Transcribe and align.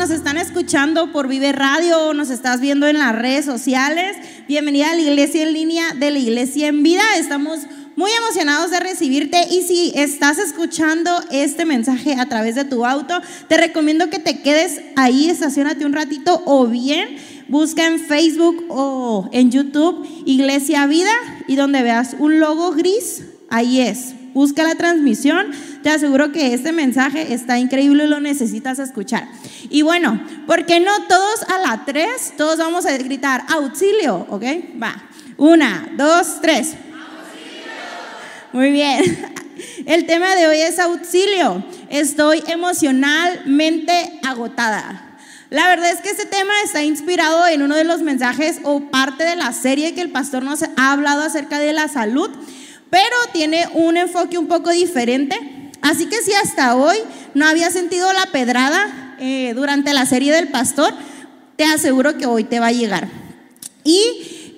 nos 0.00 0.08
están 0.08 0.38
escuchando 0.38 1.12
por 1.12 1.28
Vive 1.28 1.52
Radio 1.52 2.06
o 2.06 2.14
nos 2.14 2.30
estás 2.30 2.62
viendo 2.62 2.86
en 2.86 2.96
las 2.96 3.14
redes 3.14 3.44
sociales, 3.44 4.16
bienvenida 4.48 4.90
a 4.90 4.94
la 4.94 5.02
iglesia 5.02 5.42
en 5.42 5.52
línea 5.52 5.92
de 5.92 6.10
la 6.10 6.18
iglesia 6.18 6.68
en 6.68 6.82
vida. 6.82 7.02
Estamos 7.18 7.58
muy 7.96 8.10
emocionados 8.12 8.70
de 8.70 8.80
recibirte 8.80 9.36
y 9.50 9.60
si 9.60 9.92
estás 9.94 10.38
escuchando 10.38 11.10
este 11.30 11.66
mensaje 11.66 12.14
a 12.14 12.24
través 12.30 12.54
de 12.54 12.64
tu 12.64 12.86
auto, 12.86 13.20
te 13.46 13.58
recomiendo 13.58 14.08
que 14.08 14.18
te 14.18 14.40
quedes 14.40 14.80
ahí, 14.96 15.28
estacionate 15.28 15.84
un 15.84 15.92
ratito 15.92 16.42
o 16.46 16.66
bien 16.66 17.18
busca 17.48 17.86
en 17.86 17.98
Facebook 17.98 18.64
o 18.70 19.28
en 19.32 19.50
YouTube 19.50 20.08
Iglesia 20.24 20.86
Vida 20.86 21.12
y 21.46 21.56
donde 21.56 21.82
veas 21.82 22.16
un 22.18 22.40
logo 22.40 22.72
gris, 22.72 23.24
ahí 23.50 23.82
es 23.82 24.14
busca 24.34 24.62
la 24.62 24.74
transmisión, 24.74 25.48
te 25.82 25.90
aseguro 25.90 26.32
que 26.32 26.54
este 26.54 26.72
mensaje 26.72 27.32
está 27.32 27.58
increíble 27.58 28.04
y 28.04 28.08
lo 28.08 28.20
necesitas 28.20 28.78
escuchar. 28.78 29.28
Y 29.70 29.82
bueno, 29.82 30.20
¿por 30.46 30.66
qué 30.66 30.80
no 30.80 30.92
todos 31.08 31.42
a 31.44 31.58
la 31.58 31.84
tres? 31.84 32.34
Todos 32.36 32.58
vamos 32.58 32.86
a 32.86 32.96
gritar 32.96 33.44
auxilio, 33.48 34.26
¿ok? 34.30 34.44
Va. 34.82 35.02
Una, 35.36 35.88
dos, 35.96 36.40
tres. 36.42 36.74
Muy 38.52 38.72
bien. 38.72 39.34
El 39.86 40.06
tema 40.06 40.34
de 40.36 40.46
hoy 40.48 40.60
es 40.60 40.78
auxilio. 40.78 41.64
Estoy 41.88 42.42
emocionalmente 42.46 44.20
agotada. 44.22 45.06
La 45.50 45.68
verdad 45.68 45.90
es 45.90 46.00
que 46.00 46.10
este 46.10 46.26
tema 46.26 46.52
está 46.64 46.84
inspirado 46.84 47.46
en 47.48 47.62
uno 47.62 47.74
de 47.74 47.82
los 47.82 48.02
mensajes 48.02 48.60
o 48.62 48.80
parte 48.90 49.24
de 49.24 49.34
la 49.34 49.52
serie 49.52 49.94
que 49.94 50.00
el 50.00 50.10
pastor 50.10 50.44
nos 50.44 50.62
ha 50.62 50.92
hablado 50.92 51.22
acerca 51.22 51.58
de 51.58 51.72
la 51.72 51.88
salud 51.88 52.30
pero 52.90 53.16
tiene 53.32 53.66
un 53.74 53.96
enfoque 53.96 54.36
un 54.36 54.48
poco 54.48 54.70
diferente. 54.70 55.38
Así 55.80 56.06
que 56.06 56.16
si 56.22 56.32
hasta 56.32 56.76
hoy 56.76 56.98
no 57.34 57.46
había 57.46 57.70
sentido 57.70 58.12
la 58.12 58.26
pedrada 58.26 59.16
eh, 59.18 59.52
durante 59.54 59.94
la 59.94 60.04
serie 60.04 60.32
del 60.32 60.48
pastor, 60.48 60.92
te 61.56 61.64
aseguro 61.64 62.18
que 62.18 62.26
hoy 62.26 62.44
te 62.44 62.60
va 62.60 62.66
a 62.66 62.72
llegar. 62.72 63.08
Y 63.84 64.02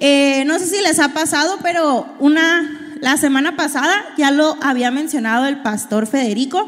eh, 0.01 0.45
no 0.47 0.59
sé 0.59 0.67
si 0.67 0.83
les 0.83 0.99
ha 0.99 1.11
pasado, 1.11 1.59
pero 1.63 2.07
una, 2.19 2.97
la 3.01 3.17
semana 3.17 3.57
pasada 3.57 3.93
ya 4.17 4.31
lo 4.31 4.57
había 4.61 4.91
mencionado 4.91 5.47
el 5.47 5.63
pastor 5.63 6.07
Federico, 6.07 6.67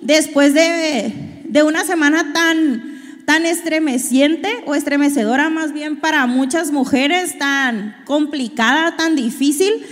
después 0.00 0.54
de, 0.54 1.42
de 1.44 1.62
una 1.62 1.84
semana 1.84 2.32
tan, 2.32 3.00
tan 3.24 3.46
estremeciente 3.46 4.64
o 4.66 4.74
estremecedora 4.74 5.48
más 5.48 5.72
bien 5.72 6.00
para 6.00 6.26
muchas 6.26 6.72
mujeres, 6.72 7.38
tan 7.38 7.94
complicada, 8.04 8.96
tan 8.96 9.14
difícil 9.14 9.84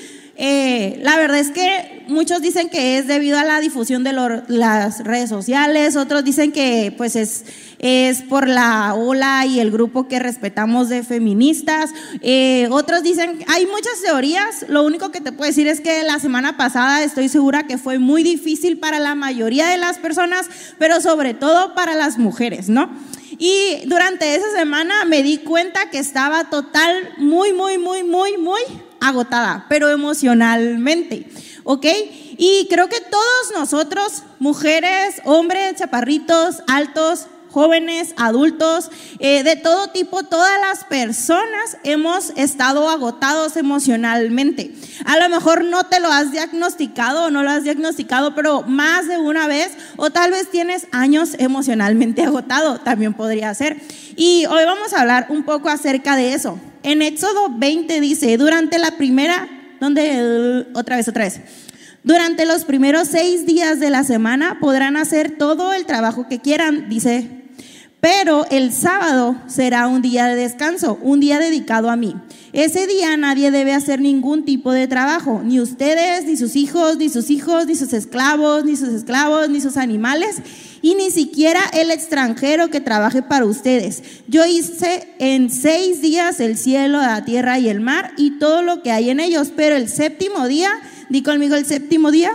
eh, 0.43 0.99
la 1.03 1.19
verdad 1.19 1.39
es 1.39 1.51
que 1.51 2.03
muchos 2.09 2.41
dicen 2.41 2.71
que 2.71 2.97
es 2.97 3.07
debido 3.07 3.39
a 3.39 3.45
la 3.45 3.61
difusión 3.61 4.05
de 4.05 4.15
las 4.15 5.05
redes 5.05 5.29
sociales, 5.29 5.97
otros 5.97 6.25
dicen 6.25 6.51
que 6.51 6.95
pues 6.97 7.15
es, 7.15 7.45
es 7.79 8.23
por 8.23 8.49
la 8.49 8.95
ola 8.95 9.45
y 9.45 9.61
el 9.61 9.71
grupo 9.71 10.09
que 10.09 10.19
respetamos 10.19 10.89
de 10.89 11.03
feministas, 11.03 11.91
eh, 12.23 12.69
otros 12.71 13.03
dicen, 13.03 13.45
hay 13.49 13.67
muchas 13.67 14.01
teorías, 14.03 14.65
lo 14.67 14.83
único 14.83 15.11
que 15.11 15.21
te 15.21 15.31
puedo 15.31 15.47
decir 15.47 15.67
es 15.67 15.83
que 15.83 16.05
la 16.05 16.19
semana 16.19 16.57
pasada 16.57 17.05
estoy 17.05 17.29
segura 17.29 17.67
que 17.67 17.77
fue 17.77 17.99
muy 17.99 18.23
difícil 18.23 18.79
para 18.79 18.99
la 18.99 19.15
mayoría 19.15 19.67
de 19.67 19.77
las 19.77 19.99
personas, 19.99 20.49
pero 20.79 21.03
sobre 21.03 21.35
todo 21.35 21.75
para 21.75 21.95
las 21.95 22.17
mujeres, 22.17 22.71
¿no? 22.71 22.89
Y 23.37 23.83
durante 23.85 24.37
esa 24.37 24.51
semana 24.57 25.05
me 25.05 25.23
di 25.23 25.37
cuenta 25.37 25.91
que 25.91 25.99
estaba 25.99 26.49
total, 26.49 27.11
muy, 27.19 27.53
muy, 27.53 27.77
muy, 27.77 28.05
muy, 28.05 28.39
muy 28.39 28.61
agotada, 29.01 29.67
pero 29.69 29.89
emocionalmente, 29.89 31.27
¿ok? 31.65 31.87
Y 32.39 32.67
creo 32.71 32.89
que 32.89 33.01
todos 33.01 33.53
nosotros, 33.55 34.23
mujeres, 34.39 35.21
hombres, 35.25 35.77
chaparritos, 35.77 36.63
altos, 36.69 37.27
jóvenes, 37.51 38.15
adultos, 38.17 38.91
eh, 39.19 39.43
de 39.43 39.57
todo 39.57 39.89
tipo, 39.89 40.23
todas 40.23 40.61
las 40.61 40.85
personas 40.85 41.79
hemos 41.85 42.31
estado 42.37 42.89
agotados 42.89 43.57
emocionalmente. 43.57 44.73
A 45.05 45.19
lo 45.19 45.29
mejor 45.29 45.65
no 45.65 45.85
te 45.85 46.01
lo 46.01 46.09
has 46.09 46.33
diagnosticado 46.33 47.25
o 47.25 47.31
no 47.31 47.43
lo 47.43 47.51
has 47.51 47.65
diagnosticado, 47.65 48.35
pero 48.35 48.63
más 48.63 49.09
de 49.09 49.19
una 49.19 49.47
vez, 49.47 49.73
o 49.97 50.11
tal 50.11 50.31
vez 50.31 50.51
tienes 50.51 50.87
años 50.93 51.31
emocionalmente 51.39 52.23
agotado, 52.27 52.81
también 52.81 53.15
podría 53.15 53.53
ser. 53.55 53.81
Y 54.17 54.47
hoy 54.47 54.65
vamos 54.65 54.93
a 54.93 55.01
hablar 55.01 55.27
un 55.31 55.45
poco 55.45 55.69
acerca 55.69 56.17
de 56.17 56.35
eso. 56.35 56.59
En 56.83 57.03
Éxodo 57.03 57.49
20 57.57 58.01
dice, 58.01 58.37
durante 58.37 58.79
la 58.79 58.93
primera, 58.93 59.49
donde, 59.81 60.67
otra 60.75 60.97
vez, 60.97 61.09
otra 61.09 61.25
vez. 61.25 61.41
Durante 62.03 62.47
los 62.47 62.65
primeros 62.65 63.09
seis 63.09 63.45
días 63.45 63.79
de 63.79 63.91
la 63.91 64.05
semana 64.05 64.59
podrán 64.59 64.97
hacer 64.97 65.37
todo 65.37 65.75
el 65.75 65.85
trabajo 65.85 66.29
que 66.29 66.41
quieran, 66.41 66.89
dice 66.89 67.40
pero 68.01 68.47
el 68.51 68.73
sábado 68.73 69.37
será 69.47 69.87
un 69.87 70.01
día 70.01 70.27
de 70.27 70.37
descanso, 70.37 70.99
un 71.03 71.21
día 71.21 71.39
dedicado 71.39 71.91
a 71.91 71.97
mí. 71.97 72.17
Ese 72.53 72.87
día 72.87 73.17
nadie 73.17 73.51
debe 73.51 73.75
hacer 73.75 74.01
ningún 74.01 74.45
tipo 74.45 74.73
de 74.73 74.89
trabajo, 74.89 75.43
ni 75.45 75.61
ustedes, 75.61 76.25
ni 76.25 76.37
sus 76.37 76.57
hijos, 76.57 76.97
ni 76.97 77.11
sus 77.11 77.31
hijos, 77.31 77.67
ni 77.67 77.77
sus 77.77 77.93
esclavos, 77.93 78.65
ni 78.65 78.77
sus 78.77 78.89
esclavos, 78.89 79.51
ni 79.51 79.61
sus 79.61 79.77
animales, 79.77 80.37
y 80.83 80.95
ni 80.95 81.11
siquiera 81.11 81.61
el 81.75 81.91
extranjero 81.91 82.71
que 82.71 82.81
trabaje 82.81 83.23
para 83.23 83.45
ustedes. 83.45 84.03
Yo 84.27 84.47
hice 84.47 85.09
en 85.19 85.51
seis 85.51 86.01
días 86.01 86.41
el 86.41 86.57
cielo, 86.57 86.99
la 86.99 87.25
tierra 87.25 87.59
y 87.59 87.69
el 87.69 87.81
mar 87.81 88.13
y 88.17 88.39
todo 88.39 88.63
lo 88.63 88.83
que 88.83 88.91
hay 88.91 89.11
en 89.11 89.21
ellos, 89.21 89.53
pero 89.55 89.77
el 89.77 89.89
séptimo 89.89 90.49
día, 90.49 90.71
di 91.11 91.23
conmigo 91.23 91.55
el 91.55 91.67
séptimo 91.67 92.11
día, 92.11 92.33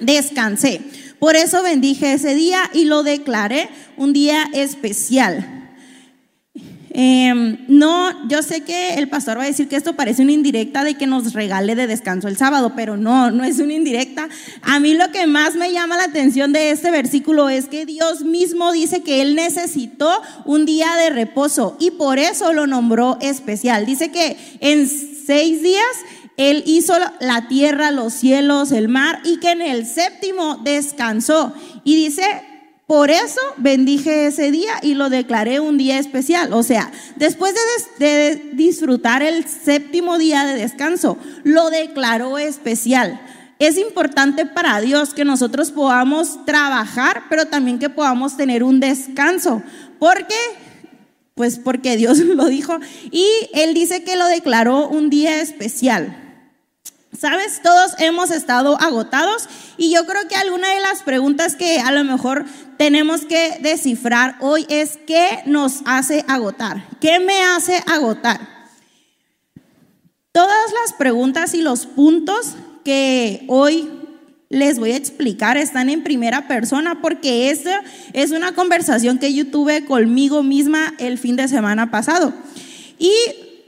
descansé. 0.00 0.80
Por 1.18 1.36
eso 1.36 1.62
bendije 1.62 2.12
ese 2.12 2.34
día 2.34 2.70
y 2.72 2.84
lo 2.84 3.02
declaré 3.02 3.68
un 3.96 4.12
día 4.12 4.48
especial. 4.52 5.56
Em, 6.98 7.58
no, 7.68 8.26
yo 8.26 8.42
sé 8.42 8.62
que 8.62 8.94
el 8.94 9.10
pastor 9.10 9.36
va 9.36 9.42
a 9.42 9.46
decir 9.46 9.68
que 9.68 9.76
esto 9.76 9.96
parece 9.96 10.22
una 10.22 10.32
indirecta 10.32 10.82
de 10.82 10.94
que 10.94 11.06
nos 11.06 11.34
regale 11.34 11.74
de 11.74 11.86
descanso 11.86 12.26
el 12.26 12.38
sábado, 12.38 12.72
pero 12.74 12.96
no, 12.96 13.30
no 13.30 13.44
es 13.44 13.58
una 13.58 13.74
indirecta. 13.74 14.30
A 14.62 14.80
mí 14.80 14.94
lo 14.94 15.12
que 15.12 15.26
más 15.26 15.56
me 15.56 15.72
llama 15.72 15.98
la 15.98 16.04
atención 16.04 16.54
de 16.54 16.70
este 16.70 16.90
versículo 16.90 17.50
es 17.50 17.66
que 17.66 17.84
Dios 17.84 18.22
mismo 18.22 18.72
dice 18.72 19.02
que 19.02 19.20
Él 19.20 19.34
necesitó 19.34 20.10
un 20.46 20.64
día 20.64 20.96
de 20.96 21.10
reposo 21.10 21.76
y 21.78 21.90
por 21.90 22.18
eso 22.18 22.54
lo 22.54 22.66
nombró 22.66 23.18
especial. 23.20 23.84
Dice 23.84 24.10
que 24.10 24.38
en 24.60 24.88
seis 24.88 25.62
días 25.62 25.84
él 26.36 26.62
hizo 26.66 26.94
la 27.20 27.48
tierra, 27.48 27.90
los 27.90 28.12
cielos, 28.12 28.72
el 28.72 28.88
mar 28.88 29.20
y 29.24 29.38
que 29.38 29.52
en 29.52 29.62
el 29.62 29.86
séptimo 29.86 30.56
descansó. 30.56 31.54
Y 31.82 31.96
dice, 31.96 32.22
por 32.86 33.10
eso 33.10 33.40
bendije 33.56 34.26
ese 34.26 34.50
día 34.50 34.74
y 34.82 34.94
lo 34.94 35.08
declaré 35.08 35.60
un 35.60 35.78
día 35.78 35.98
especial. 35.98 36.52
O 36.52 36.62
sea, 36.62 36.92
después 37.16 37.54
de, 37.98 38.06
de, 38.06 38.50
disfrutar 38.52 39.22
el 39.22 39.46
séptimo 39.46 40.18
día 40.18 40.44
de 40.44 40.54
descanso, 40.54 41.16
lo 41.42 41.70
declaró 41.70 42.36
especial. 42.36 43.20
Es 43.58 43.78
importante 43.78 44.44
para 44.44 44.80
Dios 44.82 45.14
que 45.14 45.24
nosotros 45.24 45.70
podamos 45.70 46.44
trabajar, 46.44 47.22
pero 47.30 47.46
también 47.46 47.78
que 47.78 47.88
podamos 47.88 48.36
tener 48.36 48.62
un 48.62 48.80
descanso. 48.80 49.62
¿Por 49.98 50.26
qué? 50.26 50.34
Pues 51.34 51.58
porque 51.58 51.96
Dios 51.96 52.18
lo 52.20 52.44
dijo 52.44 52.78
y 53.10 53.26
Él 53.54 53.72
dice 53.72 54.04
que 54.04 54.16
lo 54.16 54.26
declaró 54.26 54.86
un 54.86 55.08
día 55.08 55.40
especial. 55.40 56.25
Sabes, 57.12 57.62
todos 57.62 57.92
hemos 57.98 58.30
estado 58.30 58.80
agotados 58.80 59.48
y 59.78 59.90
yo 59.90 60.04
creo 60.04 60.28
que 60.28 60.36
alguna 60.36 60.74
de 60.74 60.80
las 60.80 61.02
preguntas 61.02 61.56
que 61.56 61.80
a 61.80 61.90
lo 61.92 62.04
mejor 62.04 62.44
tenemos 62.76 63.24
que 63.24 63.58
descifrar 63.60 64.36
hoy 64.40 64.66
es 64.68 64.98
¿qué 65.06 65.42
nos 65.46 65.80
hace 65.86 66.24
agotar? 66.28 66.86
¿Qué 67.00 67.20
me 67.20 67.42
hace 67.42 67.82
agotar? 67.86 68.40
Todas 70.32 70.72
las 70.82 70.92
preguntas 70.98 71.54
y 71.54 71.62
los 71.62 71.86
puntos 71.86 72.54
que 72.84 73.44
hoy 73.48 73.90
les 74.50 74.78
voy 74.78 74.92
a 74.92 74.96
explicar 74.96 75.56
están 75.56 75.88
en 75.88 76.04
primera 76.04 76.46
persona 76.46 77.00
porque 77.00 77.50
esta 77.50 77.82
es 78.12 78.30
una 78.30 78.52
conversación 78.52 79.18
que 79.18 79.32
yo 79.32 79.46
tuve 79.50 79.86
conmigo 79.86 80.42
misma 80.42 80.94
el 80.98 81.18
fin 81.18 81.36
de 81.36 81.48
semana 81.48 81.90
pasado. 81.90 82.34
Y 82.98 83.12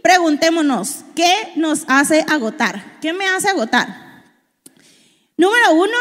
preguntémonos, 0.02 1.04
¿qué 1.14 1.52
nos 1.56 1.84
hace 1.86 2.24
agotar? 2.28 2.98
¿Qué 3.00 3.12
me 3.12 3.26
hace 3.26 3.48
agotar? 3.48 4.08
Número 5.36 5.74
uno, 5.74 5.96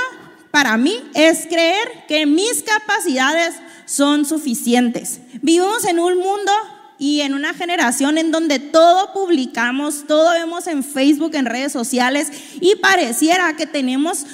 para 0.52 0.78
mí, 0.78 1.04
es 1.14 1.46
creer 1.48 2.06
que 2.08 2.26
mis 2.26 2.64
capacidades 2.64 3.56
son 3.86 4.26
suficientes. 4.26 5.20
Vivimos 5.42 5.86
en 5.86 6.00
un 6.00 6.18
mundo 6.18 6.52
y 7.00 7.22
en 7.22 7.34
una 7.34 7.54
generación 7.54 8.18
en 8.18 8.32
donde 8.32 8.60
todo 8.60 9.14
publicamos, 9.14 10.06
todo 10.08 10.32
vemos 10.32 10.68
en 10.68 10.84
Facebook, 10.84 11.36
en 11.36 11.46
redes 11.46 11.72
sociales 11.72 12.32
y 12.60 12.76
pareciera 12.78 13.56
que 13.56 13.68
tenemos 13.68 14.26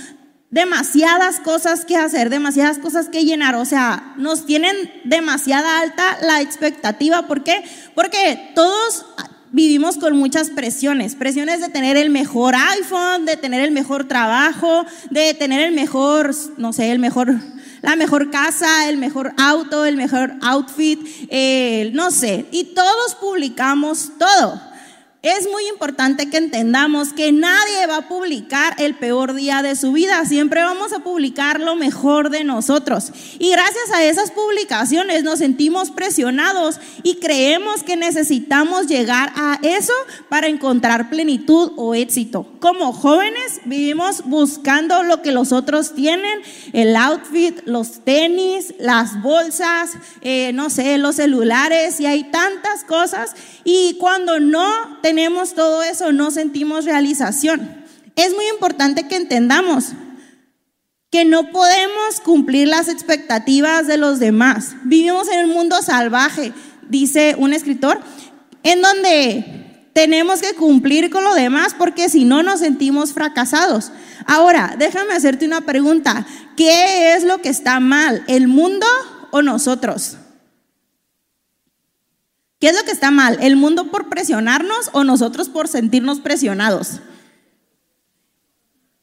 demasiadas 0.50 1.40
cosas 1.40 1.84
que 1.84 1.98
hacer, 1.98 2.30
demasiadas 2.30 2.78
cosas 2.78 3.10
que 3.10 3.26
llenar. 3.26 3.56
O 3.56 3.66
sea, 3.66 4.14
nos 4.18 4.46
tienen 4.46 4.76
demasiada 5.04 5.80
alta 5.80 6.18
la 6.22 6.42
expectativa. 6.42 7.28
¿Por 7.28 7.44
qué? 7.44 7.64
Porque 7.96 8.52
todos 8.54 9.06
vivimos 9.54 9.98
con 9.98 10.18
muchas 10.18 10.50
presiones, 10.50 11.16
presiones 11.16 11.62
de 11.62 11.70
tener 11.70 11.96
el 11.96 12.10
mejor 12.10 12.56
iPhone, 12.56 13.26
de 13.26 13.38
tener 13.38 13.62
el 13.62 13.72
mejor 13.72 14.06
trabajo, 14.08 14.86
de 15.10 15.34
tener 15.34 15.62
el 15.62 15.74
mejor, 15.74 16.36
no 16.58 16.74
sé, 16.74 16.92
el 16.92 17.00
mejor 17.00 17.34
la 17.82 17.98
mejor 17.98 18.32
casa, 18.32 18.88
el 18.88 18.98
mejor 18.98 19.34
auto, 19.38 19.84
el 19.86 19.98
mejor 19.98 20.34
outfit, 20.42 21.00
eh, 21.30 21.92
no 21.94 22.12
sé, 22.12 22.46
y 22.52 22.74
todos 22.74 23.16
publicamos 23.16 24.12
todo 24.18 24.73
es 25.24 25.50
muy 25.50 25.66
importante 25.70 26.30
que 26.30 26.36
entendamos 26.36 27.14
que 27.14 27.32
nadie 27.32 27.88
va 27.88 27.96
a 27.96 28.08
publicar 28.10 28.76
el 28.78 28.94
peor 28.94 29.34
día 29.34 29.62
de 29.62 29.78
su 29.78 29.94
vida, 29.94 30.26
siempre 30.26 30.62
vamos 30.62 30.92
a 30.92 31.00
publicar 31.00 31.62
lo 31.62 31.78
mejor 31.78 32.30
de 32.30 32.44
nosotros. 32.44 33.14
Y 33.40 33.50
gracias 33.52 33.90
a 33.94 34.04
esas 34.04 34.32
publicaciones 34.32 35.24
nos 35.24 35.40
sentimos 35.40 35.92
presionados 35.92 36.82
y 37.04 37.16
creemos 37.16 37.84
que 37.84 37.96
necesitamos 37.96 38.88
llegar 38.88 39.32
a 39.38 39.60
eso 39.64 39.94
para 40.28 40.48
encontrar 40.48 41.10
plenitud 41.10 41.72
o 41.78 41.96
éxito. 41.96 42.46
Como 42.60 42.92
jóvenes 42.92 43.62
vivimos 43.64 44.26
buscando 44.26 45.04
lo 45.04 45.22
que 45.22 45.32
los 45.32 45.54
otros 45.54 45.96
tienen, 45.96 46.42
el 46.74 46.98
outfit, 46.98 47.62
los 47.64 48.04
tenis, 48.04 48.74
las 48.78 49.22
bolsas, 49.22 49.92
eh, 50.20 50.52
no 50.54 50.70
sé, 50.70 50.98
los 50.98 51.16
celulares 51.16 52.02
y 52.02 52.08
hay 52.08 52.26
tantas 52.26 52.84
cosas. 52.84 53.32
Y 53.64 53.96
cuando 54.02 54.42
no 54.42 55.00
tenemos 55.02 55.13
tenemos 55.14 55.54
todo 55.54 55.84
eso, 55.84 56.12
no 56.12 56.32
sentimos 56.32 56.86
realización. 56.86 57.70
Es 58.16 58.34
muy 58.34 58.48
importante 58.48 59.08
que 59.08 59.16
entendamos 59.16 59.90
que 61.12 61.24
no 61.24 61.52
podemos 61.52 62.20
cumplir 62.24 62.68
las 62.68 62.88
expectativas 62.88 63.86
de 63.86 63.98
los 63.98 64.18
demás. 64.18 64.76
Vivimos 64.86 65.28
en 65.28 65.46
un 65.46 65.52
mundo 65.56 65.84
salvaje, 65.84 66.52
dice 66.90 67.36
un 67.38 67.54
escritor, 67.54 68.00
en 68.64 68.82
donde 68.82 69.92
tenemos 69.94 70.42
que 70.42 70.56
cumplir 70.56 71.12
con 71.12 71.24
lo 71.24 71.36
demás 71.36 71.76
porque 71.78 72.10
si 72.10 72.26
no 72.26 72.42
nos 72.42 72.62
sentimos 72.62 73.14
fracasados. 73.14 73.92
Ahora, 74.26 74.76
déjame 74.80 75.14
hacerte 75.14 75.46
una 75.46 75.62
pregunta. 75.62 76.26
¿Qué 76.58 77.14
es 77.14 77.24
lo 77.24 77.38
que 77.38 77.50
está 77.50 77.80
mal? 77.80 78.24
¿El 78.28 78.48
mundo 78.48 78.88
o 79.30 79.44
nosotros? 79.44 80.18
¿Qué 82.64 82.70
es 82.70 82.78
lo 82.78 82.86
que 82.86 82.92
está 82.94 83.12
mal? 83.12 83.40
¿El 83.42 83.58
mundo 83.58 83.92
por 83.92 84.08
presionarnos 84.08 84.90
o 84.94 85.04
nosotros 85.04 85.50
por 85.50 85.68
sentirnos 85.68 86.22
presionados? 86.22 87.02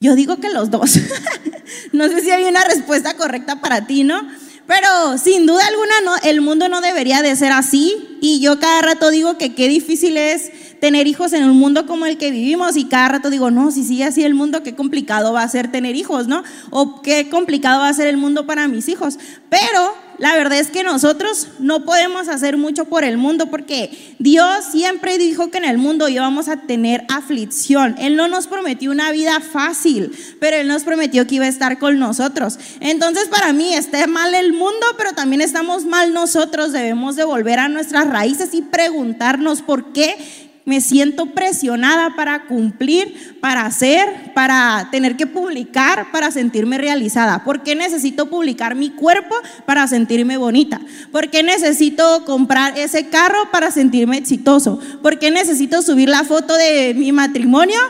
Yo 0.00 0.14
digo 0.14 0.38
que 0.38 0.48
los 0.48 0.70
dos. 0.70 0.98
no 1.92 2.08
sé 2.08 2.22
si 2.22 2.30
hay 2.30 2.44
una 2.44 2.64
respuesta 2.64 3.18
correcta 3.18 3.60
para 3.60 3.86
ti, 3.86 4.02
¿no? 4.02 4.26
Pero 4.66 5.18
sin 5.18 5.44
duda 5.44 5.66
alguna 5.66 5.92
no, 6.06 6.16
el 6.22 6.40
mundo 6.40 6.70
no 6.70 6.80
debería 6.80 7.20
de 7.20 7.36
ser 7.36 7.52
así. 7.52 8.16
Y 8.22 8.40
yo 8.40 8.58
cada 8.58 8.80
rato 8.80 9.10
digo 9.10 9.36
que 9.36 9.54
qué 9.54 9.68
difícil 9.68 10.16
es 10.16 10.78
tener 10.80 11.06
hijos 11.06 11.34
en 11.34 11.44
un 11.44 11.58
mundo 11.58 11.84
como 11.84 12.06
el 12.06 12.16
que 12.16 12.30
vivimos 12.30 12.78
y 12.78 12.86
cada 12.86 13.10
rato 13.10 13.28
digo, 13.28 13.50
no, 13.50 13.70
si 13.72 13.84
sigue 13.84 14.04
así 14.04 14.24
el 14.24 14.32
mundo, 14.32 14.62
qué 14.62 14.74
complicado 14.74 15.34
va 15.34 15.42
a 15.42 15.48
ser 15.50 15.70
tener 15.70 15.96
hijos, 15.96 16.28
¿no? 16.28 16.44
O 16.70 17.02
qué 17.02 17.28
complicado 17.28 17.80
va 17.80 17.90
a 17.90 17.92
ser 17.92 18.06
el 18.06 18.16
mundo 18.16 18.46
para 18.46 18.68
mis 18.68 18.88
hijos. 18.88 19.18
Pero 19.50 19.92
la 20.20 20.34
verdad 20.34 20.58
es 20.58 20.70
que 20.70 20.84
nosotros 20.84 21.48
no 21.58 21.86
podemos 21.86 22.28
hacer 22.28 22.58
mucho 22.58 22.84
por 22.84 23.04
el 23.04 23.16
mundo 23.16 23.46
porque 23.46 24.14
Dios 24.18 24.66
siempre 24.70 25.16
dijo 25.16 25.50
que 25.50 25.56
en 25.56 25.64
el 25.64 25.78
mundo 25.78 26.10
íbamos 26.10 26.48
a 26.48 26.58
tener 26.58 27.06
aflicción. 27.08 27.96
Él 27.98 28.16
no 28.16 28.28
nos 28.28 28.46
prometió 28.46 28.90
una 28.90 29.12
vida 29.12 29.40
fácil, 29.40 30.12
pero 30.38 30.58
Él 30.58 30.68
nos 30.68 30.84
prometió 30.84 31.26
que 31.26 31.36
iba 31.36 31.46
a 31.46 31.48
estar 31.48 31.78
con 31.78 31.98
nosotros. 31.98 32.58
Entonces 32.80 33.28
para 33.28 33.54
mí 33.54 33.72
está 33.72 34.06
mal 34.06 34.34
el 34.34 34.52
mundo, 34.52 34.86
pero 34.98 35.14
también 35.14 35.40
estamos 35.40 35.86
mal 35.86 36.12
nosotros. 36.12 36.72
Debemos 36.72 37.16
de 37.16 37.24
volver 37.24 37.58
a 37.58 37.70
nuestras 37.70 38.06
raíces 38.06 38.52
y 38.52 38.60
preguntarnos 38.60 39.62
por 39.62 39.94
qué 39.94 40.49
me 40.64 40.80
siento 40.80 41.26
presionada 41.26 42.14
para 42.16 42.46
cumplir, 42.46 43.38
para 43.40 43.66
hacer, 43.66 44.32
para 44.34 44.88
tener 44.90 45.16
que 45.16 45.26
publicar, 45.26 46.10
para 46.12 46.30
sentirme 46.30 46.78
realizada. 46.78 47.44
¿Por 47.44 47.62
qué 47.62 47.74
necesito 47.74 48.28
publicar 48.28 48.74
mi 48.74 48.90
cuerpo 48.90 49.34
para 49.66 49.86
sentirme 49.86 50.36
bonita? 50.36 50.80
¿Por 51.10 51.30
qué 51.30 51.42
necesito 51.42 52.24
comprar 52.24 52.78
ese 52.78 53.08
carro 53.08 53.50
para 53.50 53.70
sentirme 53.70 54.18
exitoso? 54.18 54.80
¿Por 55.02 55.18
qué 55.18 55.30
necesito 55.30 55.82
subir 55.82 56.08
la 56.08 56.24
foto 56.24 56.54
de 56.54 56.94
mi 56.94 57.12
matrimonio 57.12 57.80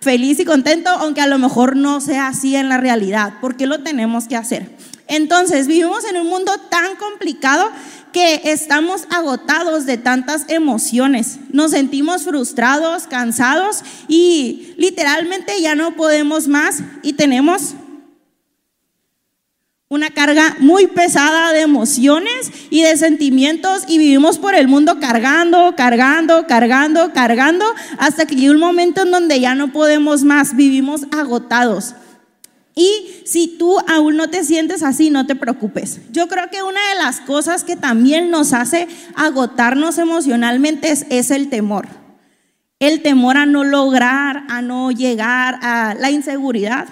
feliz 0.00 0.40
y 0.40 0.44
contento, 0.44 0.90
aunque 0.90 1.20
a 1.20 1.26
lo 1.26 1.38
mejor 1.38 1.76
no 1.76 2.00
sea 2.00 2.28
así 2.28 2.56
en 2.56 2.68
la 2.68 2.78
realidad? 2.78 3.34
¿Por 3.40 3.56
qué 3.56 3.66
lo 3.66 3.80
tenemos 3.80 4.28
que 4.28 4.36
hacer? 4.36 4.70
Entonces, 5.10 5.66
vivimos 5.66 6.04
en 6.04 6.16
un 6.16 6.28
mundo 6.28 6.52
tan 6.70 6.94
complicado 6.94 7.68
que 8.12 8.42
estamos 8.44 9.08
agotados 9.10 9.84
de 9.84 9.98
tantas 9.98 10.44
emociones, 10.48 11.38
nos 11.52 11.72
sentimos 11.72 12.22
frustrados, 12.22 13.08
cansados 13.08 13.82
y 14.06 14.74
literalmente 14.78 15.60
ya 15.60 15.74
no 15.74 15.96
podemos 15.96 16.46
más 16.46 16.82
y 17.02 17.14
tenemos 17.14 17.74
una 19.88 20.10
carga 20.10 20.56
muy 20.60 20.86
pesada 20.86 21.52
de 21.52 21.62
emociones 21.62 22.52
y 22.70 22.82
de 22.82 22.96
sentimientos 22.96 23.82
y 23.88 23.98
vivimos 23.98 24.38
por 24.38 24.54
el 24.54 24.68
mundo 24.68 25.00
cargando, 25.00 25.74
cargando, 25.76 26.46
cargando, 26.46 27.12
cargando, 27.12 27.64
hasta 27.98 28.26
que 28.26 28.36
llega 28.36 28.52
un 28.52 28.60
momento 28.60 29.02
en 29.02 29.10
donde 29.10 29.40
ya 29.40 29.56
no 29.56 29.72
podemos 29.72 30.22
más, 30.22 30.54
vivimos 30.54 31.02
agotados. 31.10 31.96
Y 32.74 33.22
si 33.24 33.48
tú 33.58 33.76
aún 33.88 34.16
no 34.16 34.30
te 34.30 34.44
sientes 34.44 34.82
así, 34.82 35.10
no 35.10 35.26
te 35.26 35.34
preocupes. 35.34 36.00
Yo 36.12 36.28
creo 36.28 36.48
que 36.50 36.62
una 36.62 36.80
de 36.90 37.02
las 37.02 37.20
cosas 37.20 37.64
que 37.64 37.76
también 37.76 38.30
nos 38.30 38.52
hace 38.52 38.86
agotarnos 39.16 39.98
emocionalmente 39.98 40.90
es, 41.10 41.30
el 41.30 41.48
temor. 41.48 41.88
El 42.78 43.02
temor 43.02 43.36
a 43.36 43.46
no 43.46 43.64
lograr, 43.64 44.44
a 44.48 44.62
no 44.62 44.90
llegar, 44.92 45.58
a 45.62 45.94
la 45.98 46.10
inseguridad. 46.10 46.88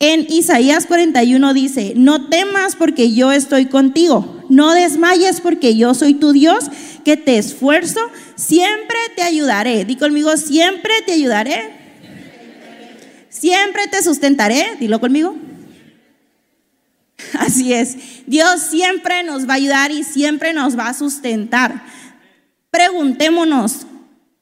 En 0.00 0.26
Isaías 0.28 0.86
41 0.86 1.54
dice, 1.54 1.92
no 1.94 2.28
temas 2.28 2.74
porque 2.74 3.12
yo 3.12 3.30
estoy 3.30 3.66
contigo, 3.66 4.42
no 4.48 4.72
desmayes 4.72 5.40
porque 5.40 5.76
yo 5.76 5.94
soy 5.94 6.14
tu 6.14 6.32
Dios, 6.32 6.64
que 7.04 7.16
te 7.16 7.38
esfuerzo, 7.38 8.00
siempre 8.34 8.96
te 9.14 9.22
ayudaré. 9.22 9.84
Di 9.84 9.94
conmigo, 9.94 10.36
siempre 10.36 10.92
te 11.06 11.12
ayudaré 11.12 11.81
Siempre 13.32 13.88
te 13.88 14.02
sustentaré, 14.02 14.76
dilo 14.78 15.00
conmigo. 15.00 15.34
Así 17.38 17.72
es, 17.72 17.96
Dios 18.26 18.60
siempre 18.60 19.22
nos 19.22 19.48
va 19.48 19.54
a 19.54 19.56
ayudar 19.56 19.90
y 19.90 20.04
siempre 20.04 20.52
nos 20.52 20.78
va 20.78 20.88
a 20.88 20.94
sustentar. 20.94 21.82
Preguntémonos, 22.70 23.86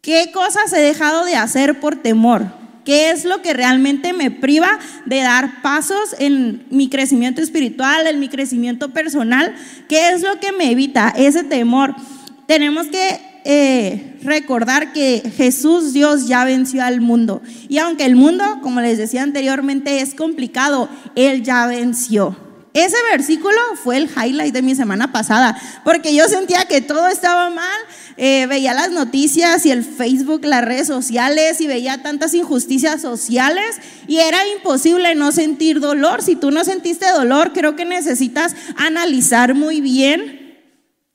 ¿qué 0.03 0.33
cosas 0.33 0.73
he 0.73 0.81
dejado 0.81 1.25
de 1.25 1.37
hacer 1.37 1.79
por 1.79 2.03
temor? 2.03 2.47
¿Qué 2.85 3.11
es 3.11 3.25
lo 3.25 3.43
que 3.43 3.53
realmente 3.53 4.13
me 4.13 4.33
priva 4.33 4.81
de 5.07 5.21
dar 5.21 5.63
pasos 5.63 6.17
en 6.19 6.67
mi 6.71 6.89
crecimiento 6.89 7.41
espiritual, 7.41 8.09
en 8.09 8.19
mi 8.19 8.29
crecimiento 8.29 8.91
personal? 8.91 9.55
¿Qué 9.89 10.09
es 10.11 10.23
lo 10.23 10.41
que 10.41 10.51
me 10.51 10.73
evita 10.73 11.15
ese 11.17 11.45
temor? 11.45 11.95
Tenemos 12.47 12.89
que 12.89 13.30
eh, 13.45 14.19
recordar 14.23 14.93
que 14.93 15.23
Jesús 15.37 15.93
Dios 15.93 16.27
ya 16.27 16.45
venció 16.45 16.83
al 16.83 17.01
mundo. 17.01 17.43
Y 17.69 17.79
aunque 17.79 18.05
el 18.05 18.17
mundo, 18.17 18.45
como 18.63 18.81
les 18.81 18.99
decía 18.99 19.23
anteriormente, 19.23 20.01
es 20.01 20.15
complicado, 20.15 20.89
Él 21.15 21.43
ya 21.43 21.67
venció. 21.67 22.37
Ese 22.73 22.97
versículo 23.11 23.57
fue 23.83 23.97
el 23.97 24.09
highlight 24.09 24.55
de 24.55 24.63
mi 24.63 24.77
semana 24.77 25.11
pasada, 25.11 25.61
porque 25.83 26.15
yo 26.15 26.29
sentía 26.29 26.67
que 26.67 26.81
todo 26.81 27.09
estaba 27.09 27.51
mal, 27.51 27.81
eh, 28.17 28.47
veía 28.47 28.75
las 28.75 28.93
noticias 28.93 29.67
y 29.67 29.73
el 29.73 29.83
Facebook, 29.83 30.45
las 30.45 30.65
redes 30.65 30.87
sociales 30.87 31.61
y 31.61 31.67
veía 31.67 32.03
tantas 32.03 32.33
injusticias 32.33 33.03
sociales 33.03 33.77
y 34.07 34.19
era 34.19 34.39
imposible 34.57 35.17
no 35.17 35.33
sentir 35.33 35.81
dolor. 35.81 36.23
Si 36.23 36.37
tú 36.37 36.53
no 36.53 36.65
sentiste 36.65 37.11
dolor, 37.11 37.53
creo 37.53 37.75
que 37.75 37.85
necesitas 37.85 38.55
analizar 38.77 39.55
muy 39.55 39.81
bien 39.81 40.59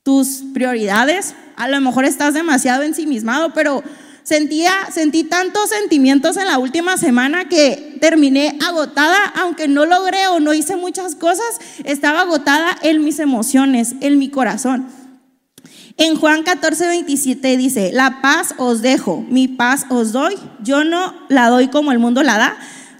tus 0.02 0.44
prioridades, 0.52 1.34
a 1.56 1.68
lo 1.68 1.80
mejor 1.80 2.04
estás 2.04 2.34
demasiado 2.34 2.82
ensimismado, 2.82 3.52
pero 3.52 3.82
sentía, 4.22 4.72
sentí 4.92 5.24
tantos 5.24 5.70
sentimientos 5.70 6.36
en 6.36 6.46
la 6.46 6.58
última 6.58 6.96
semana 6.96 7.48
que 7.48 7.96
terminé 8.00 8.58
agotada, 8.66 9.16
aunque 9.36 9.68
no 9.68 9.86
logré 9.86 10.26
o 10.28 10.40
no 10.40 10.52
hice 10.52 10.76
muchas 10.76 11.14
cosas, 11.14 11.60
estaba 11.84 12.22
agotada 12.22 12.76
en 12.82 13.04
mis 13.04 13.18
emociones, 13.18 13.94
en 14.00 14.18
mi 14.18 14.28
corazón. 14.28 14.88
En 15.96 16.16
Juan 16.16 16.42
14, 16.42 16.88
27 16.88 17.56
dice, 17.56 17.90
la 17.92 18.20
paz 18.20 18.54
os 18.58 18.82
dejo, 18.82 19.24
mi 19.30 19.48
paz 19.48 19.86
os 19.88 20.12
doy, 20.12 20.34
yo 20.62 20.84
no 20.84 21.14
la 21.28 21.48
doy 21.48 21.68
como 21.68 21.90
el 21.90 21.98
mundo 21.98 22.22
la 22.22 22.36
da, 22.36 22.56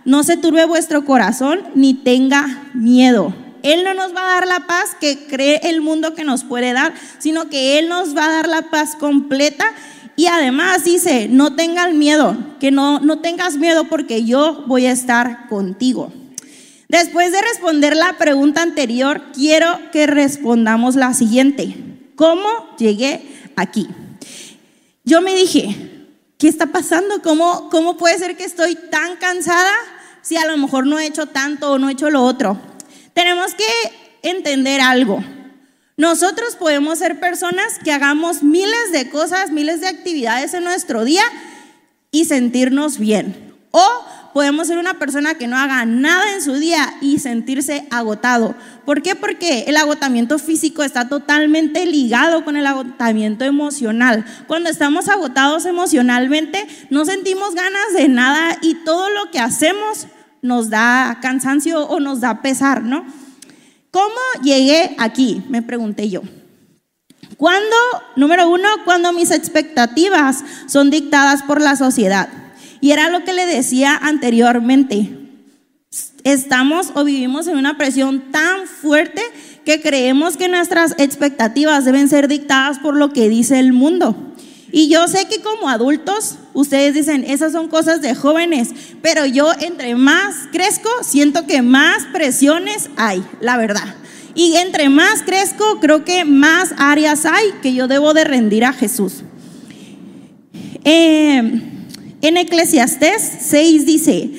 no 0.07 0.23
se 0.23 0.37
turbe 0.37 0.65
vuestro 0.65 1.05
corazón 1.05 1.61
ni 1.75 1.93
tenga 1.93 2.71
miedo. 2.73 3.35
Él 3.73 3.83
no 3.83 3.95
nos 3.95 4.15
va 4.15 4.23
a 4.23 4.35
dar 4.35 4.47
la 4.47 4.67
paz 4.69 4.97
que 5.01 5.27
cree 5.27 5.61
el 5.65 5.81
mundo 5.81 6.15
que 6.15 6.23
nos 6.23 6.45
puede 6.45 6.73
dar, 6.73 6.95
sino 7.19 7.49
que 7.49 7.81
Él 7.81 7.89
nos 7.89 8.17
va 8.17 8.27
a 8.27 8.31
dar 8.31 8.47
la 8.47 8.71
paz 8.71 8.95
completa. 8.95 9.67
Y 10.15 10.29
además 10.29 10.85
dice, 10.85 11.27
no 11.29 11.57
tengan 11.57 11.99
miedo, 11.99 12.37
que 12.61 12.71
no, 12.71 13.01
no 13.01 13.19
tengas 13.19 13.57
miedo 13.57 13.85
porque 13.89 14.25
yo 14.25 14.63
voy 14.69 14.87
a 14.87 14.93
estar 14.93 15.49
contigo. 15.49 16.13
Después 16.89 17.33
de 17.33 17.43
responder 17.43 17.97
la 17.97 18.17
pregunta 18.19 18.63
anterior, 18.63 19.21
quiero 19.35 19.81
que 19.91 20.07
respondamos 20.07 20.95
la 20.95 21.13
siguiente. 21.13 21.75
¿Cómo 22.15 22.49
llegué 22.79 23.51
aquí? 23.57 23.89
Yo 25.05 25.23
me 25.23 25.35
dije, 25.35 26.07
¿qué 26.39 26.47
está 26.47 26.67
pasando? 26.67 27.21
¿Cómo, 27.21 27.69
¿Cómo 27.71 27.97
puede 27.97 28.17
ser 28.17 28.37
que 28.37 28.45
estoy 28.45 28.77
tan 28.77 29.17
cansada 29.17 29.73
si 30.23 30.37
a 30.37 30.47
lo 30.47 30.57
mejor 30.57 30.87
no 30.87 31.01
he 31.01 31.07
hecho 31.07 31.27
tanto 31.27 31.73
o 31.73 31.79
no 31.79 31.89
he 31.89 31.93
hecho 31.93 32.11
lo 32.11 32.23
otro? 32.23 32.76
Tenemos 33.17 33.55
que 33.55 33.65
entender 34.21 34.83
algo. 34.83 35.25
Nosotros 35.97 36.55
podemos 36.55 36.99
ser 36.99 37.19
personas 37.19 37.79
que 37.83 37.91
hagamos 37.91 38.43
miles 38.43 38.93
de 38.93 39.09
cosas, 39.09 39.51
miles 39.51 39.81
de 39.81 39.89
actividades 39.89 40.53
en 40.53 40.65
nuestro 40.65 41.03
día 41.03 41.23
y 42.11 42.27
sentirnos 42.27 42.99
bien. 42.99 43.55
O 43.71 43.89
podemos 44.35 44.67
ser 44.67 44.77
una 44.77 44.99
persona 44.99 45.37
que 45.37 45.47
no 45.47 45.57
haga 45.57 45.87
nada 45.87 46.35
en 46.35 46.43
su 46.43 46.57
día 46.57 46.93
y 47.01 47.19
sentirse 47.19 47.87
agotado. 47.91 48.55
¿Por 48.85 49.01
qué? 49.01 49.15
Porque 49.15 49.65
el 49.67 49.79
agotamiento 49.79 50.39
físico 50.39 50.83
está 50.83 51.09
totalmente 51.09 51.87
ligado 51.87 52.45
con 52.45 52.59
el 52.59 52.67
agotamiento 52.67 53.47
emocional. 53.47 54.27
Cuando 54.47 54.69
estamos 54.69 55.09
agotados 55.09 55.65
emocionalmente, 55.65 56.67
no 56.91 57.07
sentimos 57.07 57.55
ganas 57.55 57.95
de 57.95 58.09
nada 58.09 58.59
y 58.61 58.75
todo 58.85 59.09
lo 59.09 59.31
que 59.31 59.39
hacemos 59.39 60.07
nos 60.47 60.71
da 60.71 61.19
cansancio 61.21 61.87
o 61.87 62.01
nos 62.01 62.21
da 62.21 62.41
pesar, 62.41 62.83
¿no? 62.83 63.05
¿Cómo 63.91 64.43
llegué 64.43 64.95
aquí? 64.99 65.43
Me 65.49 65.63
pregunté 65.63 66.09
yo. 66.09 66.23
Cuando, 67.37 67.77
número 68.15 68.49
uno, 68.49 68.69
cuando 68.85 69.13
mis 69.13 69.31
expectativas 69.31 70.45
son 70.67 70.91
dictadas 70.91 71.43
por 71.43 71.61
la 71.61 71.77
sociedad. 71.77 72.29
Y 72.81 72.93
era 72.93 73.11
lo 73.11 73.25
que 73.25 73.33
le 73.33 73.47
decía 73.47 73.97
anteriormente. 73.97 75.19
Estamos 76.25 76.93
o 76.95 77.05
vivimos 77.05 77.47
en 77.47 77.57
una 77.57 77.77
presión 77.77 78.31
tan 78.31 78.67
fuerte 78.67 79.23
que 79.65 79.81
creemos 79.81 80.37
que 80.37 80.49
nuestras 80.49 80.95
expectativas 80.99 81.85
deben 81.85 82.09
ser 82.09 82.29
dictadas 82.29 82.79
por 82.79 82.97
lo 82.97 83.13
que 83.13 83.29
dice 83.29 83.59
el 83.59 83.73
mundo. 83.73 84.35
Y 84.73 84.89
yo 84.89 85.07
sé 85.09 85.27
que 85.29 85.41
como 85.41 85.69
adultos, 85.69 86.37
ustedes 86.53 86.95
dicen, 86.95 87.25
esas 87.25 87.53
son 87.53 87.69
cosas 87.69 88.01
de 88.03 88.15
jóvenes, 88.15 88.71
pero 89.01 89.25
yo 89.25 89.53
entre 89.61 89.95
más 89.95 90.35
crezco, 90.51 90.91
siento 91.03 91.47
que 91.47 91.63
más 91.63 92.05
presiones 92.13 92.91
hay, 92.97 93.23
la 93.41 93.57
verdad. 93.57 93.95
Y 94.35 94.57
entre 94.57 94.89
más 94.89 95.23
crezco, 95.23 95.81
creo 95.81 96.05
que 96.05 96.25
más 96.25 96.75
áreas 96.77 97.25
hay 97.25 97.53
que 97.63 97.75
yo 97.75 97.89
debo 97.89 98.13
de 98.13 98.25
rendir 98.25 98.65
a 98.65 98.73
Jesús. 98.73 99.23
Eh, 100.85 101.63
en 102.23 102.37
Eclesiastés 102.37 103.23
6 103.41 103.87
dice, 103.87 104.31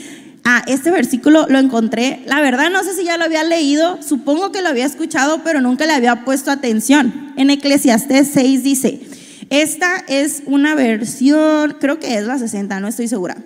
ah, 0.43 0.63
este 0.67 0.91
versículo 0.91 1.47
lo 1.49 1.57
encontré, 1.57 2.21
la 2.25 2.41
verdad 2.41 2.69
no 2.69 2.83
sé 2.83 2.93
si 2.93 3.05
ya 3.05 3.17
lo 3.17 3.25
había 3.25 3.43
leído, 3.43 4.01
supongo 4.03 4.51
que 4.51 4.61
lo 4.61 4.69
había 4.69 4.85
escuchado, 4.85 5.41
pero 5.43 5.61
nunca 5.61 5.85
le 5.85 5.93
había 5.93 6.25
puesto 6.25 6.51
atención. 6.51 7.33
En 7.37 7.49
Eclesiastés 7.49 8.29
6 8.33 8.63
dice, 8.63 9.01
esta 9.49 10.03
es 10.07 10.43
una 10.45 10.75
versión, 10.75 11.77
creo 11.79 11.99
que 11.99 12.17
es 12.17 12.25
la 12.25 12.37
60, 12.37 12.79
no 12.79 12.87
estoy 12.87 13.07
segura. 13.07 13.37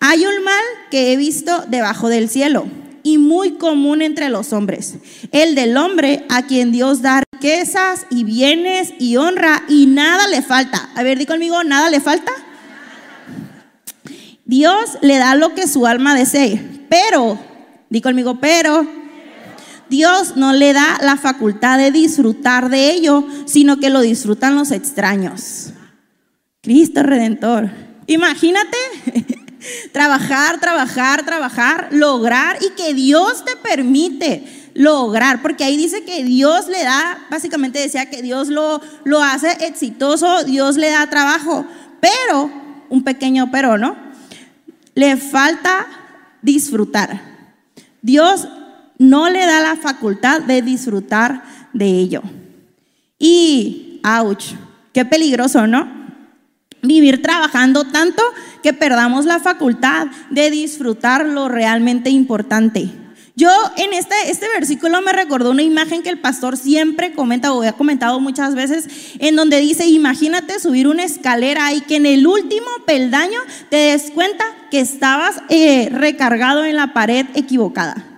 Hay 0.00 0.24
un 0.26 0.44
mal 0.44 0.62
que 0.90 1.12
he 1.12 1.16
visto 1.16 1.64
debajo 1.68 2.08
del 2.08 2.28
cielo 2.28 2.66
y 3.02 3.18
muy 3.18 3.52
común 3.52 4.02
entre 4.02 4.28
los 4.30 4.52
hombres, 4.52 4.94
el 5.30 5.54
del 5.54 5.76
hombre 5.76 6.24
a 6.28 6.42
quien 6.42 6.72
Dios 6.72 7.02
da 7.02 7.22
riquezas 7.32 8.06
y 8.10 8.24
bienes 8.24 8.94
y 8.98 9.16
honra 9.16 9.62
y 9.68 9.86
nada 9.86 10.26
le 10.28 10.42
falta. 10.42 10.90
A 10.94 11.02
ver, 11.02 11.18
di 11.18 11.26
conmigo, 11.26 11.62
nada 11.64 11.90
le 11.90 12.00
falta. 12.00 12.32
Dios 14.46 14.98
le 15.02 15.18
da 15.18 15.34
lo 15.34 15.54
que 15.54 15.68
su 15.68 15.86
alma 15.86 16.14
desee, 16.14 16.60
pero, 16.88 17.38
di 17.90 18.00
conmigo, 18.00 18.40
pero 18.40 19.03
Dios 19.88 20.36
no 20.36 20.52
le 20.52 20.72
da 20.72 20.98
la 21.02 21.16
facultad 21.16 21.78
de 21.78 21.90
disfrutar 21.90 22.70
de 22.70 22.90
ello, 22.90 23.26
sino 23.46 23.78
que 23.78 23.90
lo 23.90 24.00
disfrutan 24.00 24.54
los 24.54 24.70
extraños. 24.70 25.70
Cristo 26.62 27.02
Redentor. 27.02 27.70
Imagínate 28.06 28.76
trabajar, 29.92 30.60
trabajar, 30.60 31.24
trabajar, 31.24 31.88
lograr 31.90 32.58
y 32.60 32.70
que 32.70 32.94
Dios 32.94 33.44
te 33.44 33.56
permite 33.56 34.70
lograr, 34.74 35.40
porque 35.40 35.64
ahí 35.64 35.76
dice 35.76 36.04
que 36.04 36.24
Dios 36.24 36.68
le 36.68 36.82
da, 36.82 37.26
básicamente 37.30 37.78
decía 37.78 38.10
que 38.10 38.22
Dios 38.22 38.48
lo, 38.48 38.80
lo 39.04 39.22
hace 39.22 39.52
exitoso, 39.66 40.42
Dios 40.44 40.76
le 40.76 40.90
da 40.90 41.06
trabajo, 41.08 41.64
pero, 42.00 42.50
un 42.88 43.04
pequeño 43.04 43.50
pero, 43.52 43.78
¿no? 43.78 44.04
le 44.94 45.16
falta 45.16 45.86
disfrutar. 46.42 47.20
Dios 48.02 48.48
no 48.98 49.30
le 49.30 49.40
da 49.46 49.60
la 49.60 49.76
facultad 49.76 50.42
de 50.42 50.62
disfrutar 50.62 51.42
de 51.72 51.86
ello. 51.86 52.22
Y, 53.18 54.00
ouch, 54.04 54.54
qué 54.92 55.04
peligroso, 55.04 55.66
¿no? 55.66 56.04
Vivir 56.82 57.22
trabajando 57.22 57.84
tanto 57.84 58.22
que 58.62 58.72
perdamos 58.72 59.24
la 59.24 59.40
facultad 59.40 60.08
de 60.30 60.50
disfrutar 60.50 61.26
lo 61.26 61.48
realmente 61.48 62.10
importante. 62.10 62.90
Yo 63.36 63.50
en 63.76 63.92
este, 63.92 64.14
este 64.28 64.46
versículo 64.48 65.02
me 65.02 65.12
recordó 65.12 65.50
una 65.50 65.62
imagen 65.62 66.02
que 66.02 66.08
el 66.08 66.20
pastor 66.20 66.56
siempre 66.56 67.14
comenta 67.14 67.52
o 67.52 67.62
ha 67.62 67.72
comentado 67.72 68.20
muchas 68.20 68.54
veces, 68.54 68.86
en 69.18 69.34
donde 69.34 69.58
dice, 69.58 69.86
imagínate 69.86 70.60
subir 70.60 70.86
una 70.86 71.02
escalera 71.02 71.72
y 71.72 71.80
que 71.80 71.96
en 71.96 72.06
el 72.06 72.26
último 72.28 72.66
peldaño 72.86 73.40
te 73.70 73.76
des 73.76 74.12
cuenta 74.12 74.44
que 74.70 74.78
estabas 74.78 75.42
eh, 75.48 75.88
recargado 75.90 76.64
en 76.64 76.76
la 76.76 76.92
pared 76.92 77.26
equivocada. 77.34 78.13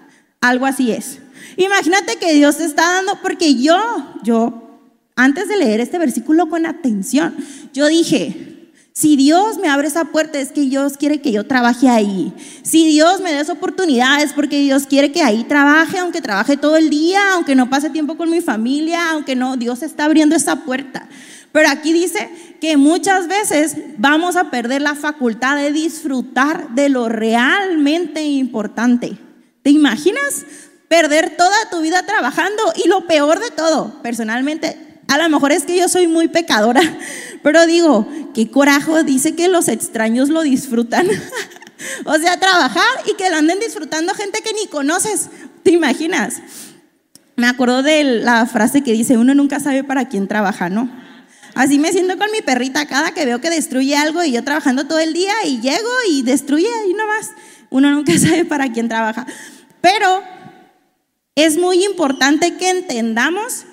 Algo 0.48 0.66
así 0.66 0.92
es. 0.92 1.18
Imagínate 1.56 2.16
que 2.16 2.34
Dios 2.34 2.58
te 2.58 2.64
está 2.64 2.82
dando, 2.92 3.20
porque 3.22 3.54
yo, 3.54 3.78
yo, 4.22 4.80
antes 5.16 5.48
de 5.48 5.56
leer 5.56 5.80
este 5.80 5.98
versículo 5.98 6.48
con 6.48 6.66
atención, 6.66 7.34
yo 7.72 7.86
dije, 7.86 8.56
si 8.92 9.16
Dios 9.16 9.58
me 9.58 9.68
abre 9.68 9.88
esa 9.88 10.06
puerta 10.06 10.38
es 10.38 10.52
que 10.52 10.62
Dios 10.62 10.96
quiere 10.96 11.20
que 11.20 11.30
yo 11.30 11.46
trabaje 11.46 11.88
ahí. 11.88 12.32
Si 12.62 12.86
Dios 12.86 13.20
me 13.20 13.32
da 13.32 13.40
esa 13.40 13.52
oportunidad 13.52 14.22
es 14.22 14.32
porque 14.32 14.60
Dios 14.60 14.86
quiere 14.86 15.12
que 15.12 15.22
ahí 15.22 15.44
trabaje, 15.44 15.98
aunque 15.98 16.22
trabaje 16.22 16.56
todo 16.56 16.76
el 16.76 16.88
día, 16.88 17.20
aunque 17.34 17.54
no 17.54 17.68
pase 17.68 17.90
tiempo 17.90 18.16
con 18.16 18.30
mi 18.30 18.40
familia, 18.40 19.10
aunque 19.10 19.36
no, 19.36 19.58
Dios 19.58 19.82
está 19.82 20.06
abriendo 20.06 20.34
esa 20.34 20.64
puerta. 20.64 21.08
Pero 21.52 21.68
aquí 21.68 21.92
dice 21.92 22.56
que 22.60 22.78
muchas 22.78 23.28
veces 23.28 23.76
vamos 23.98 24.36
a 24.36 24.50
perder 24.50 24.80
la 24.80 24.94
facultad 24.94 25.56
de 25.56 25.72
disfrutar 25.72 26.74
de 26.74 26.88
lo 26.88 27.10
realmente 27.10 28.22
importante. 28.24 29.25
¿Te 29.66 29.72
imaginas? 29.72 30.44
Perder 30.86 31.36
toda 31.36 31.56
tu 31.72 31.80
vida 31.80 32.04
trabajando 32.06 32.72
y 32.76 32.86
lo 32.86 33.08
peor 33.08 33.40
de 33.40 33.50
todo, 33.50 34.00
personalmente, 34.00 34.78
a 35.08 35.18
lo 35.18 35.28
mejor 35.28 35.50
es 35.50 35.64
que 35.64 35.76
yo 35.76 35.88
soy 35.88 36.06
muy 36.06 36.28
pecadora, 36.28 36.80
pero 37.42 37.66
digo, 37.66 38.06
qué 38.32 38.48
corajo 38.48 39.02
dice 39.02 39.34
que 39.34 39.48
los 39.48 39.66
extraños 39.66 40.28
lo 40.28 40.42
disfrutan. 40.42 41.08
o 42.04 42.14
sea, 42.14 42.38
trabajar 42.38 42.84
y 43.10 43.14
que 43.14 43.28
lo 43.28 43.38
anden 43.38 43.58
disfrutando 43.58 44.14
gente 44.14 44.40
que 44.40 44.52
ni 44.52 44.68
conoces. 44.68 45.30
¿Te 45.64 45.72
imaginas? 45.72 46.42
Me 47.34 47.48
acuerdo 47.48 47.82
de 47.82 48.04
la 48.04 48.46
frase 48.46 48.84
que 48.84 48.92
dice, 48.92 49.16
uno 49.16 49.34
nunca 49.34 49.58
sabe 49.58 49.82
para 49.82 50.08
quién 50.08 50.28
trabaja, 50.28 50.68
¿no? 50.68 50.88
Así 51.56 51.80
me 51.80 51.90
siento 51.90 52.16
con 52.18 52.30
mi 52.30 52.40
perrita 52.40 52.86
cada 52.86 53.10
que 53.10 53.24
veo 53.24 53.40
que 53.40 53.50
destruye 53.50 53.96
algo 53.96 54.22
y 54.22 54.30
yo 54.30 54.44
trabajando 54.44 54.86
todo 54.86 55.00
el 55.00 55.12
día 55.12 55.34
y 55.44 55.60
llego 55.60 55.90
y 56.08 56.22
destruye 56.22 56.68
y 56.88 56.94
nomás. 56.94 57.32
Uno 57.70 57.90
nunca 57.90 58.12
sabe 58.18 58.44
para 58.44 58.70
quién 58.72 58.88
trabaja. 58.88 59.26
Pero 59.86 60.20
es 61.36 61.58
muy 61.58 61.84
importante 61.84 62.56
que 62.56 62.70
entendamos 62.70 63.66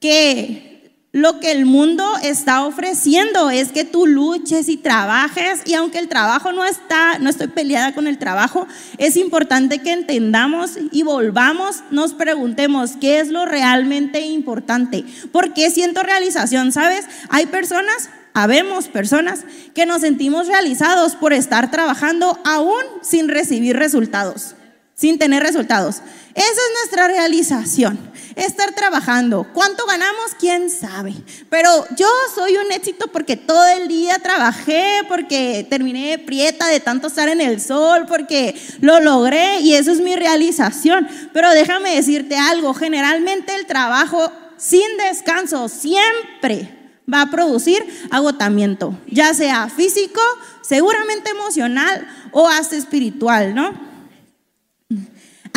que 0.00 1.04
lo 1.12 1.40
que 1.40 1.52
el 1.52 1.66
mundo 1.66 2.06
está 2.22 2.64
ofreciendo 2.64 3.50
es 3.50 3.70
que 3.70 3.84
tú 3.84 4.06
luches 4.06 4.70
y 4.70 4.78
trabajes 4.78 5.60
y 5.66 5.74
aunque 5.74 5.98
el 5.98 6.08
trabajo 6.08 6.52
no 6.52 6.64
está, 6.64 7.18
no 7.18 7.28
estoy 7.28 7.48
peleada 7.48 7.92
con 7.92 8.06
el 8.06 8.16
trabajo, 8.16 8.66
es 8.96 9.18
importante 9.18 9.80
que 9.80 9.92
entendamos 9.92 10.78
y 10.90 11.02
volvamos, 11.02 11.82
nos 11.90 12.14
preguntemos 12.14 12.92
qué 12.98 13.20
es 13.20 13.28
lo 13.28 13.44
realmente 13.44 14.22
importante. 14.22 15.04
¿Por 15.32 15.52
qué 15.52 15.70
siento 15.70 16.02
realización? 16.02 16.72
¿Sabes? 16.72 17.04
Hay 17.28 17.44
personas, 17.44 18.08
habemos 18.32 18.88
personas 18.88 19.44
que 19.74 19.84
nos 19.84 20.00
sentimos 20.00 20.46
realizados 20.46 21.14
por 21.14 21.34
estar 21.34 21.70
trabajando 21.70 22.38
aún 22.46 22.82
sin 23.02 23.28
recibir 23.28 23.76
resultados, 23.76 24.54
sin 24.98 25.18
tener 25.18 25.42
resultados. 25.42 25.96
Esa 26.34 26.48
es 26.48 26.72
nuestra 26.80 27.06
realización 27.06 27.98
estar 28.34 28.72
trabajando. 28.72 29.46
¿Cuánto 29.52 29.86
ganamos? 29.86 30.34
¿Quién 30.38 30.70
sabe? 30.70 31.14
Pero 31.48 31.86
yo 31.96 32.06
soy 32.34 32.56
un 32.56 32.72
éxito 32.72 33.06
porque 33.08 33.36
todo 33.36 33.66
el 33.66 33.88
día 33.88 34.18
trabajé, 34.18 35.02
porque 35.08 35.66
terminé 35.70 36.18
prieta 36.18 36.66
de 36.66 36.80
tanto 36.80 37.08
estar 37.08 37.28
en 37.28 37.40
el 37.40 37.60
sol, 37.60 38.06
porque 38.08 38.60
lo 38.80 39.00
logré 39.00 39.60
y 39.60 39.74
eso 39.74 39.92
es 39.92 40.00
mi 40.00 40.16
realización. 40.16 41.08
Pero 41.32 41.50
déjame 41.50 41.94
decirte 41.94 42.36
algo, 42.36 42.74
generalmente 42.74 43.54
el 43.54 43.66
trabajo 43.66 44.32
sin 44.56 44.96
descanso 45.08 45.68
siempre 45.68 46.74
va 47.12 47.22
a 47.22 47.30
producir 47.30 47.84
agotamiento, 48.10 48.98
ya 49.06 49.32
sea 49.32 49.68
físico, 49.68 50.20
seguramente 50.62 51.30
emocional 51.30 52.06
o 52.32 52.48
hasta 52.48 52.76
espiritual, 52.76 53.54
¿no? 53.54 53.87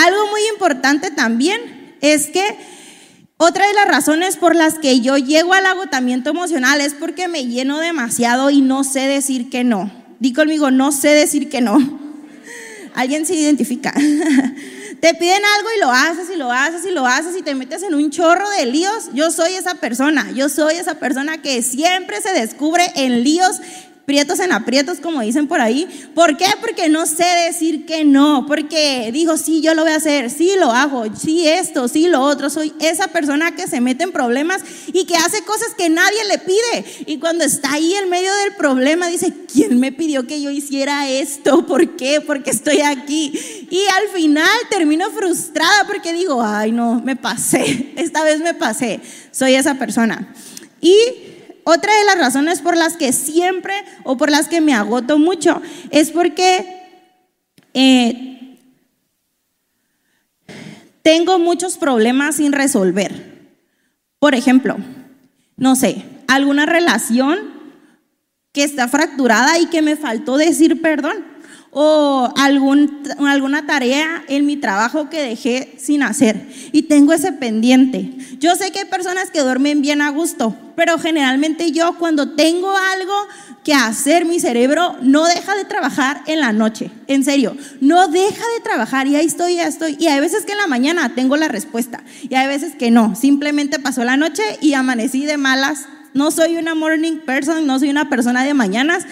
Algo 0.01 0.27
muy 0.31 0.41
importante 0.51 1.11
también 1.11 1.95
es 2.01 2.27
que 2.27 2.43
otra 3.37 3.67
de 3.67 3.73
las 3.75 3.87
razones 3.87 4.35
por 4.35 4.55
las 4.55 4.79
que 4.79 4.99
yo 4.99 5.15
llego 5.17 5.53
al 5.53 5.67
agotamiento 5.67 6.31
emocional 6.31 6.81
es 6.81 6.95
porque 6.95 7.27
me 7.27 7.45
lleno 7.45 7.77
demasiado 7.79 8.49
y 8.49 8.61
no 8.61 8.83
sé 8.83 9.01
decir 9.01 9.51
que 9.51 9.63
no. 9.63 9.91
Di 10.19 10.33
conmigo, 10.33 10.71
no 10.71 10.91
sé 10.91 11.09
decir 11.09 11.49
que 11.49 11.61
no. 11.61 11.77
Alguien 12.95 13.27
se 13.27 13.35
identifica. 13.35 13.93
te 15.01 15.13
piden 15.13 15.41
algo 15.57 15.69
y 15.77 15.79
lo 15.79 15.91
haces 15.91 16.31
y 16.33 16.35
lo 16.35 16.51
haces 16.51 16.83
y 16.83 16.91
lo 16.91 17.05
haces 17.05 17.37
y 17.37 17.43
te 17.43 17.53
metes 17.53 17.83
en 17.83 17.93
un 17.93 18.09
chorro 18.09 18.49
de 18.57 18.65
líos. 18.65 19.11
Yo 19.13 19.29
soy 19.29 19.53
esa 19.53 19.75
persona, 19.75 20.31
yo 20.31 20.49
soy 20.49 20.77
esa 20.77 20.95
persona 20.95 21.43
que 21.43 21.61
siempre 21.61 22.21
se 22.21 22.33
descubre 22.33 22.91
en 22.95 23.23
líos 23.23 23.61
prietos 24.11 24.41
en 24.41 24.51
aprietos, 24.51 24.99
como 24.99 25.21
dicen 25.21 25.47
por 25.47 25.61
ahí. 25.61 25.87
¿Por 26.13 26.35
qué? 26.35 26.47
Porque 26.59 26.89
no 26.89 27.05
sé 27.05 27.23
decir 27.47 27.85
que 27.85 28.03
no, 28.03 28.43
porque 28.45 29.09
digo, 29.13 29.37
sí, 29.37 29.61
yo 29.61 29.73
lo 29.73 29.83
voy 29.83 29.93
a 29.93 29.95
hacer, 29.95 30.29
sí 30.29 30.51
lo 30.59 30.69
hago, 30.69 31.05
sí 31.15 31.47
esto, 31.47 31.87
sí 31.87 32.09
lo 32.09 32.19
otro. 32.19 32.49
Soy 32.49 32.73
esa 32.81 33.07
persona 33.07 33.55
que 33.55 33.67
se 33.67 33.79
mete 33.79 34.03
en 34.03 34.11
problemas 34.11 34.63
y 34.91 35.05
que 35.05 35.15
hace 35.15 35.45
cosas 35.45 35.69
que 35.77 35.87
nadie 35.87 36.25
le 36.27 36.39
pide. 36.39 37.05
Y 37.05 37.19
cuando 37.19 37.45
está 37.45 37.71
ahí 37.71 37.93
en 37.93 38.09
medio 38.09 38.35
del 38.35 38.53
problema, 38.57 39.07
dice, 39.07 39.33
¿quién 39.49 39.79
me 39.79 39.93
pidió 39.93 40.27
que 40.27 40.41
yo 40.41 40.51
hiciera 40.51 41.09
esto? 41.09 41.65
¿Por 41.65 41.95
qué? 41.95 42.19
Porque 42.19 42.49
estoy 42.49 42.81
aquí. 42.81 43.31
Y 43.69 43.85
al 43.97 44.09
final 44.13 44.49
termino 44.69 45.09
frustrada 45.11 45.87
porque 45.87 46.11
digo, 46.11 46.43
ay, 46.43 46.73
no, 46.73 47.01
me 47.01 47.15
pasé, 47.15 47.93
esta 47.95 48.25
vez 48.25 48.41
me 48.41 48.55
pasé. 48.55 48.99
Soy 49.31 49.55
esa 49.55 49.75
persona. 49.75 50.33
Y 50.81 50.97
otra 51.63 51.93
de 51.93 52.05
las 52.05 52.17
razones 52.17 52.61
por 52.61 52.75
las 52.75 52.97
que 52.97 53.13
siempre 53.13 53.73
o 54.03 54.17
por 54.17 54.29
las 54.29 54.47
que 54.47 54.61
me 54.61 54.73
agoto 54.73 55.19
mucho 55.19 55.61
es 55.89 56.11
porque 56.11 56.65
eh, 57.73 58.57
tengo 61.01 61.39
muchos 61.39 61.77
problemas 61.77 62.35
sin 62.35 62.51
resolver. 62.51 63.49
Por 64.19 64.35
ejemplo, 64.35 64.77
no 65.57 65.75
sé, 65.75 66.05
alguna 66.27 66.65
relación 66.65 67.61
que 68.51 68.63
está 68.63 68.87
fracturada 68.87 69.57
y 69.59 69.67
que 69.67 69.81
me 69.81 69.95
faltó 69.95 70.37
decir 70.37 70.81
perdón 70.81 71.25
o 71.71 72.29
algún, 72.35 73.01
alguna 73.25 73.65
tarea 73.65 74.23
en 74.27 74.45
mi 74.45 74.57
trabajo 74.57 75.09
que 75.09 75.21
dejé 75.21 75.73
sin 75.77 76.03
hacer 76.03 76.47
y 76.73 76.83
tengo 76.83 77.13
ese 77.13 77.31
pendiente. 77.31 78.11
Yo 78.39 78.55
sé 78.55 78.71
que 78.71 78.79
hay 78.79 78.85
personas 78.85 79.31
que 79.31 79.39
duermen 79.39 79.81
bien 79.81 80.01
a 80.01 80.09
gusto, 80.09 80.55
pero 80.75 80.99
generalmente 80.99 81.71
yo 81.71 81.97
cuando 81.97 82.35
tengo 82.35 82.75
algo 82.75 83.13
que 83.63 83.73
hacer, 83.73 84.25
mi 84.25 84.39
cerebro 84.41 84.97
no 85.01 85.25
deja 85.25 85.55
de 85.55 85.63
trabajar 85.63 86.21
en 86.27 86.41
la 86.41 86.51
noche, 86.51 86.91
en 87.07 87.23
serio, 87.23 87.55
no 87.79 88.09
deja 88.09 88.43
de 88.57 88.63
trabajar 88.63 89.07
y 89.07 89.15
ahí 89.15 89.25
estoy, 89.25 89.55
ya 89.55 89.67
estoy. 89.67 89.95
Y 89.97 90.07
hay 90.07 90.19
veces 90.19 90.43
que 90.43 90.51
en 90.51 90.57
la 90.57 90.67
mañana 90.67 91.15
tengo 91.15 91.37
la 91.37 91.47
respuesta 91.47 92.03
y 92.21 92.35
hay 92.35 92.47
veces 92.47 92.75
que 92.75 92.91
no, 92.91 93.15
simplemente 93.15 93.79
pasó 93.79 94.03
la 94.03 94.17
noche 94.17 94.43
y 94.59 94.73
amanecí 94.73 95.25
de 95.25 95.37
malas. 95.37 95.85
No 96.13 96.31
soy 96.31 96.57
una 96.57 96.75
morning 96.75 97.19
person, 97.19 97.65
no 97.65 97.79
soy 97.79 97.89
una 97.89 98.09
persona 98.09 98.43
de 98.43 98.53
mañanas 98.53 99.05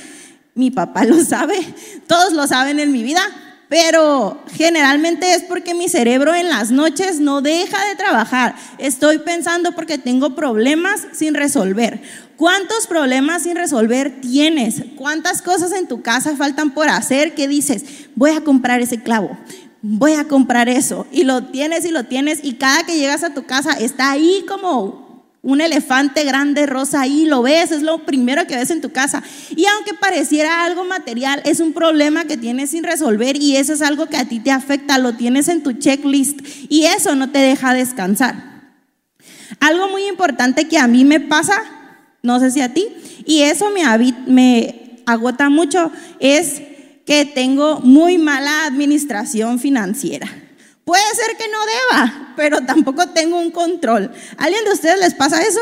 mi 0.60 0.72
papá 0.72 1.06
lo 1.06 1.24
sabe, 1.24 1.58
todos 2.06 2.34
lo 2.34 2.46
saben 2.46 2.80
en 2.80 2.92
mi 2.92 3.02
vida, 3.02 3.22
pero 3.70 4.44
generalmente 4.52 5.34
es 5.34 5.44
porque 5.44 5.74
mi 5.74 5.88
cerebro 5.88 6.36
en 6.36 6.50
las 6.50 6.70
noches 6.70 7.22
no 7.22 7.42
deja 7.42 7.78
de 7.86 7.96
trabajar. 7.96 8.56
Estoy 8.78 9.20
pensando 9.20 9.72
porque 9.72 9.98
tengo 9.98 10.36
problemas 10.36 11.08
sin 11.14 11.34
resolver. 11.34 12.02
¿Cuántos 12.36 12.88
problemas 12.88 13.44
sin 13.44 13.56
resolver 13.56 14.20
tienes? 14.22 14.84
¿Cuántas 14.98 15.42
cosas 15.42 15.72
en 15.72 15.88
tu 15.88 16.02
casa 16.02 16.36
faltan 16.36 16.74
por 16.74 16.90
hacer 16.90 17.36
que 17.36 17.48
dices, 17.48 17.86
voy 18.16 18.32
a 18.32 18.42
comprar 18.42 18.82
ese 18.82 19.02
clavo? 19.02 19.38
Voy 19.82 20.14
a 20.14 20.26
comprar 20.26 20.68
eso. 20.68 21.08
Y 21.12 21.24
lo 21.24 21.46
tienes 21.46 21.86
y 21.86 21.92
lo 21.92 22.04
tienes 22.04 22.40
y 22.44 22.56
cada 22.56 22.84
que 22.84 22.98
llegas 22.98 23.24
a 23.24 23.34
tu 23.34 23.46
casa 23.46 23.74
está 23.74 24.12
ahí 24.12 24.44
como 24.46 25.09
un 25.42 25.62
elefante 25.62 26.24
grande 26.26 26.66
rosa 26.66 27.02
ahí, 27.02 27.26
lo 27.26 27.42
ves, 27.42 27.72
es 27.72 27.82
lo 27.82 28.06
primero 28.06 28.46
que 28.46 28.56
ves 28.56 28.72
en 28.72 28.82
tu 28.82 28.92
casa. 28.92 29.24
Y 29.56 29.66
aunque 29.66 29.94
pareciera 29.94 30.66
algo 30.66 30.84
material, 30.84 31.42
es 31.46 31.60
un 31.60 31.74
problema 31.74 32.26
que 32.26 32.38
tienes 32.38 32.72
sin 32.72 32.84
resolver 32.84 33.38
y 33.38 33.56
eso 33.56 33.74
es 33.74 33.82
algo 33.82 34.08
que 34.08 34.18
a 34.18 34.26
ti 34.26 34.40
te 34.40 34.52
afecta, 34.52 34.98
lo 34.98 35.14
tienes 35.14 35.48
en 35.48 35.64
tu 35.64 35.74
checklist 35.74 36.40
y 36.68 36.86
eso 36.86 37.16
no 37.16 37.30
te 37.32 37.40
deja 37.40 37.74
descansar. 37.74 38.50
Algo 39.60 39.90
muy 39.90 40.06
importante 40.08 40.68
que 40.68 40.78
a 40.78 40.88
mí 40.88 41.06
me 41.06 41.20
pasa, 41.20 41.62
no 42.22 42.40
sé 42.40 42.52
si 42.52 42.62
a 42.62 42.74
ti, 42.74 42.88
y 43.26 43.42
eso 43.42 43.70
me, 43.72 43.84
me 44.28 45.02
agota 45.06 45.50
mucho, 45.50 45.92
es 46.20 46.62
que 47.06 47.26
tengo 47.26 47.80
muy 47.80 48.18
mala 48.18 48.66
administración 48.66 49.60
financiera. 49.60 50.28
Puede 50.90 51.04
ser 51.14 51.38
que 51.38 51.48
no 51.50 51.60
deba, 51.68 52.34
pero 52.36 52.62
tampoco 52.66 53.10
tengo 53.10 53.38
un 53.38 53.52
control. 53.52 54.12
¿Alguien 54.38 54.66
de 54.66 54.72
ustedes 54.72 55.00
les 55.00 55.14
pasa 55.14 55.40
eso? 55.40 55.60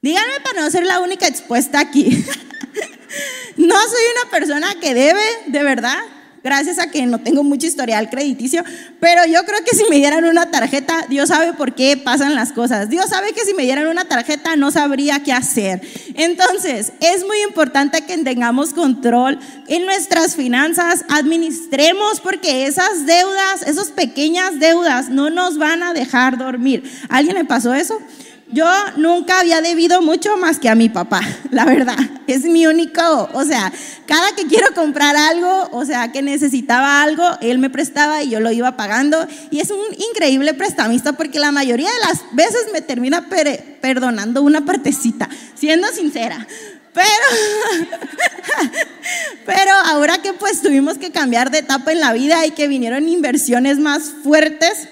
Díganme 0.00 0.40
para 0.42 0.62
no 0.62 0.70
ser 0.70 0.86
la 0.86 1.00
única 1.00 1.26
expuesta 1.26 1.78
aquí. 1.78 2.08
no 3.58 3.74
soy 3.74 4.02
una 4.22 4.30
persona 4.30 4.74
que 4.80 4.94
debe, 4.94 5.20
de 5.48 5.62
verdad 5.62 5.98
gracias 6.42 6.78
a 6.78 6.90
que 6.90 7.04
no 7.06 7.18
tengo 7.20 7.42
mucho 7.42 7.66
historial 7.66 8.10
crediticio, 8.10 8.64
pero 9.00 9.24
yo 9.26 9.44
creo 9.44 9.58
que 9.64 9.76
si 9.76 9.84
me 9.90 9.96
dieran 9.96 10.24
una 10.24 10.50
tarjeta, 10.50 11.06
Dios 11.08 11.28
sabe 11.28 11.52
por 11.52 11.74
qué 11.74 11.96
pasan 11.96 12.34
las 12.34 12.52
cosas. 12.52 12.88
Dios 12.90 13.06
sabe 13.08 13.32
que 13.32 13.44
si 13.44 13.54
me 13.54 13.64
dieran 13.64 13.86
una 13.86 14.06
tarjeta 14.06 14.56
no 14.56 14.70
sabría 14.70 15.22
qué 15.22 15.32
hacer. 15.32 15.80
Entonces, 16.14 16.92
es 17.00 17.24
muy 17.24 17.40
importante 17.42 18.02
que 18.02 18.18
tengamos 18.18 18.72
control 18.72 19.38
en 19.68 19.84
nuestras 19.86 20.36
finanzas, 20.36 21.04
administremos 21.08 22.20
porque 22.20 22.66
esas 22.66 23.06
deudas, 23.06 23.62
esas 23.66 23.88
pequeñas 23.88 24.58
deudas 24.58 25.08
no 25.08 25.30
nos 25.30 25.58
van 25.58 25.82
a 25.82 25.92
dejar 25.92 26.38
dormir. 26.38 26.82
¿Alguien 27.08 27.36
le 27.36 27.44
pasó 27.44 27.74
eso? 27.74 27.98
Yo 28.50 28.66
nunca 28.96 29.40
había 29.40 29.60
debido 29.60 30.00
mucho 30.00 30.38
más 30.38 30.58
que 30.58 30.70
a 30.70 30.74
mi 30.74 30.88
papá, 30.88 31.20
la 31.50 31.66
verdad. 31.66 31.98
Es 32.26 32.44
mi 32.44 32.66
único, 32.66 33.28
o 33.32 33.44
sea, 33.44 33.72
cada 34.06 34.32
que 34.32 34.46
quiero 34.46 34.74
comprar 34.74 35.16
algo, 35.16 35.68
o 35.72 35.84
sea, 35.84 36.12
que 36.12 36.22
necesitaba 36.22 37.02
algo, 37.02 37.24
él 37.42 37.58
me 37.58 37.68
prestaba 37.68 38.22
y 38.22 38.30
yo 38.30 38.40
lo 38.40 38.50
iba 38.50 38.76
pagando. 38.76 39.26
Y 39.50 39.60
es 39.60 39.70
un 39.70 39.84
increíble 40.10 40.54
prestamista 40.54 41.12
porque 41.12 41.38
la 41.38 41.52
mayoría 41.52 41.90
de 41.90 41.98
las 42.06 42.24
veces 42.32 42.68
me 42.72 42.80
termina 42.80 43.28
perdonando 43.80 44.42
una 44.42 44.64
partecita, 44.64 45.28
siendo 45.54 45.88
sincera. 45.88 46.46
Pero, 46.94 47.06
pero 49.46 49.72
ahora 49.86 50.18
que 50.18 50.32
pues 50.32 50.62
tuvimos 50.62 50.96
que 50.96 51.12
cambiar 51.12 51.50
de 51.50 51.58
etapa 51.58 51.92
en 51.92 52.00
la 52.00 52.12
vida 52.14 52.46
y 52.46 52.52
que 52.52 52.66
vinieron 52.66 53.08
inversiones 53.08 53.78
más 53.78 54.10
fuertes, 54.24 54.88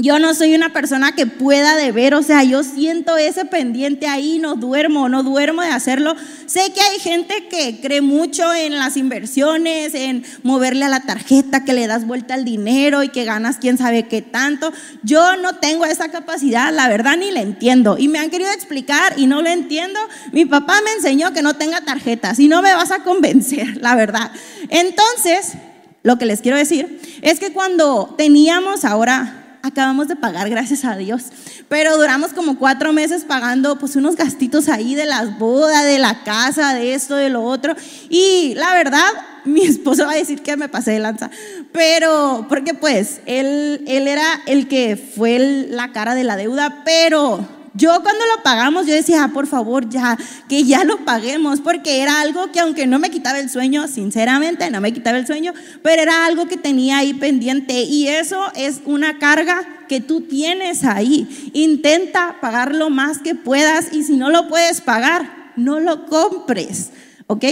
yo 0.00 0.18
no 0.18 0.34
soy 0.34 0.54
una 0.54 0.72
persona 0.72 1.12
que 1.12 1.26
pueda 1.26 1.76
deber, 1.76 2.14
o 2.14 2.22
sea, 2.22 2.44
yo 2.44 2.62
siento 2.62 3.16
ese 3.16 3.44
pendiente 3.44 4.06
ahí, 4.06 4.38
no 4.38 4.54
duermo, 4.54 5.08
no 5.08 5.22
duermo 5.22 5.62
de 5.62 5.68
hacerlo. 5.68 6.14
Sé 6.46 6.72
que 6.72 6.80
hay 6.80 6.98
gente 6.98 7.48
que 7.48 7.80
cree 7.80 8.00
mucho 8.00 8.52
en 8.54 8.78
las 8.78 8.96
inversiones, 8.96 9.94
en 9.94 10.24
moverle 10.42 10.84
a 10.84 10.88
la 10.88 11.00
tarjeta, 11.00 11.64
que 11.64 11.72
le 11.72 11.86
das 11.86 12.06
vuelta 12.06 12.34
al 12.34 12.44
dinero 12.44 13.02
y 13.02 13.08
que 13.08 13.24
ganas 13.24 13.58
quién 13.58 13.78
sabe 13.78 14.08
qué 14.08 14.22
tanto. 14.22 14.72
Yo 15.02 15.36
no 15.36 15.56
tengo 15.56 15.84
esa 15.84 16.10
capacidad, 16.10 16.72
la 16.72 16.88
verdad 16.88 17.16
ni 17.16 17.30
la 17.30 17.40
entiendo. 17.40 17.96
Y 17.98 18.08
me 18.08 18.18
han 18.18 18.30
querido 18.30 18.50
explicar 18.50 19.14
y 19.16 19.26
no 19.26 19.42
lo 19.42 19.48
entiendo. 19.48 19.98
Mi 20.32 20.44
papá 20.44 20.80
me 20.84 20.92
enseñó 20.92 21.32
que 21.32 21.42
no 21.42 21.54
tenga 21.54 21.80
tarjetas 21.80 22.38
y 22.38 22.48
no 22.48 22.62
me 22.62 22.74
vas 22.74 22.90
a 22.90 23.02
convencer, 23.02 23.78
la 23.78 23.94
verdad. 23.94 24.30
Entonces, 24.68 25.54
lo 26.02 26.18
que 26.18 26.26
les 26.26 26.40
quiero 26.40 26.56
decir 26.56 27.00
es 27.22 27.40
que 27.40 27.52
cuando 27.52 28.14
teníamos 28.16 28.84
ahora 28.84 29.47
acabamos 29.68 30.08
de 30.08 30.16
pagar, 30.16 30.48
gracias 30.50 30.84
a 30.84 30.96
Dios. 30.96 31.24
Pero 31.68 31.96
duramos 31.96 32.32
como 32.32 32.58
cuatro 32.58 32.92
meses 32.92 33.24
pagando 33.24 33.78
pues 33.78 33.96
unos 33.96 34.16
gastitos 34.16 34.68
ahí 34.68 34.94
de 34.94 35.06
las 35.06 35.38
bodas, 35.38 35.84
de 35.84 35.98
la 35.98 36.22
casa, 36.24 36.74
de 36.74 36.94
esto, 36.94 37.14
de 37.14 37.30
lo 37.30 37.42
otro. 37.42 37.74
Y 38.08 38.54
la 38.54 38.72
verdad, 38.74 39.08
mi 39.44 39.62
esposo 39.62 40.04
va 40.06 40.12
a 40.12 40.16
decir 40.16 40.42
que 40.42 40.56
me 40.56 40.68
pasé 40.68 40.92
de 40.92 41.00
lanza. 41.00 41.30
Pero, 41.72 42.46
porque 42.48 42.74
pues, 42.74 43.20
él, 43.26 43.84
él 43.86 44.08
era 44.08 44.26
el 44.46 44.68
que 44.68 44.96
fue 44.96 45.38
la 45.70 45.92
cara 45.92 46.14
de 46.14 46.24
la 46.24 46.36
deuda, 46.36 46.82
pero 46.84 47.57
yo 47.78 48.02
cuando 48.02 48.24
lo 48.34 48.42
pagamos, 48.42 48.86
yo 48.86 48.92
decía, 48.92 49.22
ah, 49.22 49.28
por 49.32 49.46
favor, 49.46 49.88
ya, 49.88 50.18
que 50.48 50.64
ya 50.64 50.82
lo 50.82 51.04
paguemos, 51.04 51.60
porque 51.60 52.02
era 52.02 52.20
algo 52.20 52.50
que 52.50 52.58
aunque 52.58 52.88
no 52.88 52.98
me 52.98 53.10
quitaba 53.10 53.38
el 53.38 53.48
sueño, 53.48 53.86
sinceramente 53.86 54.68
no 54.70 54.80
me 54.80 54.92
quitaba 54.92 55.16
el 55.16 55.28
sueño, 55.28 55.54
pero 55.82 56.02
era 56.02 56.26
algo 56.26 56.48
que 56.48 56.56
tenía 56.56 56.98
ahí 56.98 57.14
pendiente 57.14 57.82
y 57.82 58.08
eso 58.08 58.40
es 58.56 58.80
una 58.84 59.20
carga 59.20 59.86
que 59.88 60.00
tú 60.00 60.22
tienes 60.22 60.84
ahí. 60.84 61.50
Intenta 61.54 62.38
pagar 62.40 62.74
lo 62.74 62.90
más 62.90 63.18
que 63.18 63.36
puedas 63.36 63.92
y 63.92 64.02
si 64.02 64.16
no 64.16 64.28
lo 64.28 64.48
puedes 64.48 64.80
pagar, 64.80 65.52
no 65.54 65.78
lo 65.78 66.06
compres, 66.06 66.90
¿ok? 67.28 67.44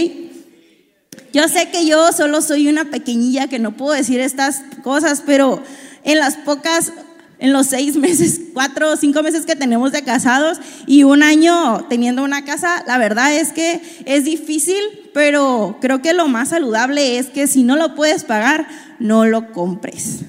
Yo 1.31 1.47
sé 1.47 1.69
que 1.69 1.85
yo 1.85 2.11
solo 2.11 2.41
soy 2.41 2.67
una 2.67 2.85
pequeñilla 2.85 3.47
que 3.47 3.59
no 3.59 3.77
puedo 3.77 3.93
decir 3.93 4.19
estas 4.19 4.61
cosas, 4.83 5.23
pero 5.25 5.63
en 6.03 6.19
las 6.19 6.35
pocas 6.35 6.91
en 7.39 7.53
los 7.53 7.67
seis 7.67 7.95
meses, 7.95 8.41
cuatro 8.53 8.91
o 8.91 8.97
cinco 8.97 9.23
meses 9.23 9.45
que 9.45 9.55
tenemos 9.55 9.91
de 9.91 10.03
casados 10.03 10.59
y 10.85 11.03
un 11.03 11.23
año 11.23 11.85
teniendo 11.89 12.23
una 12.23 12.45
casa, 12.45 12.83
la 12.87 12.97
verdad 12.97 13.33
es 13.33 13.53
que 13.53 13.81
es 14.05 14.23
difícil, 14.23 14.81
pero 15.13 15.77
creo 15.81 16.01
que 16.01 16.13
lo 16.13 16.27
más 16.27 16.49
saludable 16.49 17.17
es 17.17 17.27
que 17.27 17.47
si 17.47 17.63
no 17.63 17.75
lo 17.75 17.95
puedes 17.95 18.23
pagar, 18.23 18.67
no 18.99 19.25
lo 19.25 19.51
compres. 19.51 20.21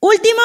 Último, 0.00 0.42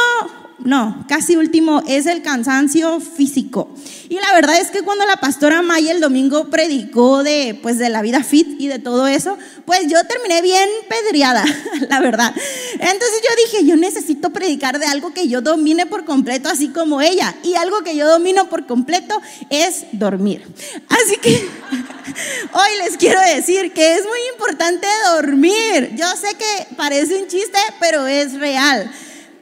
no, 0.65 1.05
casi 1.09 1.35
último 1.35 1.83
es 1.87 2.05
el 2.05 2.21
cansancio 2.21 3.01
físico. 3.01 3.69
Y 4.07 4.15
la 4.15 4.33
verdad 4.33 4.59
es 4.59 4.71
que 4.71 4.81
cuando 4.81 5.05
la 5.05 5.17
pastora 5.17 5.61
Maya 5.61 5.91
el 5.91 5.99
domingo 5.99 6.49
predicó 6.49 7.23
de, 7.23 7.59
pues, 7.61 7.77
de 7.77 7.89
la 7.89 8.01
vida 8.01 8.23
fit 8.23 8.59
y 8.59 8.67
de 8.67 8.79
todo 8.79 9.07
eso, 9.07 9.37
pues 9.65 9.81
yo 9.87 10.01
terminé 10.05 10.41
bien 10.41 10.69
pedreada, 10.87 11.43
la 11.89 11.99
verdad. 11.99 12.33
Entonces 12.73 13.21
yo 13.21 13.43
dije, 13.45 13.65
yo 13.65 13.75
necesito 13.75 14.29
predicar 14.31 14.79
de 14.79 14.85
algo 14.85 15.13
que 15.13 15.27
yo 15.27 15.41
domine 15.41 15.85
por 15.85 16.05
completo, 16.05 16.47
así 16.47 16.69
como 16.69 17.01
ella. 17.01 17.35
Y 17.43 17.55
algo 17.55 17.83
que 17.83 17.95
yo 17.95 18.07
domino 18.07 18.47
por 18.49 18.65
completo 18.65 19.21
es 19.49 19.85
dormir. 19.91 20.47
Así 20.87 21.17
que 21.17 21.31
hoy 22.53 22.85
les 22.85 22.95
quiero 22.95 23.19
decir 23.35 23.73
que 23.73 23.95
es 23.95 24.05
muy 24.05 24.19
importante 24.33 24.87
dormir. 25.15 25.91
Yo 25.95 26.07
sé 26.15 26.35
que 26.37 26.75
parece 26.75 27.21
un 27.21 27.27
chiste, 27.27 27.59
pero 27.81 28.07
es 28.07 28.33
real. 28.39 28.89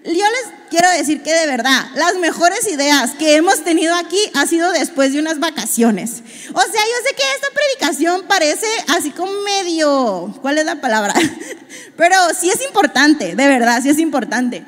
Yo 0.04 0.14
les 0.14 0.61
quiero 0.72 0.90
decir 0.90 1.22
que 1.22 1.34
de 1.34 1.46
verdad, 1.46 1.86
las 1.96 2.16
mejores 2.16 2.66
ideas 2.72 3.12
que 3.12 3.36
hemos 3.36 3.64
tenido 3.64 3.94
aquí 3.94 4.18
ha 4.34 4.48
sido 4.48 4.72
después 4.72 5.12
de 5.12 5.20
unas 5.20 5.40
vacaciones. 5.40 6.24
O 6.54 6.62
sea, 6.62 6.82
yo 6.82 7.08
sé 7.08 7.16
que 7.16 7.24
esta 7.36 7.48
predicación 7.54 8.24
parece 8.28 8.66
así 8.88 9.12
como 9.12 9.34
medio, 9.42 10.34
¿cuál 10.42 10.58
es 10.58 10.66
la 10.66 10.80
palabra? 10.80 11.14
Pero 11.98 12.16
sí 12.40 12.50
es 12.50 12.66
importante, 12.66 13.36
de 13.36 13.48
verdad, 13.48 13.82
sí 13.84 13.90
es 13.90 14.00
importante. 14.00 14.66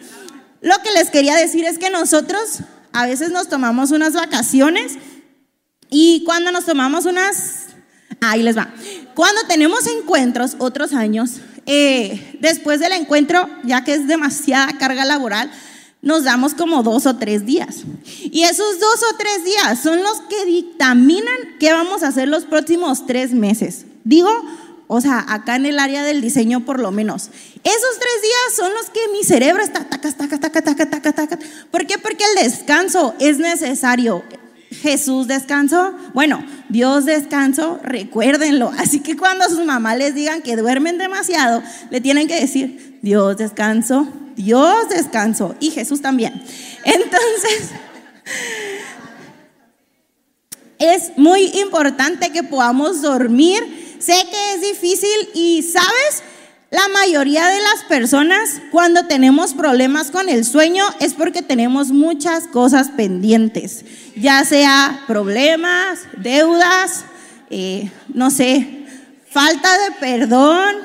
Lo 0.61 0.77
que 0.83 0.91
les 0.91 1.09
quería 1.09 1.35
decir 1.35 1.65
es 1.65 1.79
que 1.79 1.89
nosotros 1.89 2.59
a 2.91 3.07
veces 3.07 3.31
nos 3.31 3.47
tomamos 3.47 3.91
unas 3.91 4.13
vacaciones 4.13 4.93
y 5.89 6.23
cuando 6.25 6.51
nos 6.51 6.65
tomamos 6.65 7.05
unas, 7.05 7.67
ahí 8.19 8.43
les 8.43 8.57
va, 8.57 8.73
cuando 9.15 9.41
tenemos 9.47 9.87
encuentros 9.87 10.57
otros 10.59 10.93
años, 10.93 11.39
eh, 11.65 12.37
después 12.41 12.81
del 12.81 12.91
encuentro, 12.91 13.49
ya 13.63 13.85
que 13.85 13.93
es 13.93 14.05
demasiada 14.05 14.77
carga 14.77 15.05
laboral, 15.05 15.49
nos 16.03 16.25
damos 16.25 16.53
como 16.53 16.83
dos 16.83 17.07
o 17.07 17.15
tres 17.15 17.45
días. 17.45 17.77
Y 18.21 18.43
esos 18.43 18.79
dos 18.79 18.99
o 19.11 19.17
tres 19.17 19.45
días 19.45 19.79
son 19.81 20.03
los 20.03 20.19
que 20.29 20.45
dictaminan 20.45 21.57
qué 21.59 21.71
vamos 21.71 22.03
a 22.03 22.09
hacer 22.09 22.27
los 22.27 22.43
próximos 22.43 23.07
tres 23.07 23.31
meses. 23.31 23.85
Digo, 24.03 24.29
o 24.87 24.99
sea, 24.99 25.25
acá 25.27 25.55
en 25.55 25.65
el 25.65 25.79
área 25.79 26.03
del 26.03 26.21
diseño 26.21 26.65
por 26.65 26.79
lo 26.79 26.91
menos. 26.91 27.29
Esos 27.63 27.99
tres 27.99 28.21
días 28.21 28.55
son 28.55 28.73
los 28.73 28.89
que 28.89 28.99
mi 29.13 29.23
cerebro 29.23 29.63
está 29.63 29.85
taca, 29.85 30.11
taca, 30.11 30.39
taca, 30.39 30.61
taca, 30.61 30.89
taca, 30.89 31.13
taca. 31.13 31.39
¿Por 31.71 31.87
qué? 31.87 31.97
Porque 31.97 32.25
el 32.25 32.43
descanso 32.43 33.15
es 33.19 33.37
necesario. 33.37 34.23
Jesús 34.73 35.27
descansó, 35.27 35.93
bueno, 36.13 36.45
Dios 36.69 37.05
descansó, 37.05 37.79
recuérdenlo. 37.83 38.71
Así 38.77 39.01
que 39.01 39.17
cuando 39.17 39.47
sus 39.49 39.65
mamás 39.65 39.97
les 39.97 40.15
digan 40.15 40.41
que 40.41 40.55
duermen 40.55 40.97
demasiado, 40.97 41.63
le 41.89 42.01
tienen 42.01 42.27
que 42.27 42.39
decir, 42.39 42.99
Dios 43.01 43.37
descansó, 43.37 44.07
Dios 44.35 44.89
descansó 44.89 45.55
y 45.59 45.71
Jesús 45.71 46.01
también. 46.01 46.33
Entonces, 46.83 47.71
es 50.79 51.11
muy 51.17 51.45
importante 51.59 52.31
que 52.31 52.43
podamos 52.43 53.01
dormir. 53.01 53.95
Sé 53.99 54.25
que 54.29 54.53
es 54.55 54.61
difícil 54.61 55.29
y, 55.33 55.63
¿sabes? 55.63 56.23
La 56.73 56.87
mayoría 56.87 57.49
de 57.49 57.59
las 57.61 57.83
personas 57.87 58.59
cuando 58.71 59.05
tenemos 59.05 59.53
problemas 59.53 60.09
con 60.09 60.27
el 60.27 60.43
sueño 60.43 60.83
es 60.99 61.13
porque 61.13 61.43
tenemos 61.43 61.89
muchas 61.89 62.47
cosas 62.47 62.89
pendientes, 62.89 63.85
ya 64.15 64.43
sea 64.43 65.03
problemas, 65.05 65.99
deudas, 66.17 67.05
eh, 67.51 67.91
no 68.11 68.31
sé, 68.31 68.87
falta 69.29 69.69
de 69.71 69.91
perdón, 69.99 70.77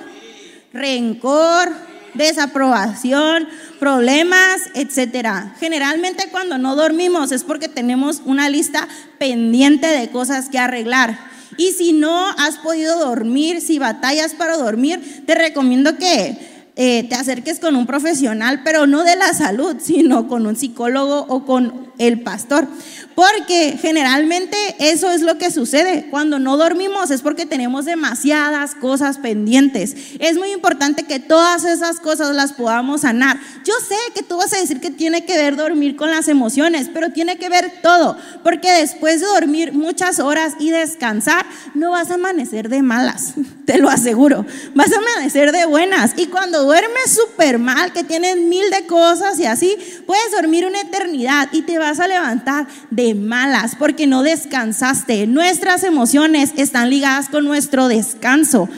rencor, 0.74 1.72
desaprobación, 2.12 3.48
problemas, 3.81 4.61
etcétera. 4.74 5.55
Generalmente 5.59 6.29
cuando 6.31 6.59
no 6.59 6.77
dormimos 6.77 7.33
es 7.33 7.44
porque 7.44 7.68
tenemos 7.68 8.20
una 8.27 8.51
lista 8.51 8.87
pendiente 9.18 9.87
de 9.87 10.11
cosas 10.11 10.51
que 10.51 10.59
arreglar. 10.59 11.28
Y 11.59 11.73
si 11.73 11.92
no 11.92 12.31
has 12.38 12.57
podido 12.59 12.99
dormir, 12.99 13.61
si 13.61 13.79
batallas 13.79 14.33
para 14.33 14.57
dormir, 14.57 15.25
te 15.27 15.35
recomiendo 15.35 15.99
que 15.99 16.58
eh, 16.81 17.03
te 17.09 17.17
acerques 17.17 17.59
con 17.59 17.75
un 17.75 17.87
profesional, 17.87 18.61
pero 18.62 18.87
no 18.87 19.03
de 19.03 19.17
la 19.17 19.35
salud, 19.35 19.79
sino 19.83 20.29
con 20.29 20.47
un 20.47 20.55
psicólogo 20.55 21.27
o 21.29 21.45
con 21.45 21.88
el 21.99 22.21
pastor. 22.21 22.69
Porque 23.17 23.77
generalmente 23.83 24.57
eso 24.79 25.11
es 25.11 25.23
lo 25.23 25.38
que 25.38 25.51
sucede. 25.51 26.07
Cuando 26.09 26.38
no 26.38 26.57
dormimos 26.57 27.11
es 27.11 27.21
porque 27.21 27.47
tenemos 27.47 27.85
demasiadas 27.85 28.77
cosas 28.77 29.19
pendientes. 29.19 29.97
Es 30.21 30.38
muy 30.38 30.53
importante 30.53 31.03
que 31.03 31.19
todas 31.19 31.64
esas 31.64 31.99
cosas 31.99 32.33
las 32.37 32.53
podamos 32.53 33.01
sanar. 33.01 33.41
Yo 33.64 33.75
sé 33.88 33.97
que 34.14 34.23
tú 34.23 34.37
vas 34.37 34.53
a 34.53 34.61
decir 34.61 34.79
que 34.79 34.93
tiene 34.93 35.25
que 35.25 35.37
ver 35.37 35.57
dormir 35.57 35.97
con 35.97 36.12
las 36.12 36.29
emociones, 36.29 36.88
pero 36.95 37.11
tiene 37.11 37.38
que 37.38 37.49
ver 37.49 37.73
todo. 37.83 38.17
Porque 38.45 38.71
después 38.71 39.21
de 39.21 39.27
dormir 39.27 39.73
muchas 39.73 40.21
horas 40.21 40.55
y 40.61 40.71
descansar, 40.71 41.45
no 41.75 41.91
vas 41.91 42.12
a 42.12 42.14
amanecer 42.14 42.69
de 42.69 42.83
malas, 42.83 43.35
te 43.67 43.79
lo 43.79 43.91
aseguro. 43.91 44.47
Vas 44.77 44.93
a 44.93 44.99
amanecer 44.99 45.51
de 45.51 45.67
buenas. 45.67 46.12
Y 46.17 46.27
cuando 46.27 46.67
duermes 46.68 47.14
súper 47.14 47.59
mal, 47.59 47.94
que 47.94 48.04
tienes 48.04 48.37
mil 48.37 48.68
de 48.70 48.87
cosas 48.87 49.38
y 49.40 49.46
así, 49.46 49.74
puedes 50.07 50.33
dormir 50.33 50.66
una 50.66 50.83
eternidad 50.83 51.48
y 51.50 51.62
te 51.62 51.78
vas 51.78 51.98
a 51.98 52.07
levantar 52.07 52.66
de 52.90 53.14
malas 53.14 53.74
porque 53.74 54.07
no 54.07 54.22
descansaste. 54.22 55.26
Nuestras 55.26 55.83
emociones 55.83 56.52
están 56.59 56.90
ligadas 56.90 57.31
con 57.31 57.46
nuestro 57.46 57.88
descanso. 57.88 58.68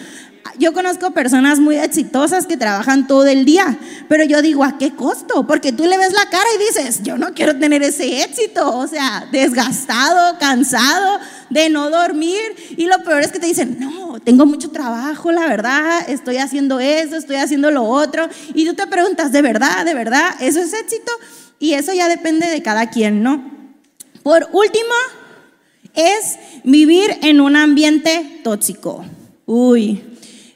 Yo 0.59 0.73
conozco 0.73 1.13
personas 1.13 1.59
muy 1.59 1.77
exitosas 1.77 2.47
que 2.47 2.57
trabajan 2.57 3.07
todo 3.07 3.27
el 3.27 3.45
día, 3.45 3.79
pero 4.09 4.25
yo 4.25 4.43
digo, 4.43 4.65
¿a 4.65 4.79
qué 4.79 4.95
costo? 4.95 5.47
Porque 5.47 5.73
tú 5.73 5.87
le 5.87 5.97
ves 5.97 6.13
la 6.13 6.29
cara 6.29 6.47
y 6.55 6.59
dices, 6.59 7.03
yo 7.03 7.17
no 7.17 7.33
quiero 7.35 7.57
tener 7.59 7.83
ese 7.83 8.23
éxito, 8.23 8.77
o 8.77 8.87
sea, 8.87 9.29
desgastado, 9.33 10.39
cansado 10.39 11.19
de 11.51 11.69
no 11.71 11.91
dormir. 11.91 12.41
Y 12.77 12.87
lo 12.87 13.03
peor 13.03 13.23
es 13.23 13.33
que 13.33 13.39
te 13.39 13.47
dicen, 13.47 13.79
no, 13.81 14.21
tengo 14.21 14.47
mucho 14.47 14.71
trabajo, 14.71 15.33
la 15.33 15.47
verdad, 15.47 16.09
estoy 16.09 16.39
haciendo 16.39 16.81
eso, 16.81 17.17
estoy 17.17 17.37
haciendo 17.37 17.71
lo 17.71 17.85
otro. 17.85 18.29
Y 18.55 18.67
tú 18.67 18.75
te 18.75 18.87
preguntas, 18.87 19.33
¿de 19.33 19.43
verdad, 19.43 19.85
de 19.85 19.95
verdad, 19.95 20.35
eso 20.41 20.61
es 20.61 20.73
éxito? 20.73 21.13
Y 21.59 21.75
eso 21.75 21.93
ya 21.93 22.09
depende 22.09 22.47
de 22.47 22.63
cada 22.63 22.91
quien, 22.91 23.23
¿no? 23.23 23.45
Por 24.23 24.49
último, 24.53 24.95
es 25.95 26.39
vivir 26.65 27.19
en 27.23 27.41
un 27.41 27.57
ambiente 27.57 28.41
tóxico. 28.43 29.05
Uy, 29.47 30.03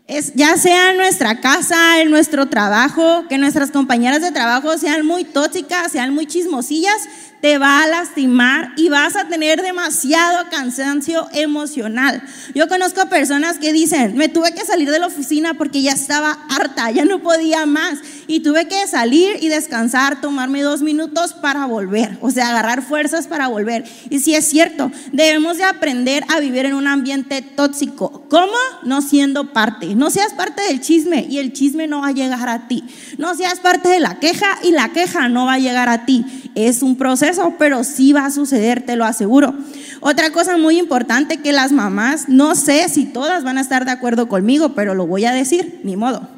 es, 0.07 0.35
ya 0.35 0.57
sea 0.57 0.91
en 0.91 0.99
nuestra 0.99 1.41
casa, 1.41 2.03
en 2.03 2.11
nuestro 2.11 2.49
trabajo, 2.49 3.25
que 3.29 3.39
nuestras 3.39 3.71
compañeras 3.71 4.21
de 4.21 4.33
trabajo 4.33 4.77
sean 4.77 5.07
muy 5.07 5.25
tóxicas, 5.25 5.93
sean 5.93 6.15
muy 6.15 6.27
chismosillas, 6.27 7.09
te 7.45 7.59
va 7.59 7.83
a 7.83 7.87
lastimar 7.87 8.73
y 8.75 8.89
vas 8.89 9.17
a 9.17 9.29
tener 9.29 9.61
demasiado 9.61 10.49
cansancio 10.49 11.29
emocional. 11.35 12.23
Yo 12.55 12.69
conozco 12.69 13.07
personas 13.11 13.59
que 13.59 13.75
dicen, 13.75 14.17
me 14.17 14.31
tuve 14.31 14.55
que 14.55 14.65
salir 14.65 14.91
de 14.91 14.99
la 14.99 15.09
oficina 15.09 15.53
porque 15.53 15.83
ya 15.83 15.93
estaba 15.93 16.39
harta, 16.49 16.91
ya 16.91 17.05
no 17.05 17.23
podía 17.23 17.67
más 17.67 17.99
y 18.27 18.41
tuve 18.41 18.67
que 18.67 18.87
salir 18.87 19.37
y 19.43 19.49
descansar, 19.49 20.23
tomarme 20.23 20.63
dos 20.63 20.81
minutos 20.81 21.35
para 21.35 21.67
volver, 21.67 22.17
o 22.23 22.31
sea, 22.31 22.49
agarrar 22.49 22.81
fuerzas 22.81 23.27
para 23.27 23.49
volver. 23.49 23.85
Y 24.09 24.21
si 24.21 24.35
es 24.35 24.47
cierto, 24.47 24.91
debemos 25.13 25.59
de 25.59 25.65
aprender 25.65 26.25
a 26.35 26.41
vivir 26.41 26.65
en 26.65 26.73
un 26.73 26.87
ambiente 26.87 27.43
tóxico. 27.43 28.25
¿Cómo? 28.31 28.57
No 28.85 29.03
siendo 29.03 29.53
parte. 29.53 29.95
No 29.95 30.09
seas 30.09 30.33
parte 30.33 30.63
del 30.63 30.81
chisme 30.81 31.27
y 31.29 31.41
el 31.41 31.53
chisme 31.53 31.89
no 31.89 32.01
va 32.01 32.09
a 32.09 32.13
llegar 32.13 32.49
a 32.49 32.69
ti. 32.69 32.85
No 33.19 33.35
seas 33.35 33.61
parte 33.61 33.91
de 33.91 34.01
la 34.01 34.19
queja 34.19 34.47
y 34.63 34.71
la 34.71 34.95
queja 34.95 35.29
no 35.29 35.45
va 35.45 35.55
a 35.55 35.59
llegar 35.59 35.91
a 35.91 36.07
ti. 36.07 36.25
Es 36.55 36.83
un 36.83 36.97
proceso 36.97 37.55
pero 37.59 37.85
sí 37.85 38.13
va 38.13 38.27
a 38.27 38.31
suceder, 38.31 38.83
te 38.83 38.97
lo 38.97 39.05
aseguro. 39.05 39.55
Otra 40.01 40.31
cosa 40.31 40.57
muy 40.57 40.79
importante 40.79 41.39
que 41.39 41.53
las 41.53 41.73
mamás, 41.73 42.29
no 42.29 42.55
sé 42.55 42.89
si 42.89 43.07
todas 43.07 43.45
van 43.45 43.59
a 43.59 43.61
estar 43.61 43.85
de 43.85 43.91
acuerdo 43.91 44.29
conmigo, 44.29 44.75
pero 44.75 44.95
lo 44.95 45.07
voy 45.07 45.25
a 45.25 45.33
decir, 45.33 45.81
ni 45.83 45.97
modo, 45.97 46.29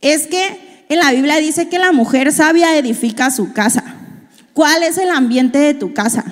es 0.00 0.26
que 0.26 0.84
en 0.88 0.98
la 0.98 1.12
Biblia 1.12 1.36
dice 1.36 1.68
que 1.68 1.78
la 1.78 1.92
mujer 1.92 2.32
sabia 2.32 2.76
edifica 2.76 3.30
su 3.30 3.52
casa. 3.52 3.96
¿Cuál 4.52 4.82
es 4.82 4.98
el 4.98 5.10
ambiente 5.10 5.58
de 5.58 5.74
tu 5.74 5.94
casa? 5.94 6.24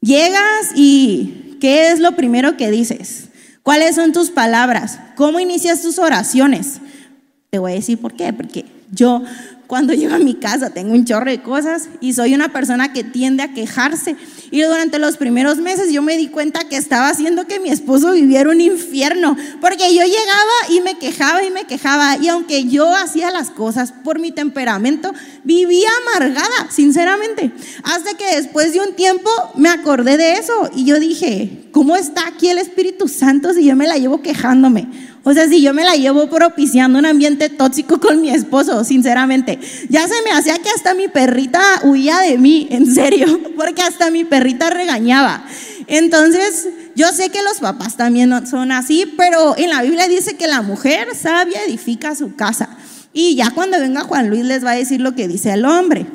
Llegas 0.00 0.72
y 0.74 1.56
¿qué 1.60 1.90
es 1.90 2.00
lo 2.00 2.16
primero 2.16 2.56
que 2.56 2.70
dices? 2.70 3.28
¿Cuáles 3.62 3.94
son 3.94 4.12
tus 4.12 4.30
palabras? 4.30 4.98
¿Cómo 5.16 5.38
inicias 5.38 5.82
tus 5.82 5.98
oraciones? 5.98 6.80
Te 7.50 7.58
voy 7.58 7.72
a 7.72 7.74
decir 7.76 7.98
por 7.98 8.14
qué, 8.14 8.32
porque 8.32 8.64
yo 8.90 9.22
cuando 9.70 9.94
llego 9.94 10.16
a 10.16 10.18
mi 10.18 10.34
casa 10.34 10.70
tengo 10.70 10.94
un 10.94 11.04
chorro 11.04 11.30
de 11.30 11.42
cosas 11.42 11.90
y 12.00 12.12
soy 12.12 12.34
una 12.34 12.52
persona 12.52 12.92
que 12.92 13.04
tiende 13.04 13.44
a 13.44 13.54
quejarse. 13.54 14.16
Y 14.50 14.62
durante 14.62 14.98
los 14.98 15.16
primeros 15.16 15.58
meses 15.58 15.92
yo 15.92 16.02
me 16.02 16.16
di 16.16 16.26
cuenta 16.26 16.64
que 16.68 16.76
estaba 16.76 17.08
haciendo 17.08 17.46
que 17.46 17.60
mi 17.60 17.70
esposo 17.70 18.10
viviera 18.10 18.50
un 18.50 18.60
infierno, 18.60 19.36
porque 19.60 19.94
yo 19.94 20.02
llegaba 20.02 20.56
y 20.70 20.80
me 20.80 20.98
quejaba 20.98 21.44
y 21.44 21.52
me 21.52 21.66
quejaba. 21.66 22.16
Y 22.16 22.26
aunque 22.26 22.64
yo 22.64 22.92
hacía 22.96 23.30
las 23.30 23.50
cosas 23.50 23.92
por 23.92 24.18
mi 24.18 24.32
temperamento, 24.32 25.12
vivía 25.44 25.88
amargada, 26.04 26.68
sinceramente. 26.68 27.52
Hasta 27.84 28.14
que 28.14 28.34
después 28.34 28.72
de 28.72 28.80
un 28.80 28.96
tiempo 28.96 29.30
me 29.54 29.68
acordé 29.68 30.16
de 30.16 30.32
eso 30.32 30.68
y 30.74 30.84
yo 30.84 30.98
dije, 30.98 31.68
¿cómo 31.70 31.94
está 31.94 32.26
aquí 32.26 32.48
el 32.48 32.58
Espíritu 32.58 33.06
Santo 33.06 33.54
si 33.54 33.64
yo 33.64 33.76
me 33.76 33.86
la 33.86 33.98
llevo 33.98 34.20
quejándome? 34.20 34.88
O 35.22 35.34
sea, 35.34 35.46
si 35.48 35.60
yo 35.60 35.74
me 35.74 35.84
la 35.84 35.96
llevo 35.96 36.28
propiciando 36.28 36.98
un 36.98 37.04
ambiente 37.04 37.50
tóxico 37.50 38.00
con 38.00 38.22
mi 38.22 38.30
esposo, 38.30 38.84
sinceramente, 38.84 39.58
ya 39.88 40.08
se 40.08 40.22
me 40.24 40.30
hacía 40.30 40.56
que 40.58 40.70
hasta 40.70 40.94
mi 40.94 41.08
perrita 41.08 41.60
huía 41.84 42.20
de 42.20 42.38
mí, 42.38 42.68
en 42.70 42.92
serio, 42.92 43.40
porque 43.56 43.82
hasta 43.82 44.10
mi 44.10 44.24
perrita 44.24 44.70
regañaba. 44.70 45.44
Entonces, 45.86 46.68
yo 46.94 47.08
sé 47.08 47.30
que 47.30 47.42
los 47.42 47.58
papás 47.58 47.96
también 47.96 48.46
son 48.46 48.72
así, 48.72 49.12
pero 49.16 49.56
en 49.58 49.70
la 49.70 49.82
Biblia 49.82 50.08
dice 50.08 50.36
que 50.36 50.46
la 50.46 50.62
mujer 50.62 51.08
sabia 51.14 51.64
edifica 51.64 52.14
su 52.14 52.34
casa. 52.34 52.70
Y 53.12 53.34
ya 53.34 53.50
cuando 53.50 53.78
venga 53.78 54.02
Juan 54.02 54.30
Luis 54.30 54.44
les 54.44 54.64
va 54.64 54.70
a 54.70 54.76
decir 54.76 55.00
lo 55.00 55.14
que 55.14 55.28
dice 55.28 55.52
el 55.52 55.64
hombre. 55.64 56.06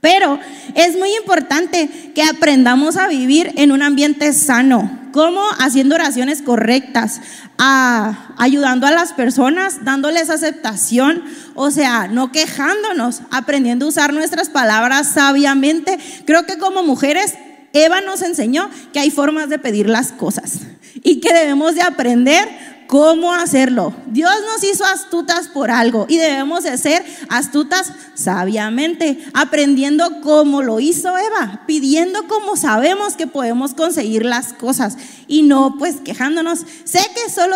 Pero 0.00 0.38
es 0.74 0.96
muy 0.96 1.14
importante 1.16 1.88
que 2.14 2.22
aprendamos 2.22 2.96
a 2.96 3.08
vivir 3.08 3.52
en 3.56 3.72
un 3.72 3.82
ambiente 3.82 4.32
sano, 4.32 4.99
como 5.12 5.42
haciendo 5.58 5.94
oraciones 5.94 6.42
correctas, 6.42 7.20
ayudando 7.56 8.86
a 8.86 8.90
las 8.90 9.12
personas, 9.12 9.84
dándoles 9.84 10.30
aceptación, 10.30 11.24
o 11.54 11.70
sea, 11.70 12.08
no 12.08 12.32
quejándonos, 12.32 13.22
aprendiendo 13.30 13.86
a 13.86 13.88
usar 13.88 14.12
nuestras 14.12 14.48
palabras 14.48 15.08
sabiamente. 15.08 15.98
Creo 16.24 16.46
que 16.46 16.58
como 16.58 16.82
mujeres, 16.82 17.34
Eva 17.72 18.00
nos 18.00 18.22
enseñó 18.22 18.68
que 18.92 19.00
hay 19.00 19.10
formas 19.10 19.48
de 19.48 19.58
pedir 19.58 19.88
las 19.88 20.12
cosas 20.12 20.60
y 21.02 21.20
que 21.20 21.32
debemos 21.32 21.74
de 21.74 21.82
aprender 21.82 22.48
cómo 22.90 23.32
hacerlo. 23.32 23.94
Dios 24.08 24.32
nos 24.52 24.64
hizo 24.64 24.84
astutas 24.84 25.46
por 25.46 25.70
algo 25.70 26.06
y 26.08 26.16
debemos 26.16 26.64
de 26.64 26.76
ser 26.76 27.04
astutas 27.28 27.92
sabiamente, 28.14 29.16
aprendiendo 29.32 30.20
cómo 30.22 30.60
lo 30.60 30.80
hizo 30.80 31.16
Eva, 31.16 31.62
pidiendo 31.68 32.26
cómo 32.26 32.56
sabemos 32.56 33.14
que 33.14 33.28
podemos 33.28 33.74
conseguir 33.74 34.24
las 34.24 34.52
cosas 34.52 34.96
y 35.28 35.42
no 35.42 35.76
pues 35.78 35.98
quejándonos. 36.04 36.66
Sé 36.82 36.98
que 37.14 37.30
solo 37.30 37.54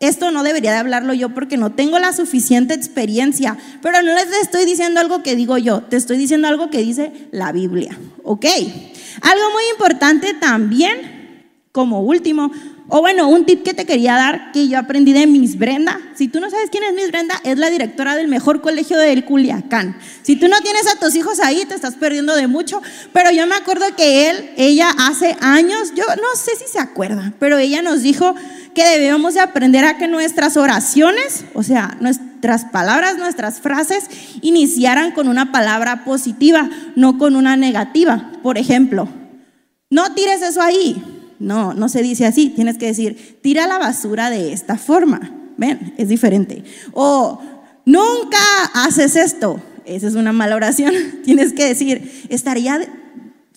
esto 0.00 0.30
no 0.32 0.42
debería 0.42 0.72
de 0.72 0.78
hablarlo 0.78 1.14
yo 1.14 1.30
porque 1.30 1.56
no 1.56 1.72
tengo 1.72 1.98
la 1.98 2.12
suficiente 2.12 2.74
experiencia, 2.74 3.56
pero 3.80 4.02
no 4.02 4.12
les 4.12 4.30
estoy 4.42 4.66
diciendo 4.66 5.00
algo 5.00 5.22
que 5.22 5.34
digo 5.34 5.56
yo, 5.56 5.80
te 5.80 5.96
estoy 5.96 6.18
diciendo 6.18 6.46
algo 6.46 6.68
que 6.68 6.82
dice 6.82 7.10
la 7.32 7.52
Biblia, 7.52 7.98
¿ok? 8.22 8.44
Algo 9.22 9.50
muy 9.50 9.62
importante 9.72 10.34
también, 10.34 11.16
como 11.72 12.02
último, 12.02 12.52
o 12.90 13.02
bueno, 13.02 13.28
un 13.28 13.44
tip 13.44 13.62
que 13.62 13.74
te 13.74 13.84
quería 13.84 14.14
dar 14.14 14.50
que 14.50 14.66
yo 14.66 14.78
aprendí 14.78 15.12
de 15.12 15.26
Miss 15.26 15.58
Brenda. 15.58 16.00
Si 16.14 16.26
tú 16.26 16.40
no 16.40 16.48
sabes 16.48 16.70
quién 16.70 16.84
es 16.84 16.94
Miss 16.94 17.08
Brenda, 17.08 17.34
es 17.44 17.58
la 17.58 17.68
directora 17.68 18.16
del 18.16 18.28
mejor 18.28 18.62
colegio 18.62 18.96
del 18.96 19.26
Culiacán. 19.26 19.98
Si 20.22 20.36
tú 20.36 20.48
no 20.48 20.58
tienes 20.62 20.86
a 20.86 20.98
tus 20.98 21.14
hijos 21.14 21.38
ahí, 21.40 21.66
te 21.66 21.74
estás 21.74 21.96
perdiendo 21.96 22.34
de 22.34 22.46
mucho. 22.46 22.80
Pero 23.12 23.30
yo 23.30 23.46
me 23.46 23.56
acuerdo 23.56 23.84
que 23.94 24.30
él, 24.30 24.50
ella 24.56 24.88
hace 24.98 25.36
años, 25.40 25.92
yo 25.94 26.04
no 26.06 26.34
sé 26.34 26.52
si 26.56 26.64
se 26.72 26.78
acuerda, 26.78 27.34
pero 27.38 27.58
ella 27.58 27.82
nos 27.82 28.00
dijo 28.00 28.34
que 28.74 28.84
debemos 28.84 29.34
de 29.34 29.40
aprender 29.40 29.84
a 29.84 29.98
que 29.98 30.08
nuestras 30.08 30.56
oraciones, 30.56 31.44
o 31.52 31.62
sea, 31.62 31.98
nuestras 32.00 32.64
palabras, 32.64 33.18
nuestras 33.18 33.60
frases, 33.60 34.04
iniciaran 34.40 35.12
con 35.12 35.28
una 35.28 35.52
palabra 35.52 36.06
positiva, 36.06 36.70
no 36.96 37.18
con 37.18 37.36
una 37.36 37.54
negativa. 37.58 38.32
Por 38.42 38.56
ejemplo, 38.56 39.08
no 39.90 40.14
tires 40.14 40.40
eso 40.40 40.62
ahí 40.62 41.17
no, 41.38 41.74
no 41.74 41.88
se 41.88 42.02
dice 42.02 42.26
así. 42.26 42.50
Tienes 42.50 42.78
que 42.78 42.86
decir, 42.86 43.38
tira 43.42 43.66
la 43.66 43.78
basura 43.78 44.30
de 44.30 44.52
esta 44.52 44.76
forma. 44.76 45.34
Ven, 45.56 45.94
es 45.96 46.08
diferente. 46.08 46.64
O 46.92 47.40
nunca 47.84 48.38
haces 48.74 49.16
esto. 49.16 49.60
Esa 49.84 50.06
es 50.06 50.14
una 50.14 50.32
mala 50.32 50.56
oración. 50.56 50.94
Tienes 51.24 51.52
que 51.52 51.64
decir, 51.64 52.26
estaría 52.28 52.80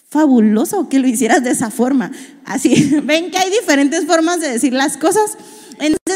fabuloso 0.10 0.90
que 0.90 1.00
lo 1.00 1.08
hicieras 1.08 1.44
de 1.44 1.52
esa 1.52 1.72
forma. 1.72 2.12
Así, 2.46 3.00
ven 3.04 3.32
que 3.32 3.38
hay 3.38 3.50
diferentes 3.50 4.06
formas 4.06 4.42
de 4.42 4.52
decir 4.52 4.74
las 4.74 4.98
cosas. 4.98 5.38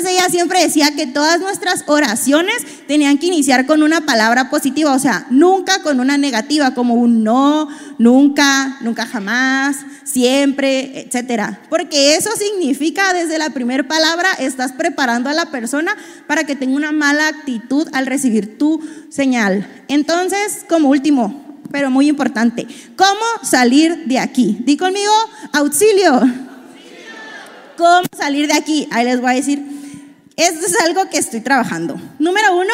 Ella 0.05 0.29
siempre 0.29 0.61
decía 0.61 0.95
que 0.95 1.07
todas 1.07 1.39
nuestras 1.39 1.83
oraciones 1.87 2.55
tenían 2.87 3.17
que 3.17 3.27
iniciar 3.27 3.65
con 3.65 3.83
una 3.83 4.01
palabra 4.01 4.49
positiva, 4.49 4.93
o 4.93 4.99
sea, 4.99 5.25
nunca 5.29 5.81
con 5.81 5.99
una 5.99 6.17
negativa, 6.17 6.73
como 6.73 6.93
un 6.95 7.23
no, 7.23 7.67
nunca, 7.97 8.77
nunca 8.81 9.05
jamás, 9.05 9.77
siempre, 10.03 11.01
etcétera. 11.01 11.61
Porque 11.69 12.15
eso 12.15 12.29
significa 12.37 13.13
desde 13.13 13.37
la 13.37 13.49
primera 13.49 13.87
palabra 13.87 14.29
estás 14.39 14.71
preparando 14.73 15.29
a 15.29 15.33
la 15.33 15.47
persona 15.47 15.95
para 16.27 16.43
que 16.43 16.55
tenga 16.55 16.75
una 16.75 16.91
mala 16.91 17.27
actitud 17.27 17.87
al 17.93 18.05
recibir 18.05 18.57
tu 18.57 18.81
señal. 19.09 19.67
Entonces, 19.87 20.65
como 20.69 20.89
último, 20.89 21.59
pero 21.71 21.89
muy 21.89 22.07
importante, 22.07 22.67
¿cómo 22.95 23.25
salir 23.43 24.05
de 24.05 24.19
aquí? 24.19 24.57
Di 24.61 24.77
conmigo, 24.77 25.13
auxilio. 25.51 26.21
¿Cómo 27.77 28.03
salir 28.17 28.47
de 28.47 28.53
aquí? 28.53 28.87
Ahí 28.91 29.05
les 29.05 29.19
voy 29.19 29.31
a 29.31 29.35
decir. 29.35 29.75
Esto 30.35 30.65
es 30.65 30.75
algo 30.81 31.09
que 31.09 31.17
estoy 31.17 31.41
trabajando. 31.41 31.99
Número 32.19 32.55
uno, 32.55 32.73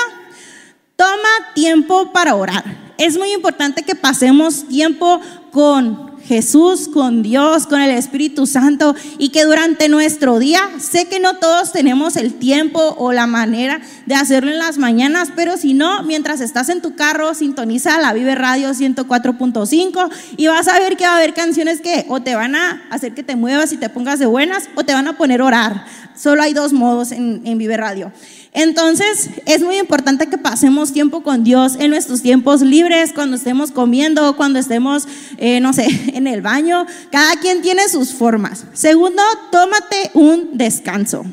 toma 0.96 1.54
tiempo 1.54 2.12
para 2.12 2.36
orar. 2.36 2.94
Es 2.98 3.18
muy 3.18 3.32
importante 3.34 3.84
que 3.84 3.96
pasemos 3.96 4.68
tiempo 4.68 5.22
con 5.52 6.11
Jesús, 6.32 6.88
con 6.88 7.24
Dios, 7.24 7.68
con 7.68 7.82
el 7.82 7.90
Espíritu 7.90 8.48
Santo 8.48 8.96
y 9.18 9.32
que 9.32 9.44
durante 9.44 9.90
nuestro 9.90 10.40
día, 10.40 10.62
sé 10.80 11.10
que 11.10 11.20
no 11.20 11.36
todos 11.36 11.74
tenemos 11.74 12.16
el 12.16 12.36
tiempo 12.36 12.96
o 12.98 13.12
la 13.12 13.28
manera 13.28 13.82
de 14.06 14.16
hacerlo 14.16 14.50
en 14.50 14.58
las 14.58 14.78
mañanas, 14.78 15.34
pero 15.36 15.58
si 15.58 15.74
no, 15.74 16.04
mientras 16.04 16.40
estás 16.40 16.70
en 16.70 16.82
tu 16.82 16.96
carro, 16.96 17.34
sintoniza 17.34 18.00
la 18.00 18.14
Vive 18.14 18.34
Radio 18.36 18.70
104.5 18.70 20.10
y 20.38 20.48
vas 20.48 20.70
a 20.70 20.80
ver 20.80 20.96
que 20.96 21.04
va 21.04 21.16
a 21.16 21.18
haber 21.18 21.34
canciones 21.34 21.82
que 21.82 22.06
o 22.08 22.22
te 22.22 22.34
van 22.34 22.56
a 22.56 22.82
hacer 22.90 23.14
que 23.14 23.24
te 23.24 23.36
muevas 23.36 23.74
y 23.74 23.78
te 23.78 23.90
pongas 23.90 24.18
de 24.18 24.26
buenas 24.26 24.70
o 24.76 24.86
te 24.86 24.94
van 24.94 25.10
a 25.10 25.18
poner 25.18 25.42
a 25.42 25.46
orar. 25.46 25.86
Solo 26.16 26.44
hay 26.44 26.54
dos 26.54 26.72
modos 26.72 27.12
en, 27.12 27.42
en 27.44 27.58
Vive 27.58 27.76
Radio. 27.76 28.14
Entonces, 28.54 29.30
es 29.46 29.62
muy 29.62 29.78
importante 29.78 30.28
que 30.28 30.38
pasemos 30.38 30.92
tiempo 30.92 31.24
con 31.24 31.44
Dios 31.44 31.76
en 31.80 31.92
nuestros 31.92 32.22
tiempos 32.22 32.62
libres, 32.62 33.14
cuando 33.14 33.38
estemos 33.38 33.72
comiendo, 33.72 34.36
cuando 34.36 34.60
estemos, 34.60 35.08
eh, 35.38 35.60
no 35.62 35.72
sé, 35.72 35.88
en 36.14 36.28
el 36.28 36.42
baño. 36.42 36.86
Cada 37.12 37.36
quien 37.38 37.62
tiene 37.62 37.88
sus 37.88 38.14
formas. 38.14 38.66
Segundo, 38.74 39.22
tómate 39.52 40.12
un 40.14 40.58
descanso. 40.58 41.24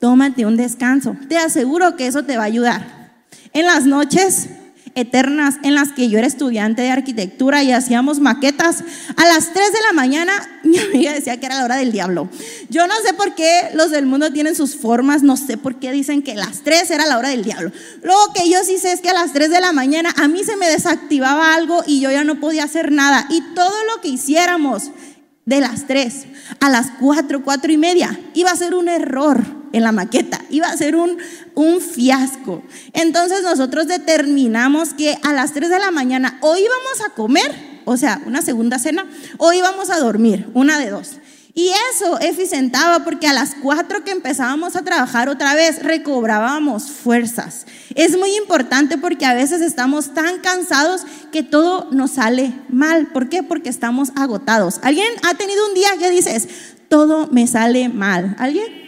Tómate 0.00 0.44
un 0.44 0.56
descanso. 0.56 1.16
Te 1.28 1.38
aseguro 1.38 1.96
que 1.96 2.06
eso 2.06 2.24
te 2.24 2.36
va 2.36 2.42
a 2.42 2.46
ayudar. 2.46 3.22
En 3.52 3.66
las 3.66 3.86
noches 3.86 4.48
eternas 4.94 5.56
en 5.62 5.74
las 5.74 5.92
que 5.92 6.08
yo 6.08 6.18
era 6.18 6.26
estudiante 6.26 6.82
de 6.82 6.90
arquitectura 6.90 7.62
y 7.62 7.72
hacíamos 7.72 8.20
maquetas, 8.20 8.84
a 9.16 9.26
las 9.26 9.52
3 9.52 9.72
de 9.72 9.78
la 9.86 9.92
mañana 9.92 10.32
mi 10.64 10.78
amiga 10.78 11.12
decía 11.12 11.38
que 11.38 11.46
era 11.46 11.58
la 11.58 11.64
hora 11.64 11.76
del 11.76 11.92
diablo. 11.92 12.28
Yo 12.68 12.86
no 12.86 12.94
sé 13.04 13.14
por 13.14 13.34
qué 13.34 13.70
los 13.74 13.90
del 13.90 14.06
mundo 14.06 14.32
tienen 14.32 14.54
sus 14.54 14.76
formas, 14.76 15.22
no 15.22 15.36
sé 15.36 15.56
por 15.56 15.76
qué 15.76 15.92
dicen 15.92 16.22
que 16.22 16.34
las 16.34 16.62
3 16.62 16.90
era 16.90 17.06
la 17.06 17.18
hora 17.18 17.28
del 17.28 17.44
diablo. 17.44 17.70
Lo 18.02 18.14
que 18.34 18.48
yo 18.48 18.58
sí 18.64 18.78
sé 18.78 18.92
es 18.92 19.00
que 19.00 19.10
a 19.10 19.14
las 19.14 19.32
3 19.32 19.50
de 19.50 19.60
la 19.60 19.72
mañana 19.72 20.10
a 20.16 20.28
mí 20.28 20.44
se 20.44 20.56
me 20.56 20.68
desactivaba 20.68 21.54
algo 21.54 21.82
y 21.86 22.00
yo 22.00 22.10
ya 22.10 22.24
no 22.24 22.40
podía 22.40 22.64
hacer 22.64 22.92
nada. 22.92 23.26
Y 23.30 23.42
todo 23.54 23.74
lo 23.94 24.00
que 24.00 24.08
hiciéramos 24.08 24.90
de 25.44 25.60
las 25.60 25.86
3 25.86 26.26
a 26.60 26.70
las 26.70 26.92
4, 27.00 27.42
4 27.44 27.72
y 27.72 27.76
media 27.76 28.18
iba 28.34 28.50
a 28.50 28.56
ser 28.56 28.74
un 28.74 28.88
error 28.88 29.63
en 29.74 29.82
la 29.82 29.90
maqueta, 29.90 30.40
iba 30.50 30.68
a 30.68 30.76
ser 30.76 30.94
un, 30.94 31.18
un 31.54 31.80
fiasco. 31.80 32.62
Entonces 32.92 33.42
nosotros 33.42 33.88
determinamos 33.88 34.94
que 34.94 35.18
a 35.22 35.32
las 35.32 35.52
3 35.52 35.68
de 35.68 35.80
la 35.80 35.90
mañana 35.90 36.38
o 36.42 36.56
íbamos 36.56 37.00
a 37.04 37.10
comer, 37.10 37.80
o 37.84 37.96
sea, 37.96 38.22
una 38.24 38.40
segunda 38.40 38.78
cena, 38.78 39.04
o 39.36 39.52
íbamos 39.52 39.90
a 39.90 39.98
dormir, 39.98 40.48
una 40.54 40.78
de 40.78 40.90
dos. 40.90 41.16
Y 41.56 41.70
eso 41.92 42.20
eficientaba 42.20 43.04
porque 43.04 43.26
a 43.26 43.32
las 43.32 43.56
4 43.62 44.04
que 44.04 44.12
empezábamos 44.12 44.76
a 44.76 44.82
trabajar 44.82 45.28
otra 45.28 45.56
vez 45.56 45.82
recobrábamos 45.82 46.84
fuerzas. 46.84 47.66
Es 47.96 48.16
muy 48.16 48.36
importante 48.36 48.96
porque 48.96 49.26
a 49.26 49.34
veces 49.34 49.60
estamos 49.60 50.14
tan 50.14 50.38
cansados 50.38 51.02
que 51.32 51.42
todo 51.42 51.88
nos 51.90 52.12
sale 52.12 52.52
mal. 52.68 53.08
¿Por 53.08 53.28
qué? 53.28 53.42
Porque 53.42 53.70
estamos 53.70 54.10
agotados. 54.14 54.78
¿Alguien 54.82 55.08
ha 55.28 55.34
tenido 55.34 55.66
un 55.66 55.74
día 55.74 55.96
que 55.98 56.10
dices, 56.10 56.48
todo 56.88 57.26
me 57.32 57.48
sale 57.48 57.88
mal? 57.88 58.36
¿Alguien? 58.38 58.83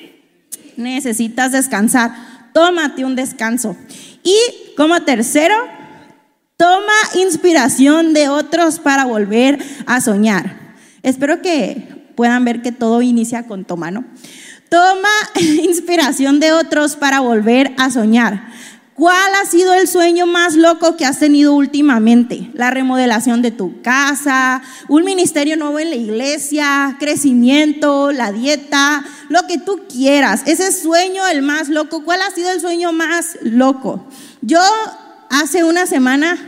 Necesitas 0.76 1.52
descansar. 1.52 2.14
Tómate 2.52 3.04
un 3.04 3.16
descanso. 3.16 3.76
Y 4.22 4.36
como 4.76 5.02
tercero, 5.02 5.54
toma 6.56 6.92
inspiración 7.14 8.14
de 8.14 8.28
otros 8.28 8.78
para 8.78 9.04
volver 9.04 9.58
a 9.86 10.00
soñar. 10.00 10.74
Espero 11.02 11.42
que 11.42 12.10
puedan 12.16 12.44
ver 12.44 12.62
que 12.62 12.72
todo 12.72 13.02
inicia 13.02 13.46
con 13.46 13.64
toma, 13.64 13.90
¿no? 13.90 14.04
Toma 14.68 15.08
inspiración 15.62 16.40
de 16.40 16.52
otros 16.52 16.96
para 16.96 17.20
volver 17.20 17.74
a 17.78 17.90
soñar. 17.90 18.48
¿Cuál 18.96 19.34
ha 19.34 19.44
sido 19.44 19.74
el 19.74 19.86
sueño 19.86 20.24
más 20.24 20.54
loco 20.54 20.96
que 20.96 21.04
has 21.04 21.18
tenido 21.18 21.52
últimamente? 21.52 22.50
La 22.54 22.70
remodelación 22.70 23.42
de 23.42 23.50
tu 23.50 23.82
casa, 23.82 24.62
un 24.88 25.04
ministerio 25.04 25.58
nuevo 25.58 25.78
en 25.78 25.90
la 25.90 25.96
iglesia, 25.96 26.96
crecimiento, 26.98 28.10
la 28.10 28.32
dieta, 28.32 29.04
lo 29.28 29.46
que 29.46 29.58
tú 29.58 29.82
quieras. 29.86 30.44
Ese 30.46 30.72
sueño, 30.72 31.26
el 31.26 31.42
más 31.42 31.68
loco. 31.68 32.04
¿Cuál 32.04 32.22
ha 32.22 32.30
sido 32.30 32.50
el 32.50 32.62
sueño 32.62 32.90
más 32.94 33.36
loco? 33.42 34.06
Yo 34.40 34.62
hace 35.28 35.62
una 35.62 35.84
semana, 35.84 36.38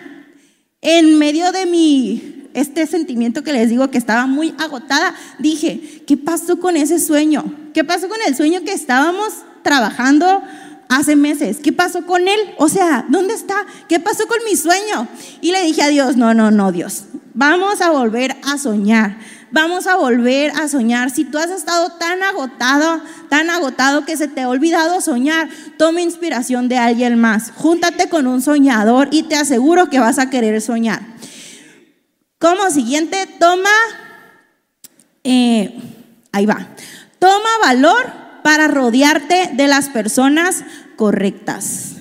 en 0.80 1.18
medio 1.18 1.52
de 1.52 1.66
mi, 1.66 2.48
este 2.54 2.86
sentimiento 2.86 3.44
que 3.44 3.52
les 3.52 3.68
digo 3.68 3.90
que 3.90 3.98
estaba 3.98 4.26
muy 4.26 4.54
agotada, 4.58 5.14
dije, 5.38 6.02
¿qué 6.06 6.16
pasó 6.16 6.58
con 6.58 6.78
ese 6.78 6.98
sueño? 6.98 7.44
¿Qué 7.74 7.84
pasó 7.84 8.08
con 8.08 8.18
el 8.26 8.34
sueño 8.34 8.62
que 8.62 8.72
estábamos 8.72 9.34
trabajando 9.62 10.42
hace 10.88 11.16
meses. 11.16 11.58
¿Qué 11.62 11.72
pasó 11.72 12.06
con 12.06 12.26
él? 12.26 12.40
O 12.58 12.68
sea, 12.68 13.06
¿dónde 13.08 13.34
está? 13.34 13.66
¿Qué 13.88 14.00
pasó 14.00 14.26
con 14.26 14.38
mi 14.44 14.56
sueño? 14.56 15.06
Y 15.40 15.52
le 15.52 15.62
dije 15.62 15.82
a 15.82 15.88
Dios, 15.88 16.16
no, 16.16 16.34
no, 16.34 16.50
no, 16.50 16.72
Dios, 16.72 17.04
vamos 17.34 17.80
a 17.80 17.90
volver 17.90 18.36
a 18.44 18.58
soñar. 18.58 19.18
Vamos 19.50 19.86
a 19.86 19.96
volver 19.96 20.50
a 20.50 20.68
soñar. 20.68 21.10
Si 21.10 21.24
tú 21.24 21.38
has 21.38 21.50
estado 21.50 21.92
tan 21.92 22.22
agotado, 22.22 23.00
tan 23.30 23.48
agotado 23.48 24.04
que 24.04 24.16
se 24.16 24.28
te 24.28 24.42
ha 24.42 24.48
olvidado 24.48 25.00
soñar, 25.00 25.48
toma 25.78 26.02
inspiración 26.02 26.68
de 26.68 26.76
alguien 26.76 27.18
más. 27.18 27.52
Júntate 27.56 28.10
con 28.10 28.26
un 28.26 28.42
soñador 28.42 29.08
y 29.10 29.22
te 29.22 29.36
aseguro 29.36 29.88
que 29.88 30.00
vas 30.00 30.18
a 30.18 30.28
querer 30.28 30.60
soñar. 30.60 31.00
Como 32.38 32.70
siguiente, 32.70 33.26
toma, 33.40 33.70
eh, 35.24 35.80
ahí 36.30 36.44
va, 36.44 36.68
toma 37.18 37.48
valor 37.62 38.27
para 38.48 38.66
rodearte 38.66 39.50
de 39.52 39.66
las 39.66 39.90
personas 39.90 40.64
correctas. 40.96 41.96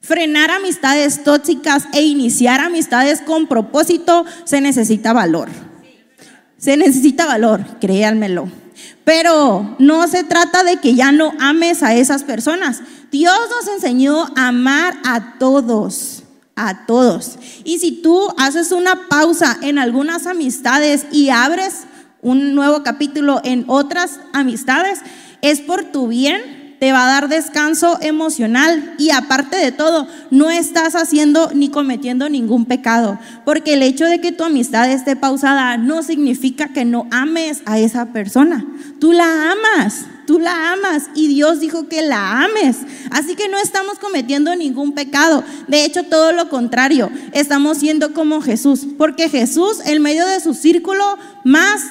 Frenar 0.00 0.50
amistades 0.50 1.22
tóxicas 1.22 1.84
e 1.92 2.02
iniciar 2.02 2.60
amistades 2.60 3.20
con 3.20 3.46
propósito 3.46 4.26
se 4.42 4.60
necesita 4.60 5.12
valor. 5.12 5.50
Se 6.58 6.76
necesita 6.76 7.26
valor, 7.26 7.64
créanmelo. 7.80 8.50
Pero 9.04 9.76
no 9.78 10.08
se 10.08 10.24
trata 10.24 10.64
de 10.64 10.78
que 10.78 10.96
ya 10.96 11.12
no 11.12 11.32
ames 11.38 11.84
a 11.84 11.94
esas 11.94 12.24
personas. 12.24 12.82
Dios 13.12 13.38
nos 13.48 13.72
enseñó 13.72 14.24
a 14.34 14.48
amar 14.48 14.96
a 15.04 15.38
todos, 15.38 16.24
a 16.56 16.86
todos. 16.86 17.38
Y 17.62 17.78
si 17.78 18.02
tú 18.02 18.34
haces 18.36 18.72
una 18.72 19.06
pausa 19.08 19.58
en 19.62 19.78
algunas 19.78 20.26
amistades 20.26 21.06
y 21.12 21.28
abres 21.28 21.84
un 22.20 22.56
nuevo 22.56 22.82
capítulo 22.82 23.40
en 23.44 23.64
otras 23.68 24.18
amistades, 24.32 24.98
es 25.44 25.60
por 25.60 25.84
tu 25.84 26.08
bien 26.08 26.64
te 26.84 26.92
va 26.92 27.04
a 27.04 27.20
dar 27.20 27.28
descanso 27.28 27.98
emocional 28.02 28.94
y 28.98 29.10
aparte 29.10 29.56
de 29.56 29.72
todo, 29.72 30.06
no 30.30 30.50
estás 30.50 30.94
haciendo 30.94 31.50
ni 31.54 31.70
cometiendo 31.70 32.28
ningún 32.28 32.66
pecado, 32.66 33.18
porque 33.44 33.72
el 33.72 33.82
hecho 33.82 34.04
de 34.04 34.20
que 34.20 34.32
tu 34.32 34.44
amistad 34.44 34.90
esté 34.90 35.16
pausada 35.16 35.78
no 35.78 36.02
significa 36.02 36.68
que 36.68 36.84
no 36.84 37.06
ames 37.10 37.62
a 37.64 37.78
esa 37.78 38.12
persona. 38.12 38.66
Tú 39.00 39.12
la 39.12 39.52
amas, 39.52 40.04
tú 40.26 40.38
la 40.38 40.72
amas 40.72 41.04
y 41.14 41.28
Dios 41.28 41.60
dijo 41.60 41.88
que 41.88 42.02
la 42.02 42.44
ames. 42.44 42.78
Así 43.10 43.34
que 43.34 43.48
no 43.48 43.56
estamos 43.56 43.98
cometiendo 43.98 44.54
ningún 44.54 44.92
pecado. 44.92 45.42
De 45.68 45.84
hecho, 45.84 46.02
todo 46.02 46.32
lo 46.32 46.48
contrario, 46.48 47.10
estamos 47.32 47.78
siendo 47.78 48.12
como 48.12 48.42
Jesús, 48.42 48.86
porque 48.98 49.28
Jesús, 49.28 49.80
en 49.86 50.02
medio 50.02 50.26
de 50.26 50.40
su 50.40 50.52
círculo 50.52 51.18
más 51.44 51.82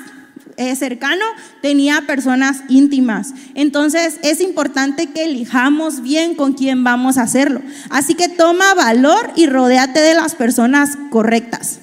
eh, 0.57 0.75
cercano 0.75 1.25
tenía 1.61 2.03
personas 2.07 2.63
íntimas. 2.69 3.33
Entonces 3.55 4.19
es 4.23 4.41
importante 4.41 5.07
que 5.07 5.25
elijamos 5.25 6.01
bien 6.01 6.35
con 6.35 6.53
quién 6.53 6.83
vamos 6.83 7.17
a 7.17 7.23
hacerlo. 7.23 7.61
Así 7.89 8.15
que 8.15 8.29
toma 8.29 8.73
valor 8.73 9.31
y 9.35 9.47
rodéate 9.47 9.99
de 9.99 10.13
las 10.13 10.35
personas 10.35 10.97
correctas. 11.09 11.79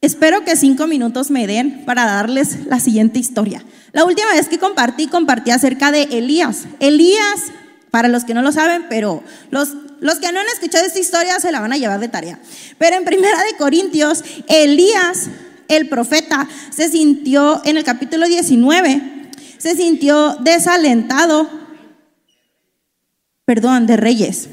Espero 0.00 0.44
que 0.44 0.54
cinco 0.54 0.86
minutos 0.86 1.30
me 1.30 1.48
den 1.48 1.84
para 1.84 2.04
darles 2.04 2.66
la 2.66 2.78
siguiente 2.78 3.18
historia. 3.18 3.64
La 3.92 4.04
última 4.04 4.32
vez 4.32 4.48
que 4.48 4.58
compartí, 4.58 5.08
compartí 5.08 5.50
acerca 5.50 5.90
de 5.90 6.02
Elías. 6.04 6.66
Elías, 6.78 7.46
para 7.90 8.06
los 8.06 8.24
que 8.24 8.32
no 8.32 8.42
lo 8.42 8.52
saben, 8.52 8.86
pero 8.88 9.24
los, 9.50 9.70
los 10.00 10.20
que 10.20 10.30
no 10.30 10.38
han 10.38 10.46
escuchado 10.46 10.86
esta 10.86 11.00
historia 11.00 11.40
se 11.40 11.50
la 11.50 11.60
van 11.60 11.72
a 11.72 11.78
llevar 11.78 11.98
de 11.98 12.06
tarea. 12.06 12.38
Pero 12.78 12.96
en 12.96 13.04
Primera 13.04 13.42
de 13.42 13.56
Corintios, 13.56 14.22
Elías 14.46 15.30
el 15.68 15.88
profeta 15.88 16.48
se 16.70 16.88
sintió, 16.88 17.62
en 17.64 17.76
el 17.76 17.84
capítulo 17.84 18.26
19, 18.26 19.30
se 19.58 19.76
sintió 19.76 20.36
desalentado, 20.40 21.48
perdón, 23.44 23.86
de 23.86 23.96
reyes. 23.96 24.48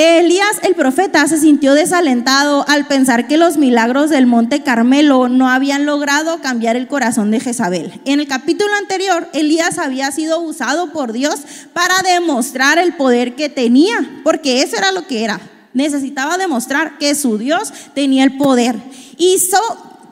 Elías 0.00 0.60
el 0.62 0.76
profeta 0.76 1.26
se 1.26 1.38
sintió 1.38 1.74
desalentado 1.74 2.64
al 2.68 2.86
pensar 2.86 3.26
que 3.26 3.36
los 3.36 3.56
milagros 3.56 4.10
del 4.10 4.26
monte 4.26 4.62
Carmelo 4.62 5.28
no 5.28 5.48
habían 5.48 5.86
logrado 5.86 6.40
cambiar 6.40 6.76
el 6.76 6.86
corazón 6.86 7.32
de 7.32 7.40
Jezabel. 7.40 8.00
En 8.04 8.20
el 8.20 8.28
capítulo 8.28 8.72
anterior, 8.74 9.28
Elías 9.32 9.76
había 9.78 10.12
sido 10.12 10.38
usado 10.38 10.92
por 10.92 11.12
Dios 11.12 11.40
para 11.72 12.00
demostrar 12.02 12.78
el 12.78 12.92
poder 12.92 13.34
que 13.34 13.48
tenía, 13.48 14.20
porque 14.22 14.62
eso 14.62 14.76
era 14.76 14.92
lo 14.92 15.04
que 15.08 15.24
era. 15.24 15.40
Necesitaba 15.74 16.38
demostrar 16.38 16.98
que 16.98 17.14
su 17.14 17.38
Dios 17.38 17.72
tenía 17.94 18.24
el 18.24 18.36
poder 18.36 18.76
hizo, 19.18 19.58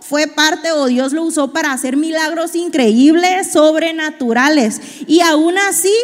fue 0.01 0.27
parte 0.27 0.73
o 0.73 0.87
Dios 0.87 1.12
lo 1.12 1.23
usó 1.23 1.53
para 1.53 1.73
hacer 1.73 1.97
milagros 1.97 2.55
increíbles, 2.55 3.53
sobrenaturales. 3.53 4.81
Y 5.07 5.21
aún 5.21 5.57
así, 5.59 5.95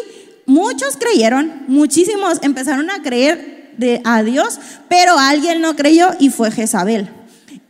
muchos 0.47 0.97
creyeron, 0.97 1.65
muchísimos 1.69 2.39
empezaron 2.43 2.91
a 2.91 3.03
creer 3.03 3.75
de, 3.77 4.01
a 4.05 4.23
Dios, 4.23 4.59
pero 4.89 5.19
alguien 5.19 5.61
no 5.61 5.77
creyó 5.77 6.11
y 6.19 6.31
fue 6.31 6.51
Jezabel. 6.51 7.11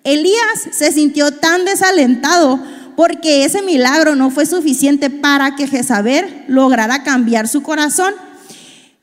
Elías 0.05 0.69
se 0.73 0.91
sintió 0.93 1.33
tan 1.33 1.65
desalentado 1.65 2.61
porque 2.97 3.45
ese 3.45 3.63
milagro 3.63 4.15
no 4.17 4.31
fue 4.31 4.47
suficiente 4.47 5.11
para 5.11 5.55
que 5.55 5.67
Jezabel 5.67 6.45
lograra 6.49 7.03
cambiar 7.03 7.49
su 7.49 7.63
corazón. 7.63 8.15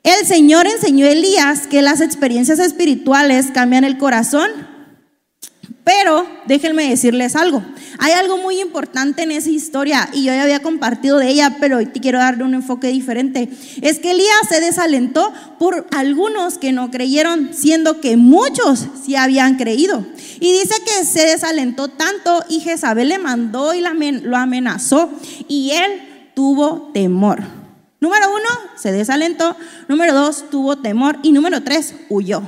El 0.03 0.25
Señor 0.25 0.67
enseñó 0.67 1.05
a 1.05 1.09
Elías 1.09 1.67
que 1.67 1.81
las 1.81 2.01
experiencias 2.01 2.59
espirituales 2.59 3.47
cambian 3.53 3.83
el 3.83 3.97
corazón 3.97 4.49
pero 5.89 6.23
déjenme 6.45 6.87
decirles 6.87 7.35
algo. 7.35 7.63
Hay 7.97 8.11
algo 8.11 8.37
muy 8.37 8.61
importante 8.61 9.23
en 9.23 9.31
esa 9.31 9.49
historia 9.49 10.07
y 10.13 10.23
yo 10.23 10.31
ya 10.31 10.43
había 10.43 10.61
compartido 10.61 11.17
de 11.17 11.29
ella, 11.29 11.57
pero 11.59 11.77
hoy 11.77 11.87
te 11.87 11.99
quiero 11.99 12.19
darle 12.19 12.43
un 12.43 12.53
enfoque 12.53 12.89
diferente. 12.89 13.49
Es 13.81 13.97
que 13.97 14.11
Elías 14.11 14.47
se 14.47 14.61
desalentó 14.61 15.33
por 15.57 15.87
algunos 15.97 16.59
que 16.59 16.71
no 16.73 16.91
creyeron, 16.91 17.55
siendo 17.55 18.01
que 18.01 18.17
muchos 18.17 18.85
sí 19.03 19.15
habían 19.15 19.55
creído. 19.55 20.05
Y 20.39 20.51
dice 20.51 20.75
que 20.85 21.05
se 21.05 21.25
desalentó 21.25 21.87
tanto 21.87 22.45
y 22.49 22.59
Jezabel 22.59 23.09
le 23.09 23.17
mandó 23.17 23.73
y 23.73 23.81
lo 23.81 24.37
amenazó 24.37 25.09
y 25.47 25.71
él 25.71 26.31
tuvo 26.35 26.91
temor. 26.93 27.58
Número 27.99 28.27
uno, 28.29 28.49
se 28.75 28.91
desalentó. 28.91 29.55
Número 29.87 30.13
dos, 30.13 30.49
tuvo 30.49 30.77
temor. 30.77 31.19
Y 31.23 31.31
número 31.31 31.63
tres, 31.63 31.95
huyó. 32.09 32.43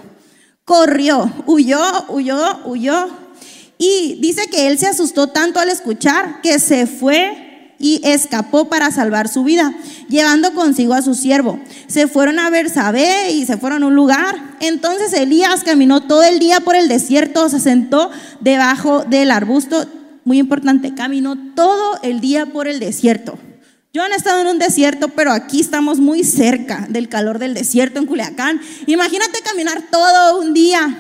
Corrió, 0.64 1.32
huyó, 1.48 1.82
huyó, 2.10 2.60
huyó 2.66 3.08
y 3.84 4.20
dice 4.22 4.46
que 4.46 4.68
él 4.68 4.78
se 4.78 4.86
asustó 4.86 5.26
tanto 5.26 5.60
al 5.60 5.70
escuchar 5.70 6.40
que 6.42 6.60
se 6.60 6.86
fue 6.86 7.74
y 7.80 8.00
escapó 8.04 8.70
para 8.70 8.92
salvar 8.92 9.28
su 9.28 9.44
vida, 9.44 9.74
llevando 10.08 10.54
consigo 10.54 10.94
a 10.94 11.02
su 11.02 11.16
siervo. 11.16 11.60
Se 11.88 12.08
fueron 12.08 12.38
a 12.38 12.52
Bersabé 12.52 13.32
y 13.32 13.48
se 13.48 13.58
fueron 13.58 13.82
a 13.82 13.88
un 13.88 13.96
lugar. 13.96 14.36
Entonces 14.60 15.14
Elías 15.14 15.64
caminó 15.64 16.04
todo 16.04 16.22
el 16.22 16.38
día 16.38 16.60
por 16.60 16.76
el 16.76 16.88
desierto, 16.88 17.50
se 17.50 17.60
sentó 17.60 18.12
debajo 18.40 19.04
del 19.04 19.32
arbusto. 19.32 19.88
Muy 20.26 20.38
importante, 20.38 20.94
caminó 20.94 21.36
todo 21.56 22.00
el 22.04 22.22
día 22.22 22.46
por 22.46 22.68
el 22.68 22.80
desierto. 22.80 23.40
Yo 23.94 24.04
han 24.04 24.14
estado 24.14 24.40
en 24.40 24.48
un 24.48 24.58
desierto, 24.58 25.10
pero 25.10 25.34
aquí 25.34 25.60
estamos 25.60 26.00
muy 26.00 26.24
cerca 26.24 26.86
del 26.90 27.10
calor 27.10 27.40
del 27.40 27.54
desierto 27.54 28.00
en 28.00 28.06
Culiacán. 28.06 28.62
Imagínate 28.88 29.42
caminar 29.42 29.84
todo 29.92 30.40
un 30.40 30.54
día 30.54 30.98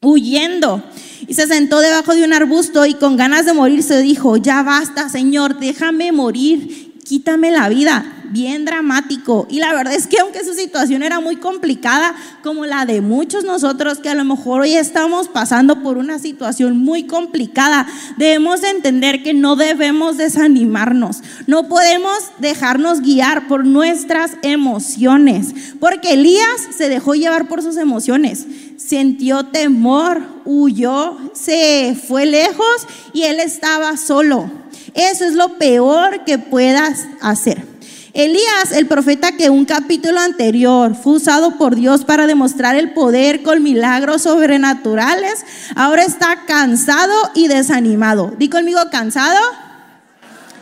huyendo. 0.00 0.84
Y 1.26 1.34
se 1.34 1.48
sentó 1.48 1.80
debajo 1.80 2.14
de 2.14 2.24
un 2.24 2.32
arbusto 2.32 2.86
y 2.86 2.94
con 2.94 3.16
ganas 3.16 3.44
de 3.44 3.54
morirse 3.54 3.98
dijo, 4.02 4.36
ya 4.36 4.62
basta, 4.62 5.08
Señor, 5.08 5.58
déjame 5.58 6.12
morir, 6.12 6.94
quítame 7.04 7.50
la 7.50 7.68
vida. 7.68 8.15
Bien 8.30 8.64
dramático. 8.64 9.46
Y 9.50 9.58
la 9.58 9.72
verdad 9.72 9.94
es 9.94 10.06
que 10.06 10.18
aunque 10.18 10.44
su 10.44 10.54
situación 10.54 11.02
era 11.02 11.20
muy 11.20 11.36
complicada, 11.36 12.14
como 12.42 12.66
la 12.66 12.86
de 12.86 13.00
muchos 13.00 13.44
nosotros 13.44 13.98
que 13.98 14.08
a 14.08 14.14
lo 14.14 14.24
mejor 14.24 14.62
hoy 14.62 14.74
estamos 14.74 15.28
pasando 15.28 15.82
por 15.82 15.98
una 15.98 16.18
situación 16.18 16.78
muy 16.78 17.04
complicada, 17.04 17.86
debemos 18.16 18.62
entender 18.62 19.22
que 19.22 19.34
no 19.34 19.56
debemos 19.56 20.16
desanimarnos. 20.16 21.22
No 21.46 21.68
podemos 21.68 22.18
dejarnos 22.38 23.00
guiar 23.00 23.48
por 23.48 23.64
nuestras 23.64 24.32
emociones. 24.42 25.54
Porque 25.80 26.14
Elías 26.14 26.68
se 26.76 26.88
dejó 26.88 27.14
llevar 27.14 27.48
por 27.48 27.62
sus 27.62 27.76
emociones 27.76 28.46
sintió 28.76 29.46
temor, 29.46 30.22
huyó, 30.44 31.16
se 31.34 31.96
fue 32.06 32.26
lejos 32.26 32.86
y 33.12 33.22
él 33.22 33.40
estaba 33.40 33.96
solo. 33.96 34.50
Eso 34.94 35.24
es 35.24 35.34
lo 35.34 35.58
peor 35.58 36.24
que 36.24 36.38
puedas 36.38 37.06
hacer. 37.20 37.75
Elías, 38.16 38.72
el 38.72 38.86
profeta 38.86 39.32
que 39.32 39.50
un 39.50 39.66
capítulo 39.66 40.18
anterior 40.20 40.94
fue 40.94 41.16
usado 41.16 41.58
por 41.58 41.76
Dios 41.76 42.06
para 42.06 42.26
demostrar 42.26 42.74
el 42.74 42.94
poder 42.94 43.42
con 43.42 43.62
milagros 43.62 44.22
sobrenaturales, 44.22 45.44
ahora 45.74 46.02
está 46.02 46.46
cansado 46.46 47.12
y 47.34 47.48
desanimado. 47.48 48.32
Di 48.38 48.48
conmigo 48.48 48.80
cansado 48.90 49.38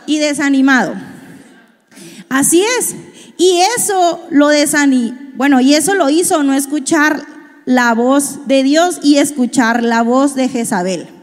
y 0.05 0.19
desanimado. 0.19 0.95
Así 2.27 2.61
es. 2.77 2.93
Y 3.37 3.61
eso 3.77 4.21
lo 4.31 4.49
desanimó. 4.49 5.17
Bueno, 5.35 5.61
y 5.61 5.75
eso 5.75 5.95
lo 5.95 6.09
hizo 6.09 6.43
no 6.43 6.55
escuchar 6.55 7.21
la 7.63 7.93
voz 7.93 8.47
de 8.47 8.63
Dios 8.63 8.99
y 9.01 9.19
escuchar 9.19 9.81
la 9.81 10.01
voz 10.01 10.35
de 10.35 10.49
Jezabel. 10.49 11.14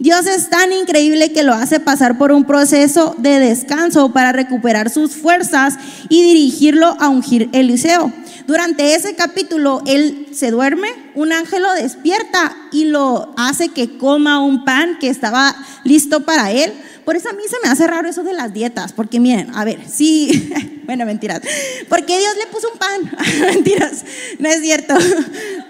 Dios 0.00 0.26
es 0.26 0.48
tan 0.48 0.72
increíble 0.72 1.30
que 1.30 1.42
lo 1.42 1.52
hace 1.52 1.78
pasar 1.78 2.16
por 2.16 2.32
un 2.32 2.44
proceso 2.44 3.14
de 3.18 3.38
descanso 3.38 4.14
para 4.14 4.32
recuperar 4.32 4.88
sus 4.88 5.14
fuerzas 5.14 5.74
y 6.08 6.22
dirigirlo 6.22 6.96
a 6.98 7.10
ungir 7.10 7.50
Eliseo. 7.52 8.10
Durante 8.46 8.94
ese 8.94 9.14
capítulo, 9.14 9.82
él 9.86 10.28
se 10.32 10.50
duerme, 10.50 10.88
un 11.14 11.34
ángel 11.34 11.62
lo 11.62 11.74
despierta 11.74 12.56
y 12.72 12.84
lo 12.84 13.34
hace 13.36 13.68
que 13.68 13.98
coma 13.98 14.40
un 14.40 14.64
pan 14.64 14.96
que 14.98 15.10
estaba 15.10 15.54
listo 15.84 16.24
para 16.24 16.50
él. 16.50 16.72
Por 17.04 17.16
eso 17.16 17.28
a 17.28 17.32
mí 17.34 17.42
se 17.48 17.56
me 17.62 17.68
hace 17.68 17.86
raro 17.86 18.08
eso 18.08 18.22
de 18.22 18.32
las 18.32 18.54
dietas, 18.54 18.94
porque 18.94 19.20
miren, 19.20 19.54
a 19.54 19.66
ver, 19.66 19.80
sí, 19.86 20.50
bueno, 20.86 21.04
mentiras, 21.04 21.42
porque 21.90 22.18
Dios 22.18 22.32
le 22.38 22.46
puso 22.46 22.68
un 22.72 22.78
pan, 22.78 23.18
mentiras, 23.54 24.04
no 24.38 24.48
es 24.48 24.62
cierto, 24.62 24.94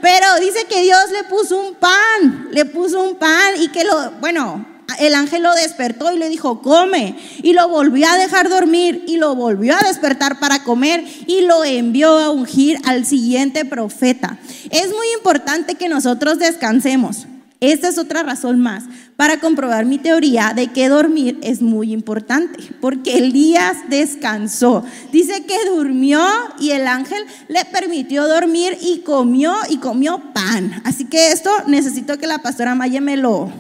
pero 0.01 0.27
dice 0.41 0.65
que 0.69 0.83
Dios 0.83 1.11
le 1.13 1.25
puso 1.25 1.59
un 1.59 1.75
pan, 1.75 2.49
le 2.51 2.65
puso 2.65 3.03
un 3.03 3.17
pan 3.17 3.55
y 3.59 3.69
que 3.69 3.85
lo, 3.85 4.13
bueno, 4.21 4.67
el 4.99 5.15
ángel 5.15 5.43
lo 5.43 5.55
despertó 5.55 6.13
y 6.13 6.19
le 6.19 6.29
dijo, 6.29 6.61
come. 6.61 7.17
Y 7.43 7.53
lo 7.53 7.69
volvió 7.69 8.09
a 8.09 8.17
dejar 8.17 8.49
dormir 8.49 9.05
y 9.07 9.17
lo 9.17 9.35
volvió 9.35 9.75
a 9.75 9.87
despertar 9.87 10.41
para 10.41 10.65
comer 10.65 11.05
y 11.27 11.43
lo 11.43 11.65
envió 11.65 12.19
a 12.19 12.31
ungir 12.31 12.79
al 12.85 13.07
siguiente 13.07 13.65
profeta. 13.65 14.39
Es 14.71 14.89
muy 14.89 15.07
importante 15.17 15.75
que 15.75 15.89
nosotros 15.89 16.39
descansemos. 16.39 17.27
Esta 17.61 17.89
es 17.89 17.99
otra 17.99 18.23
razón 18.23 18.59
más 18.59 18.85
para 19.17 19.39
comprobar 19.39 19.85
mi 19.85 19.99
teoría 19.99 20.55
de 20.57 20.69
que 20.69 20.89
dormir 20.89 21.39
es 21.43 21.61
muy 21.61 21.93
importante, 21.93 22.59
porque 22.81 23.19
Elías 23.19 23.77
descansó. 23.91 24.83
Dice 25.13 25.45
que 25.45 25.69
durmió 25.69 26.27
y 26.59 26.71
el 26.71 26.87
ángel 26.87 27.23
le 27.49 27.67
permitió 27.67 28.27
dormir 28.27 28.79
y 28.81 29.01
comió 29.01 29.55
y 29.69 29.77
comió 29.77 30.33
pan. 30.33 30.81
Así 30.87 31.05
que 31.05 31.33
esto 31.33 31.51
necesito 31.67 32.17
que 32.17 32.27
la 32.27 32.39
pastora 32.39 32.75
Maya 32.75 33.03
me 33.03 33.19
lo 33.19 33.53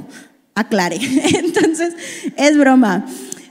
aclare. 0.55 0.99
Entonces, 1.35 1.95
es 2.37 2.57
broma. 2.57 3.05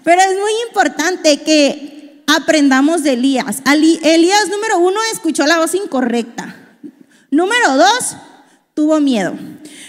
Pero 0.04 0.20
es 0.20 0.32
muy 0.32 0.52
importante 0.68 1.44
que 1.44 2.24
aprendamos 2.26 3.04
de 3.04 3.14
Elías. 3.14 3.62
Elías 3.68 4.50
número 4.50 4.80
uno 4.80 5.00
escuchó 5.14 5.46
la 5.46 5.60
voz 5.60 5.76
incorrecta. 5.76 6.56
Número 7.30 7.78
dos, 7.78 8.16
tuvo 8.80 9.02
miedo. 9.02 9.34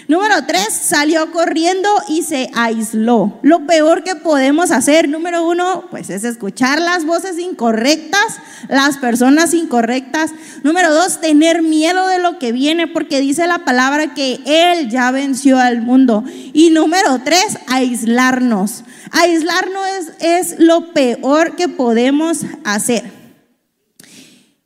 Número 0.09 0.45
tres, 0.45 0.73
salió 0.73 1.31
corriendo 1.31 1.87
y 2.09 2.23
se 2.23 2.49
aisló. 2.53 3.39
Lo 3.41 3.65
peor 3.65 4.03
que 4.03 4.15
podemos 4.17 4.69
hacer, 4.69 5.07
número 5.07 5.47
uno, 5.47 5.85
pues 5.89 6.09
es 6.09 6.25
escuchar 6.25 6.81
las 6.81 7.05
voces 7.05 7.39
incorrectas, 7.39 8.35
las 8.67 8.97
personas 8.97 9.53
incorrectas. 9.53 10.31
Número 10.63 10.93
dos, 10.93 11.21
tener 11.21 11.61
miedo 11.61 12.05
de 12.09 12.19
lo 12.19 12.37
que 12.37 12.51
viene 12.51 12.85
porque 12.87 13.21
dice 13.21 13.47
la 13.47 13.59
palabra 13.59 14.13
que 14.13 14.41
Él 14.45 14.89
ya 14.89 15.09
venció 15.11 15.57
al 15.57 15.81
mundo. 15.81 16.25
Y 16.51 16.71
número 16.71 17.21
tres, 17.23 17.59
aislarnos. 17.67 18.83
Aislarnos 19.11 19.87
es, 20.19 20.51
es 20.51 20.59
lo 20.59 20.91
peor 20.91 21.55
que 21.55 21.69
podemos 21.69 22.41
hacer. 22.65 23.09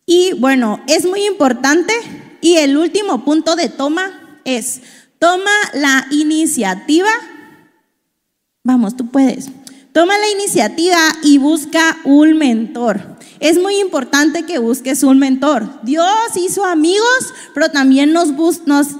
Y 0.07 0.33
bueno, 0.39 0.81
es 0.87 1.05
muy 1.05 1.27
importante. 1.27 1.93
Y 2.41 2.57
el 2.57 2.77
último 2.77 3.23
punto 3.23 3.55
de 3.55 3.69
toma 3.69 4.39
es 4.45 4.81
Toma 5.19 5.51
la 5.73 6.07
iniciativa. 6.11 7.09
Vamos, 8.63 8.95
tú 8.97 9.09
puedes. 9.09 9.49
Toma 9.93 10.17
la 10.17 10.29
iniciativa 10.29 10.99
y 11.23 11.37
busca 11.37 11.97
un 12.03 12.37
mentor. 12.37 13.14
Es 13.39 13.59
muy 13.59 13.79
importante 13.79 14.43
que 14.43 14.59
busques 14.59 15.03
un 15.03 15.19
mentor. 15.19 15.67
Dios 15.83 16.05
hizo 16.35 16.63
amigos, 16.65 17.33
pero 17.53 17.69
también 17.69 18.13
nos, 18.13 18.29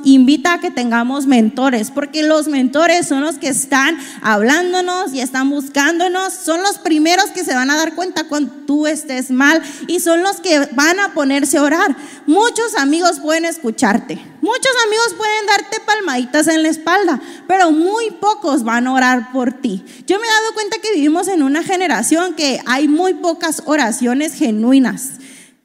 invita 0.03 0.53
a 0.53 0.59
que 0.59 0.71
tengamos 0.71 1.25
mentores, 1.25 1.89
porque 1.91 2.23
los 2.23 2.47
mentores 2.47 3.07
son 3.07 3.21
los 3.21 3.37
que 3.37 3.47
están 3.47 3.97
hablándonos 4.21 5.13
y 5.13 5.21
están 5.21 5.49
buscándonos, 5.49 6.33
son 6.33 6.61
los 6.61 6.77
primeros 6.77 7.25
que 7.27 7.43
se 7.43 7.55
van 7.55 7.71
a 7.71 7.77
dar 7.77 7.95
cuenta 7.95 8.27
cuando 8.27 8.51
tú 8.65 8.87
estés 8.87 9.31
mal 9.31 9.61
y 9.87 9.99
son 9.99 10.21
los 10.21 10.37
que 10.41 10.67
van 10.73 10.99
a 10.99 11.13
ponerse 11.13 11.57
a 11.57 11.63
orar. 11.63 11.95
Muchos 12.27 12.75
amigos 12.77 13.19
pueden 13.19 13.45
escucharte, 13.45 14.21
muchos 14.45 14.71
amigos 14.85 15.15
pueden 15.17 15.47
darte 15.47 15.79
palmaditas 15.79 16.47
en 16.47 16.61
la 16.61 16.69
espalda, 16.69 17.19
pero 17.47 17.71
muy 17.71 18.11
pocos 18.11 18.63
van 18.63 18.85
a 18.85 18.93
orar 18.93 19.31
por 19.33 19.53
ti. 19.53 19.83
Yo 20.05 20.19
me 20.19 20.27
he 20.27 20.29
dado 20.29 20.53
cuenta 20.53 20.77
que 20.77 20.93
vivimos 20.93 21.27
en 21.27 21.41
una 21.41 21.63
generación 21.63 22.35
que 22.35 22.61
hay 22.67 22.87
muy 22.87 23.15
pocas 23.15 23.63
oraciones 23.65 24.35
genuinas. 24.35 25.13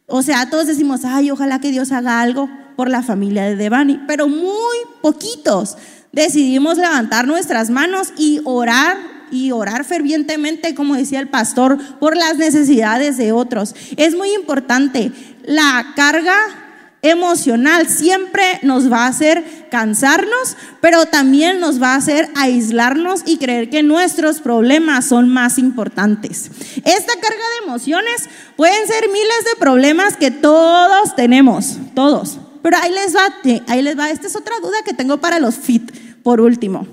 O 0.07 0.22
sea, 0.22 0.49
todos 0.49 0.66
decimos, 0.66 1.05
ay, 1.05 1.31
ojalá 1.31 1.61
que 1.61 1.70
Dios 1.70 1.93
haga 1.93 2.22
algo 2.22 2.49
por 2.74 2.89
la 2.89 3.03
familia 3.03 3.45
de 3.45 3.57
Devani, 3.57 4.01
pero 4.09 4.28
muy 4.28 4.78
poquitos 5.03 5.76
decidimos 6.12 6.78
levantar 6.78 7.26
nuestras 7.26 7.68
manos 7.68 8.14
y 8.16 8.41
orar 8.45 8.97
y 9.31 9.53
orar 9.53 9.85
fervientemente, 9.85 10.74
como 10.74 10.97
decía 10.97 11.20
el 11.20 11.28
pastor, 11.28 11.78
por 11.99 12.16
las 12.16 12.39
necesidades 12.39 13.18
de 13.18 13.33
otros. 13.33 13.74
Es 13.99 14.16
muy 14.16 14.33
importante. 14.33 15.12
La 15.45 15.93
carga 15.95 16.69
emocional 17.03 17.88
siempre 17.88 18.44
nos 18.62 18.92
va 18.92 19.05
a 19.05 19.09
hacer 19.09 19.68
cansarnos, 19.70 20.57
pero 20.80 21.07
también 21.07 21.61
nos 21.61 21.80
va 21.80 21.94
a 21.94 21.96
hacer 21.96 22.28
aislarnos 22.34 23.22
y 23.24 23.38
creer 23.38 23.70
que 23.70 23.82
nuestros 23.82 24.40
problemas 24.40 25.07
son 25.07 25.28
más 25.28 25.59
importantes. 25.59 26.51
Esta 26.76 27.14
carga 27.14 27.44
de 27.61 27.66
emociones 27.66 28.28
pueden 28.57 28.86
ser 28.86 29.09
miles 29.09 29.44
de 29.44 29.59
problemas 29.59 30.16
que 30.16 30.30
todos 30.30 31.14
tenemos, 31.16 31.78
todos. 31.94 32.38
Pero 32.62 32.76
ahí 32.82 32.92
les 32.92 33.16
va, 33.16 33.34
ahí 33.68 33.82
les 33.82 33.98
va. 33.98 34.11
Esta 34.11 34.26
es 34.26 34.36
otra 34.36 34.55
duda 34.61 34.82
que 34.84 34.92
tengo 34.92 35.18
para 35.18 35.40
los 35.40 35.55
fit, 35.55 35.90
por 36.22 36.40
último. 36.40 36.86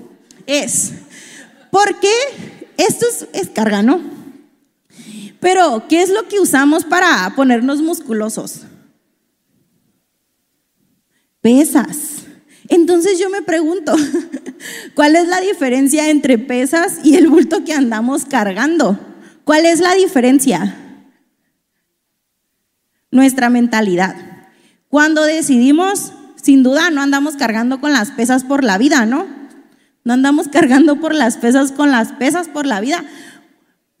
Es, 0.46 0.92
¿por 1.70 2.00
qué 2.00 2.12
esto 2.78 3.06
es, 3.06 3.26
es 3.34 3.50
carga, 3.50 3.82
no? 3.82 4.00
Pero, 5.40 5.84
¿qué 5.88 6.02
es 6.02 6.08
lo 6.08 6.26
que 6.26 6.40
usamos 6.40 6.84
para 6.84 7.32
ponernos 7.36 7.82
musculosos? 7.82 8.62
Pesas. 11.40 12.26
Entonces 12.68 13.18
yo 13.18 13.30
me 13.30 13.42
pregunto, 13.42 13.94
¿cuál 14.94 15.16
es 15.16 15.28
la 15.28 15.40
diferencia 15.40 16.10
entre 16.10 16.38
pesas 16.38 17.00
y 17.04 17.16
el 17.16 17.28
bulto 17.28 17.64
que 17.64 17.72
andamos 17.72 18.24
cargando? 18.24 18.98
¿Cuál 19.44 19.64
es 19.64 19.80
la 19.80 19.94
diferencia? 19.94 20.76
Nuestra 23.10 23.48
mentalidad. 23.48 24.14
Cuando 24.88 25.22
decidimos, 25.22 26.12
sin 26.42 26.62
duda 26.62 26.90
no 26.90 27.00
andamos 27.02 27.36
cargando 27.36 27.80
con 27.80 27.92
las 27.92 28.10
pesas 28.10 28.44
por 28.44 28.64
la 28.64 28.78
vida, 28.78 29.06
¿no? 29.06 29.26
No 30.04 30.14
andamos 30.14 30.48
cargando 30.48 31.00
por 31.00 31.14
las 31.14 31.36
pesas 31.36 31.72
con 31.72 31.90
las 31.90 32.12
pesas 32.12 32.48
por 32.48 32.66
la 32.66 32.80
vida. 32.80 33.04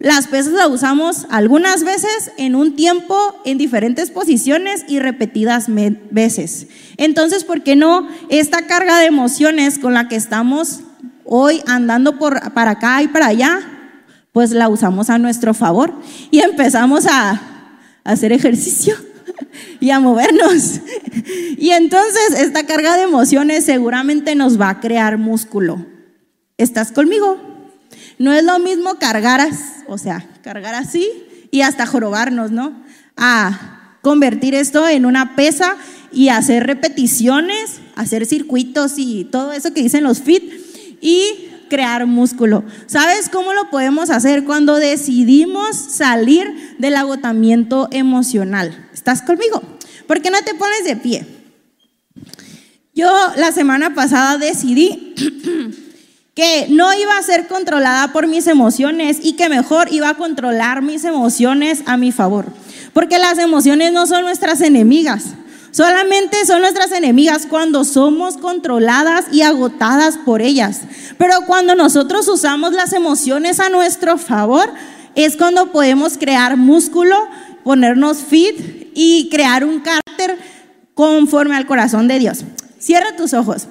Las 0.00 0.28
pesas 0.28 0.52
las 0.52 0.68
usamos 0.68 1.26
algunas 1.28 1.82
veces 1.82 2.30
en 2.36 2.54
un 2.54 2.76
tiempo, 2.76 3.16
en 3.44 3.58
diferentes 3.58 4.12
posiciones 4.12 4.84
y 4.86 5.00
repetidas 5.00 5.66
veces. 6.10 6.68
Entonces, 6.98 7.42
¿por 7.42 7.64
qué 7.64 7.74
no 7.74 8.08
esta 8.28 8.68
carga 8.68 9.00
de 9.00 9.06
emociones 9.06 9.80
con 9.80 9.94
la 9.94 10.06
que 10.06 10.14
estamos 10.14 10.82
hoy 11.24 11.62
andando 11.66 12.16
para 12.16 12.70
acá 12.70 13.02
y 13.02 13.08
para 13.08 13.26
allá? 13.26 13.58
Pues 14.30 14.52
la 14.52 14.68
usamos 14.68 15.10
a 15.10 15.18
nuestro 15.18 15.52
favor 15.52 15.92
y 16.30 16.40
empezamos 16.40 17.06
a 17.06 17.42
hacer 18.04 18.32
ejercicio 18.32 18.94
y 19.80 19.90
a 19.90 19.98
movernos. 19.98 20.80
Y 21.58 21.70
entonces 21.70 22.40
esta 22.40 22.64
carga 22.64 22.96
de 22.96 23.02
emociones 23.02 23.64
seguramente 23.64 24.36
nos 24.36 24.60
va 24.60 24.70
a 24.70 24.80
crear 24.80 25.18
músculo. 25.18 25.84
¿Estás 26.56 26.92
conmigo? 26.92 27.47
No 28.18 28.32
es 28.32 28.44
lo 28.44 28.58
mismo 28.58 28.96
cargar, 28.98 29.48
o 29.86 29.98
sea, 29.98 30.28
cargar 30.42 30.74
así 30.74 31.08
y 31.50 31.60
hasta 31.60 31.86
jorobarnos, 31.86 32.50
¿no? 32.50 32.82
A 33.16 33.96
convertir 34.02 34.54
esto 34.54 34.88
en 34.88 35.06
una 35.06 35.36
pesa 35.36 35.76
y 36.12 36.28
hacer 36.28 36.66
repeticiones, 36.66 37.80
hacer 37.94 38.26
circuitos 38.26 38.94
y 38.96 39.24
todo 39.24 39.52
eso 39.52 39.72
que 39.72 39.82
dicen 39.82 40.04
los 40.04 40.20
fit 40.20 40.52
y 41.00 41.48
crear 41.68 42.06
músculo. 42.06 42.64
¿Sabes 42.86 43.28
cómo 43.28 43.52
lo 43.52 43.70
podemos 43.70 44.10
hacer? 44.10 44.44
Cuando 44.44 44.76
decidimos 44.76 45.76
salir 45.76 46.74
del 46.78 46.96
agotamiento 46.96 47.88
emocional. 47.92 48.88
¿Estás 48.92 49.22
conmigo? 49.22 49.62
¿Por 50.06 50.22
qué 50.22 50.30
no 50.30 50.42
te 50.42 50.54
pones 50.54 50.84
de 50.84 50.96
pie? 50.96 51.26
Yo 52.94 53.08
la 53.36 53.52
semana 53.52 53.94
pasada 53.94 54.38
decidí 54.38 55.14
que 56.38 56.68
no 56.68 56.94
iba 56.94 57.18
a 57.18 57.22
ser 57.24 57.48
controlada 57.48 58.12
por 58.12 58.28
mis 58.28 58.46
emociones 58.46 59.18
y 59.20 59.32
que 59.32 59.48
mejor 59.48 59.92
iba 59.92 60.10
a 60.10 60.14
controlar 60.14 60.82
mis 60.82 61.04
emociones 61.04 61.82
a 61.84 61.96
mi 61.96 62.12
favor. 62.12 62.46
Porque 62.92 63.18
las 63.18 63.38
emociones 63.38 63.92
no 63.92 64.06
son 64.06 64.22
nuestras 64.22 64.60
enemigas, 64.60 65.24
solamente 65.72 66.46
son 66.46 66.60
nuestras 66.60 66.92
enemigas 66.92 67.44
cuando 67.50 67.84
somos 67.84 68.36
controladas 68.36 69.24
y 69.32 69.42
agotadas 69.42 70.16
por 70.16 70.40
ellas. 70.40 70.82
Pero 71.18 71.40
cuando 71.44 71.74
nosotros 71.74 72.28
usamos 72.28 72.72
las 72.72 72.92
emociones 72.92 73.58
a 73.58 73.68
nuestro 73.68 74.16
favor, 74.16 74.72
es 75.16 75.36
cuando 75.36 75.72
podemos 75.72 76.18
crear 76.18 76.56
músculo, 76.56 77.16
ponernos 77.64 78.18
fit 78.18 78.92
y 78.94 79.28
crear 79.28 79.64
un 79.64 79.80
carácter 79.80 80.38
conforme 80.94 81.56
al 81.56 81.66
corazón 81.66 82.06
de 82.06 82.20
Dios. 82.20 82.44
Cierra 82.78 83.16
tus 83.16 83.34
ojos. 83.34 83.66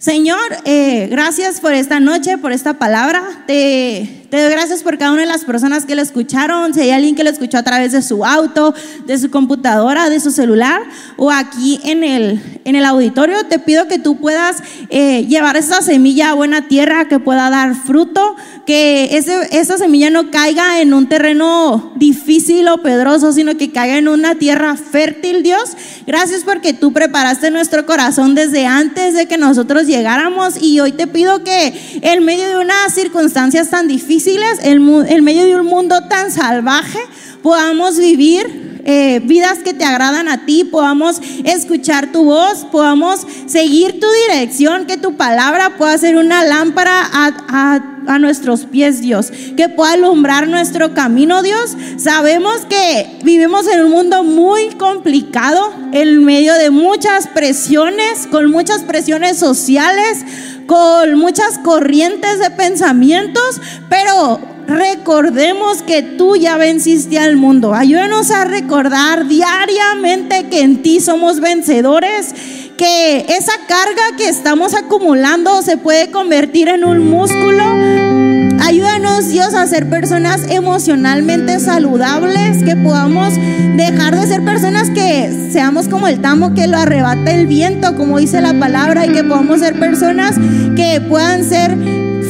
Señor, 0.00 0.40
eh, 0.64 1.08
gracias 1.10 1.60
por 1.60 1.74
esta 1.74 2.00
noche, 2.00 2.38
por 2.38 2.52
esta 2.52 2.78
palabra. 2.78 3.44
Te, 3.46 4.19
te 4.30 4.40
doy 4.40 4.50
gracias 4.50 4.84
por 4.84 4.96
cada 4.96 5.10
una 5.10 5.22
de 5.22 5.26
las 5.26 5.44
personas 5.44 5.84
que 5.86 5.96
lo 5.96 6.02
escucharon. 6.02 6.72
Si 6.72 6.80
hay 6.80 6.90
alguien 6.92 7.16
que 7.16 7.24
lo 7.24 7.30
escuchó 7.30 7.58
a 7.58 7.64
través 7.64 7.90
de 7.90 8.00
su 8.00 8.24
auto, 8.24 8.72
de 9.04 9.18
su 9.18 9.28
computadora, 9.28 10.08
de 10.08 10.20
su 10.20 10.30
celular 10.30 10.82
o 11.16 11.32
aquí 11.32 11.80
en 11.82 12.04
el, 12.04 12.60
en 12.64 12.76
el 12.76 12.84
auditorio, 12.84 13.44
te 13.48 13.58
pido 13.58 13.88
que 13.88 13.98
tú 13.98 14.18
puedas 14.18 14.62
eh, 14.88 15.26
llevar 15.26 15.56
esa 15.56 15.82
semilla 15.82 16.30
a 16.30 16.34
buena 16.34 16.68
tierra, 16.68 17.08
que 17.08 17.18
pueda 17.18 17.50
dar 17.50 17.74
fruto, 17.74 18.36
que 18.66 19.16
ese, 19.16 19.48
esa 19.50 19.78
semilla 19.78 20.10
no 20.10 20.30
caiga 20.30 20.80
en 20.80 20.94
un 20.94 21.08
terreno 21.08 21.92
difícil 21.96 22.68
o 22.68 22.82
pedroso, 22.82 23.32
sino 23.32 23.56
que 23.56 23.72
caiga 23.72 23.98
en 23.98 24.06
una 24.06 24.36
tierra 24.36 24.76
fértil, 24.76 25.42
Dios. 25.42 25.76
Gracias 26.06 26.42
porque 26.44 26.72
tú 26.72 26.92
preparaste 26.92 27.50
nuestro 27.50 27.84
corazón 27.84 28.36
desde 28.36 28.66
antes 28.66 29.14
de 29.14 29.26
que 29.26 29.38
nosotros 29.38 29.88
llegáramos 29.88 30.62
y 30.62 30.78
hoy 30.78 30.92
te 30.92 31.08
pido 31.08 31.42
que 31.42 32.00
en 32.02 32.24
medio 32.24 32.48
de 32.48 32.58
unas 32.58 32.94
circunstancias 32.94 33.70
tan 33.70 33.88
difíciles, 33.88 34.19
en, 34.26 35.24
medio 35.24 35.44
de 35.44 35.56
un 35.56 35.66
mundo 35.66 36.02
tan 36.08 36.30
salvaje, 36.30 36.98
podamos 37.42 37.98
vivir 37.98 38.80
eh, 38.84 39.20
vidas 39.22 39.58
que 39.58 39.74
te 39.74 39.84
agradan 39.84 40.28
a 40.28 40.46
ti, 40.46 40.64
podamos 40.64 41.20
escuchar 41.44 42.12
tu 42.12 42.24
voz, 42.24 42.66
podamos 42.70 43.26
seguir 43.46 44.00
tu 44.00 44.06
dirección, 44.26 44.86
que 44.86 44.96
tu 44.96 45.16
palabra 45.16 45.76
pueda 45.76 45.96
ser 45.98 46.16
una 46.16 46.44
lámpara 46.44 47.08
a, 47.12 47.86
nuestros 48.18 48.64
pies, 48.64 49.00
Dios, 49.00 49.30
que 49.56 49.68
pueda 49.68 49.92
alumbrar 49.92 50.48
nuestro 50.48 50.94
camino, 50.94 51.42
Dios. 51.42 51.76
Sabemos 51.96 52.62
que 52.68 53.18
vivimos 53.22 53.68
en 53.68 53.84
un 53.84 53.90
mundo 53.90 54.24
muy 54.24 54.70
complicado, 54.70 55.72
en 55.92 56.24
medio 56.24 56.54
de 56.54 56.70
muchas 56.70 57.28
presiones, 57.28 58.26
con 58.28 58.50
muchas 58.50 58.82
presiones 58.82 59.38
sociales, 59.38 60.24
con 60.70 61.16
muchas 61.16 61.58
corrientes 61.58 62.38
de 62.38 62.48
pensamientos, 62.52 63.60
pero 63.88 64.38
recordemos 64.68 65.82
que 65.82 66.00
tú 66.00 66.36
ya 66.36 66.56
venciste 66.58 67.18
al 67.18 67.34
mundo. 67.34 67.74
Ayúdanos 67.74 68.30
a 68.30 68.44
recordar 68.44 69.26
diariamente 69.26 70.46
que 70.48 70.60
en 70.60 70.80
ti 70.80 71.00
somos 71.00 71.40
vencedores, 71.40 72.32
que 72.76 73.26
esa 73.30 73.54
carga 73.66 74.16
que 74.16 74.28
estamos 74.28 74.74
acumulando 74.74 75.60
se 75.62 75.76
puede 75.76 76.12
convertir 76.12 76.68
en 76.68 76.84
un 76.84 77.10
músculo. 77.10 78.39
Ayúdanos 78.60 79.28
Dios 79.28 79.54
a 79.54 79.66
ser 79.66 79.88
personas 79.88 80.42
emocionalmente 80.48 81.58
saludables, 81.60 82.62
que 82.62 82.76
podamos 82.76 83.34
dejar 83.76 84.14
de 84.14 84.26
ser 84.26 84.44
personas 84.44 84.90
que 84.90 85.48
seamos 85.50 85.88
como 85.88 86.06
el 86.06 86.20
tamo 86.20 86.54
que 86.54 86.66
lo 86.66 86.76
arrebata 86.76 87.32
el 87.32 87.46
viento, 87.46 87.96
como 87.96 88.18
dice 88.18 88.40
la 88.40 88.52
palabra, 88.52 89.06
y 89.06 89.12
que 89.12 89.24
podamos 89.24 89.60
ser 89.60 89.78
personas 89.78 90.36
que 90.76 91.00
puedan 91.08 91.42
ser 91.42 91.76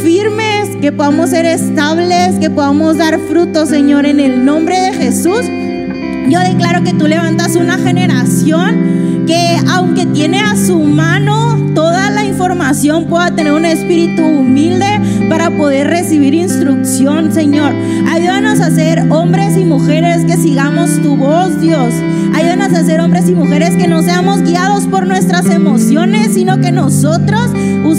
firmes, 0.03 0.77
que 0.81 0.93
podamos 0.93 1.31
ser 1.31 1.47
estables, 1.47 2.39
que 2.39 2.49
podamos 2.49 2.97
dar 2.97 3.19
fruto, 3.29 3.67
Señor, 3.67 4.07
en 4.07 4.21
el 4.21 4.45
nombre 4.45 4.79
de 4.79 4.93
Jesús. 4.95 5.45
Yo 6.31 6.39
declaro 6.39 6.85
que 6.85 6.93
tú 6.93 7.09
levantas 7.09 7.57
una 7.57 7.77
generación 7.77 9.25
que 9.27 9.59
aunque 9.69 10.07
tiene 10.07 10.39
a 10.39 10.55
su 10.55 10.79
mano 10.79 11.57
toda 11.75 12.09
la 12.11 12.25
información, 12.25 13.07
pueda 13.07 13.35
tener 13.35 13.53
un 13.53 13.65
espíritu 13.65 14.23
humilde 14.23 15.27
para 15.29 15.51
poder 15.51 15.89
recibir 15.89 16.35
instrucción, 16.35 17.33
Señor. 17.33 17.75
Ayúdanos 18.09 18.61
a 18.61 18.71
ser 18.71 19.11
hombres 19.11 19.57
y 19.57 19.65
mujeres 19.65 20.25
que 20.25 20.37
sigamos 20.37 21.03
tu 21.03 21.17
voz, 21.17 21.61
Dios. 21.61 21.93
Ayúdanos 22.33 22.75
a 22.75 22.85
ser 22.85 23.01
hombres 23.01 23.29
y 23.29 23.33
mujeres 23.33 23.77
que 23.77 23.89
no 23.89 24.01
seamos 24.01 24.43
guiados 24.43 24.87
por 24.87 25.09
nuestras 25.09 25.47
emociones, 25.47 26.35
sino 26.35 26.61
que 26.61 26.71
nosotros 26.71 27.51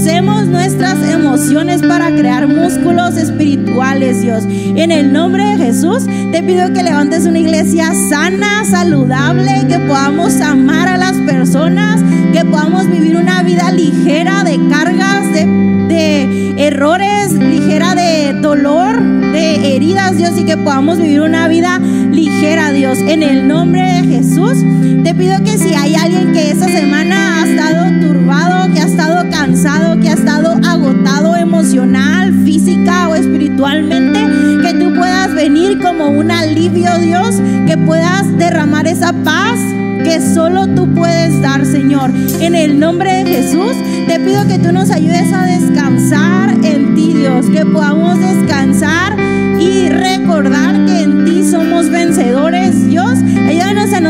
usemos 0.01 0.47
nuestras 0.47 0.97
emociones 1.07 1.83
para 1.83 2.09
crear 2.09 2.47
músculos 2.47 3.17
espirituales, 3.17 4.23
Dios. 4.23 4.43
En 4.47 4.91
el 4.91 5.13
nombre 5.13 5.43
de 5.43 5.57
Jesús, 5.57 6.07
te 6.31 6.41
pido 6.41 6.73
que 6.73 6.81
levantes 6.81 7.27
una 7.27 7.37
iglesia 7.37 7.91
sana, 8.09 8.65
saludable, 8.65 9.67
que 9.69 9.77
podamos 9.77 10.41
amar 10.41 10.87
a 10.87 10.97
las 10.97 11.15
personas, 11.17 12.01
que 12.33 12.43
podamos 12.45 12.89
vivir 12.89 13.15
una 13.15 13.43
vida 13.43 13.71
ligera 13.71 14.43
de 14.43 14.59
cargas, 14.71 15.31
de, 15.33 15.45
de 15.87 16.65
errores, 16.65 17.33
ligera 17.33 17.93
de 17.93 18.33
dolor, 18.41 18.99
de 19.03 19.75
heridas, 19.75 20.17
Dios, 20.17 20.31
y 20.35 20.45
que 20.45 20.57
podamos 20.57 20.97
vivir 20.97 21.21
una 21.21 21.47
vida 21.47 21.77
ligera, 21.77 22.71
Dios. 22.71 22.97
En 22.97 23.21
el 23.21 23.47
nombre 23.47 23.81
de 23.83 24.15
Jesús, 24.15 24.57
te 25.03 25.13
pido 25.13 25.43
que 25.43 25.59
si 25.59 25.75
hay 25.75 25.93
alguien 25.93 26.33
que 26.33 26.49
esta 26.49 26.67
semana 26.69 27.43
ha 27.43 27.47
estado 27.47 27.99
turbado, 27.99 28.73
que 28.73 28.79
ha 28.79 28.87
estado 28.87 29.29
cansado, 29.41 29.99
que 29.99 30.07
ha 30.07 30.13
estado 30.13 30.51
agotado 30.63 31.35
emocional, 31.35 32.31
física 32.45 33.09
o 33.09 33.15
espiritualmente, 33.15 34.19
que 34.61 34.73
tú 34.75 34.93
puedas 34.93 35.33
venir 35.33 35.79
como 35.81 36.09
un 36.09 36.29
alivio, 36.29 36.95
Dios, 36.99 37.41
que 37.65 37.75
puedas 37.75 38.37
derramar 38.37 38.85
esa 38.85 39.11
paz 39.23 39.57
que 40.03 40.21
solo 40.35 40.67
tú 40.67 40.93
puedes 40.93 41.41
dar, 41.41 41.65
Señor. 41.65 42.11
En 42.39 42.53
el 42.53 42.79
nombre 42.79 43.23
de 43.23 43.25
Jesús, 43.25 43.75
te 44.07 44.19
pido 44.19 44.47
que 44.47 44.59
tú 44.59 44.71
nos 44.71 44.91
ayudes 44.91 45.33
a 45.33 45.47
descansar 45.47 46.51
en 46.63 46.93
ti, 46.93 47.11
Dios, 47.11 47.47
que 47.47 47.65
podamos 47.65 48.19
descansar 48.19 49.00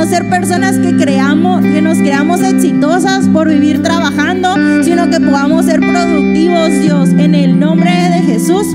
ser 0.06 0.30
personas 0.30 0.78
que 0.78 0.96
creamos, 0.96 1.62
que 1.62 1.82
nos 1.82 1.98
creamos 1.98 2.42
exitosas 2.42 3.28
por 3.30 3.48
vivir 3.48 3.82
trabajando, 3.82 4.56
sino 4.84 5.10
que 5.10 5.20
podamos 5.20 5.66
ser 5.66 5.80
productivos, 5.80 6.70
Dios, 6.82 7.10
en 7.10 7.36
el 7.36 7.60
nombre 7.60 7.92
de 7.92 8.22
Jesús. 8.22 8.68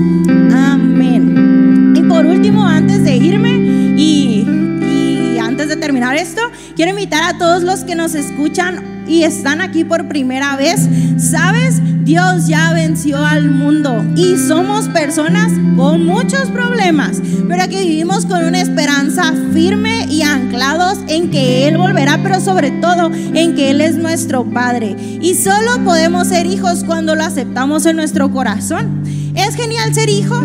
Amén. 0.53 1.93
Y 1.95 2.01
por 2.03 2.25
último, 2.25 2.65
antes 2.65 3.03
de 3.03 3.15
irme 3.15 3.51
y 3.97 5.37
antes 5.41 5.69
de 5.69 5.75
terminar 5.75 6.15
esto, 6.15 6.41
quiero 6.75 6.91
invitar 6.91 7.23
a 7.23 7.37
todos 7.37 7.63
los 7.63 7.83
que 7.83 7.95
nos 7.95 8.15
escuchan 8.15 9.03
y 9.07 9.23
están 9.23 9.61
aquí 9.61 9.83
por 9.83 10.07
primera 10.07 10.55
vez, 10.55 10.87
¿sabes? 11.17 11.81
Dios 12.07 12.47
ya 12.47 12.71
venció 12.71 13.17
al 13.17 13.51
mundo 13.51 14.01
y 14.15 14.37
somos 14.37 14.87
personas 14.87 15.51
con 15.75 16.05
muchos 16.05 16.47
problemas, 16.51 17.21
pero 17.49 17.67
que 17.67 17.81
vivimos 17.81 18.25
con 18.25 18.45
una 18.45 18.61
esperanza 18.61 19.33
firme 19.51 20.05
y 20.09 20.21
anclados 20.21 20.99
en 21.09 21.29
que 21.29 21.67
Él 21.67 21.77
volverá, 21.77 22.23
pero 22.23 22.39
sobre 22.39 22.71
todo 22.71 23.11
en 23.13 23.55
que 23.55 23.71
Él 23.71 23.81
es 23.81 23.97
nuestro 23.97 24.45
Padre. 24.45 24.95
Y 25.19 25.35
solo 25.35 25.83
podemos 25.83 26.29
ser 26.29 26.45
hijos 26.45 26.85
cuando 26.85 27.13
lo 27.13 27.25
aceptamos 27.25 27.85
en 27.85 27.97
nuestro 27.97 28.31
corazón. 28.31 29.03
Es 29.35 29.55
genial 29.55 29.93
ser 29.93 30.07
hijo, 30.07 30.35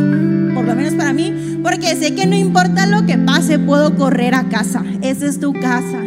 por 0.55 0.65
lo 0.65 0.75
menos 0.75 0.95
para 0.95 1.13
mí, 1.13 1.61
porque 1.63 1.95
sé 1.95 2.17
que 2.17 2.27
no 2.27 2.35
importa 2.35 2.87
lo 2.87 3.07
que 3.07 3.19
pase, 3.19 3.61
puedo 3.61 3.95
correr 3.95 4.35
a 4.35 4.49
casa. 4.49 4.83
Esa 5.01 5.27
es 5.27 5.39
tu 5.39 5.53
casa. 5.53 6.01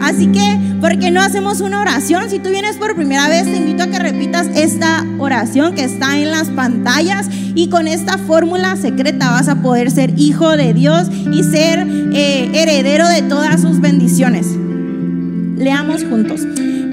Así 0.00 0.28
que, 0.28 0.58
¿por 0.80 0.98
qué 0.98 1.10
no 1.10 1.20
hacemos 1.20 1.60
una 1.60 1.80
oración? 1.80 2.30
Si 2.30 2.38
tú 2.38 2.50
vienes 2.50 2.76
por 2.76 2.96
primera 2.96 3.28
vez, 3.28 3.44
te 3.44 3.56
invito 3.56 3.82
a 3.82 3.86
que 3.88 3.98
repitas 3.98 4.48
esta 4.54 5.04
oración 5.18 5.74
que 5.74 5.84
está 5.84 6.18
en 6.18 6.30
las 6.30 6.48
pantallas 6.48 7.28
y 7.54 7.68
con 7.68 7.86
esta 7.86 8.18
fórmula 8.18 8.76
secreta 8.76 9.30
vas 9.30 9.48
a 9.48 9.62
poder 9.62 9.90
ser 9.90 10.18
hijo 10.18 10.56
de 10.56 10.72
Dios 10.72 11.08
y 11.32 11.42
ser 11.42 11.86
eh, 12.12 12.50
heredero 12.54 13.08
de 13.08 13.22
todas 13.22 13.60
sus 13.60 13.80
bendiciones. 13.80 14.46
Leamos 15.56 16.04
juntos. 16.04 16.40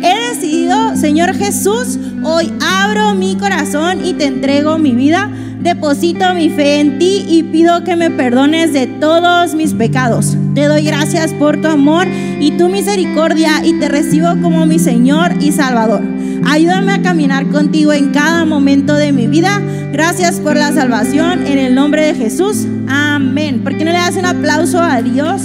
He 0.03 0.29
decidido, 0.29 0.95
Señor 0.95 1.33
Jesús, 1.33 1.97
hoy 2.23 2.51
abro 2.61 3.15
mi 3.15 3.35
corazón 3.35 4.05
y 4.05 4.13
te 4.13 4.25
entrego 4.25 4.77
mi 4.77 4.91
vida 4.91 5.31
Deposito 5.59 6.33
mi 6.33 6.49
fe 6.49 6.79
en 6.79 6.99
ti 6.99 7.25
y 7.27 7.43
pido 7.43 7.83
que 7.83 7.95
me 7.95 8.11
perdones 8.11 8.73
de 8.73 8.87
todos 8.87 9.55
mis 9.55 9.73
pecados. 9.73 10.37
Te 10.53 10.65
doy 10.65 10.83
gracias 10.83 11.33
por 11.33 11.59
tu 11.61 11.67
amor 11.67 12.07
y 12.39 12.51
tu 12.51 12.69
misericordia 12.69 13.65
y 13.65 13.73
te 13.79 13.89
recibo 13.89 14.29
como 14.41 14.65
mi 14.65 14.79
Señor 14.79 15.33
y 15.41 15.51
Salvador. 15.51 16.01
Ayúdame 16.45 16.93
a 16.93 17.01
caminar 17.01 17.47
contigo 17.47 17.91
en 17.91 18.11
cada 18.11 18.45
momento 18.45 18.93
de 18.95 19.11
mi 19.11 19.27
vida. 19.27 19.61
Gracias 19.91 20.39
por 20.39 20.55
la 20.55 20.71
salvación 20.71 21.45
en 21.47 21.57
el 21.57 21.75
nombre 21.75 22.05
de 22.05 22.15
Jesús. 22.15 22.67
Amén. 22.87 23.63
¿Por 23.63 23.77
qué 23.77 23.83
no 23.83 23.91
le 23.91 23.97
das 23.97 24.15
un 24.15 24.25
aplauso 24.25 24.79
a 24.81 25.01
Dios? 25.01 25.41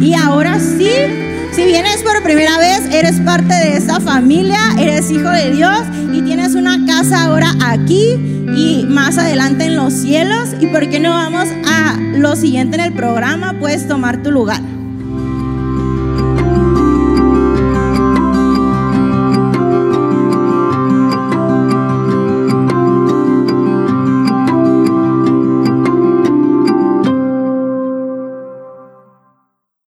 Y 0.00 0.14
ahora 0.14 0.58
sí. 0.58 0.90
Si 1.52 1.64
vienes 1.64 2.02
por 2.04 2.22
primera 2.22 2.56
vez, 2.58 2.82
eres 2.92 3.18
parte 3.20 3.52
de 3.52 3.76
esta 3.76 3.98
familia, 3.98 4.60
eres 4.78 5.10
hijo 5.10 5.28
de 5.28 5.50
Dios 5.50 5.80
y 6.12 6.22
tienes 6.22 6.37
una 6.58 6.84
casa 6.86 7.24
ahora 7.24 7.54
aquí 7.60 8.14
y 8.56 8.84
más 8.88 9.16
adelante 9.16 9.64
en 9.66 9.76
los 9.76 9.92
cielos. 9.92 10.50
¿Y 10.60 10.66
por 10.66 10.88
qué 10.90 10.98
no 10.98 11.10
vamos 11.10 11.48
a 11.66 11.96
lo 11.96 12.34
siguiente 12.34 12.76
en 12.76 12.84
el 12.84 12.92
programa? 12.92 13.54
Puedes 13.60 13.86
tomar 13.86 14.22
tu 14.22 14.32
lugar. 14.32 14.60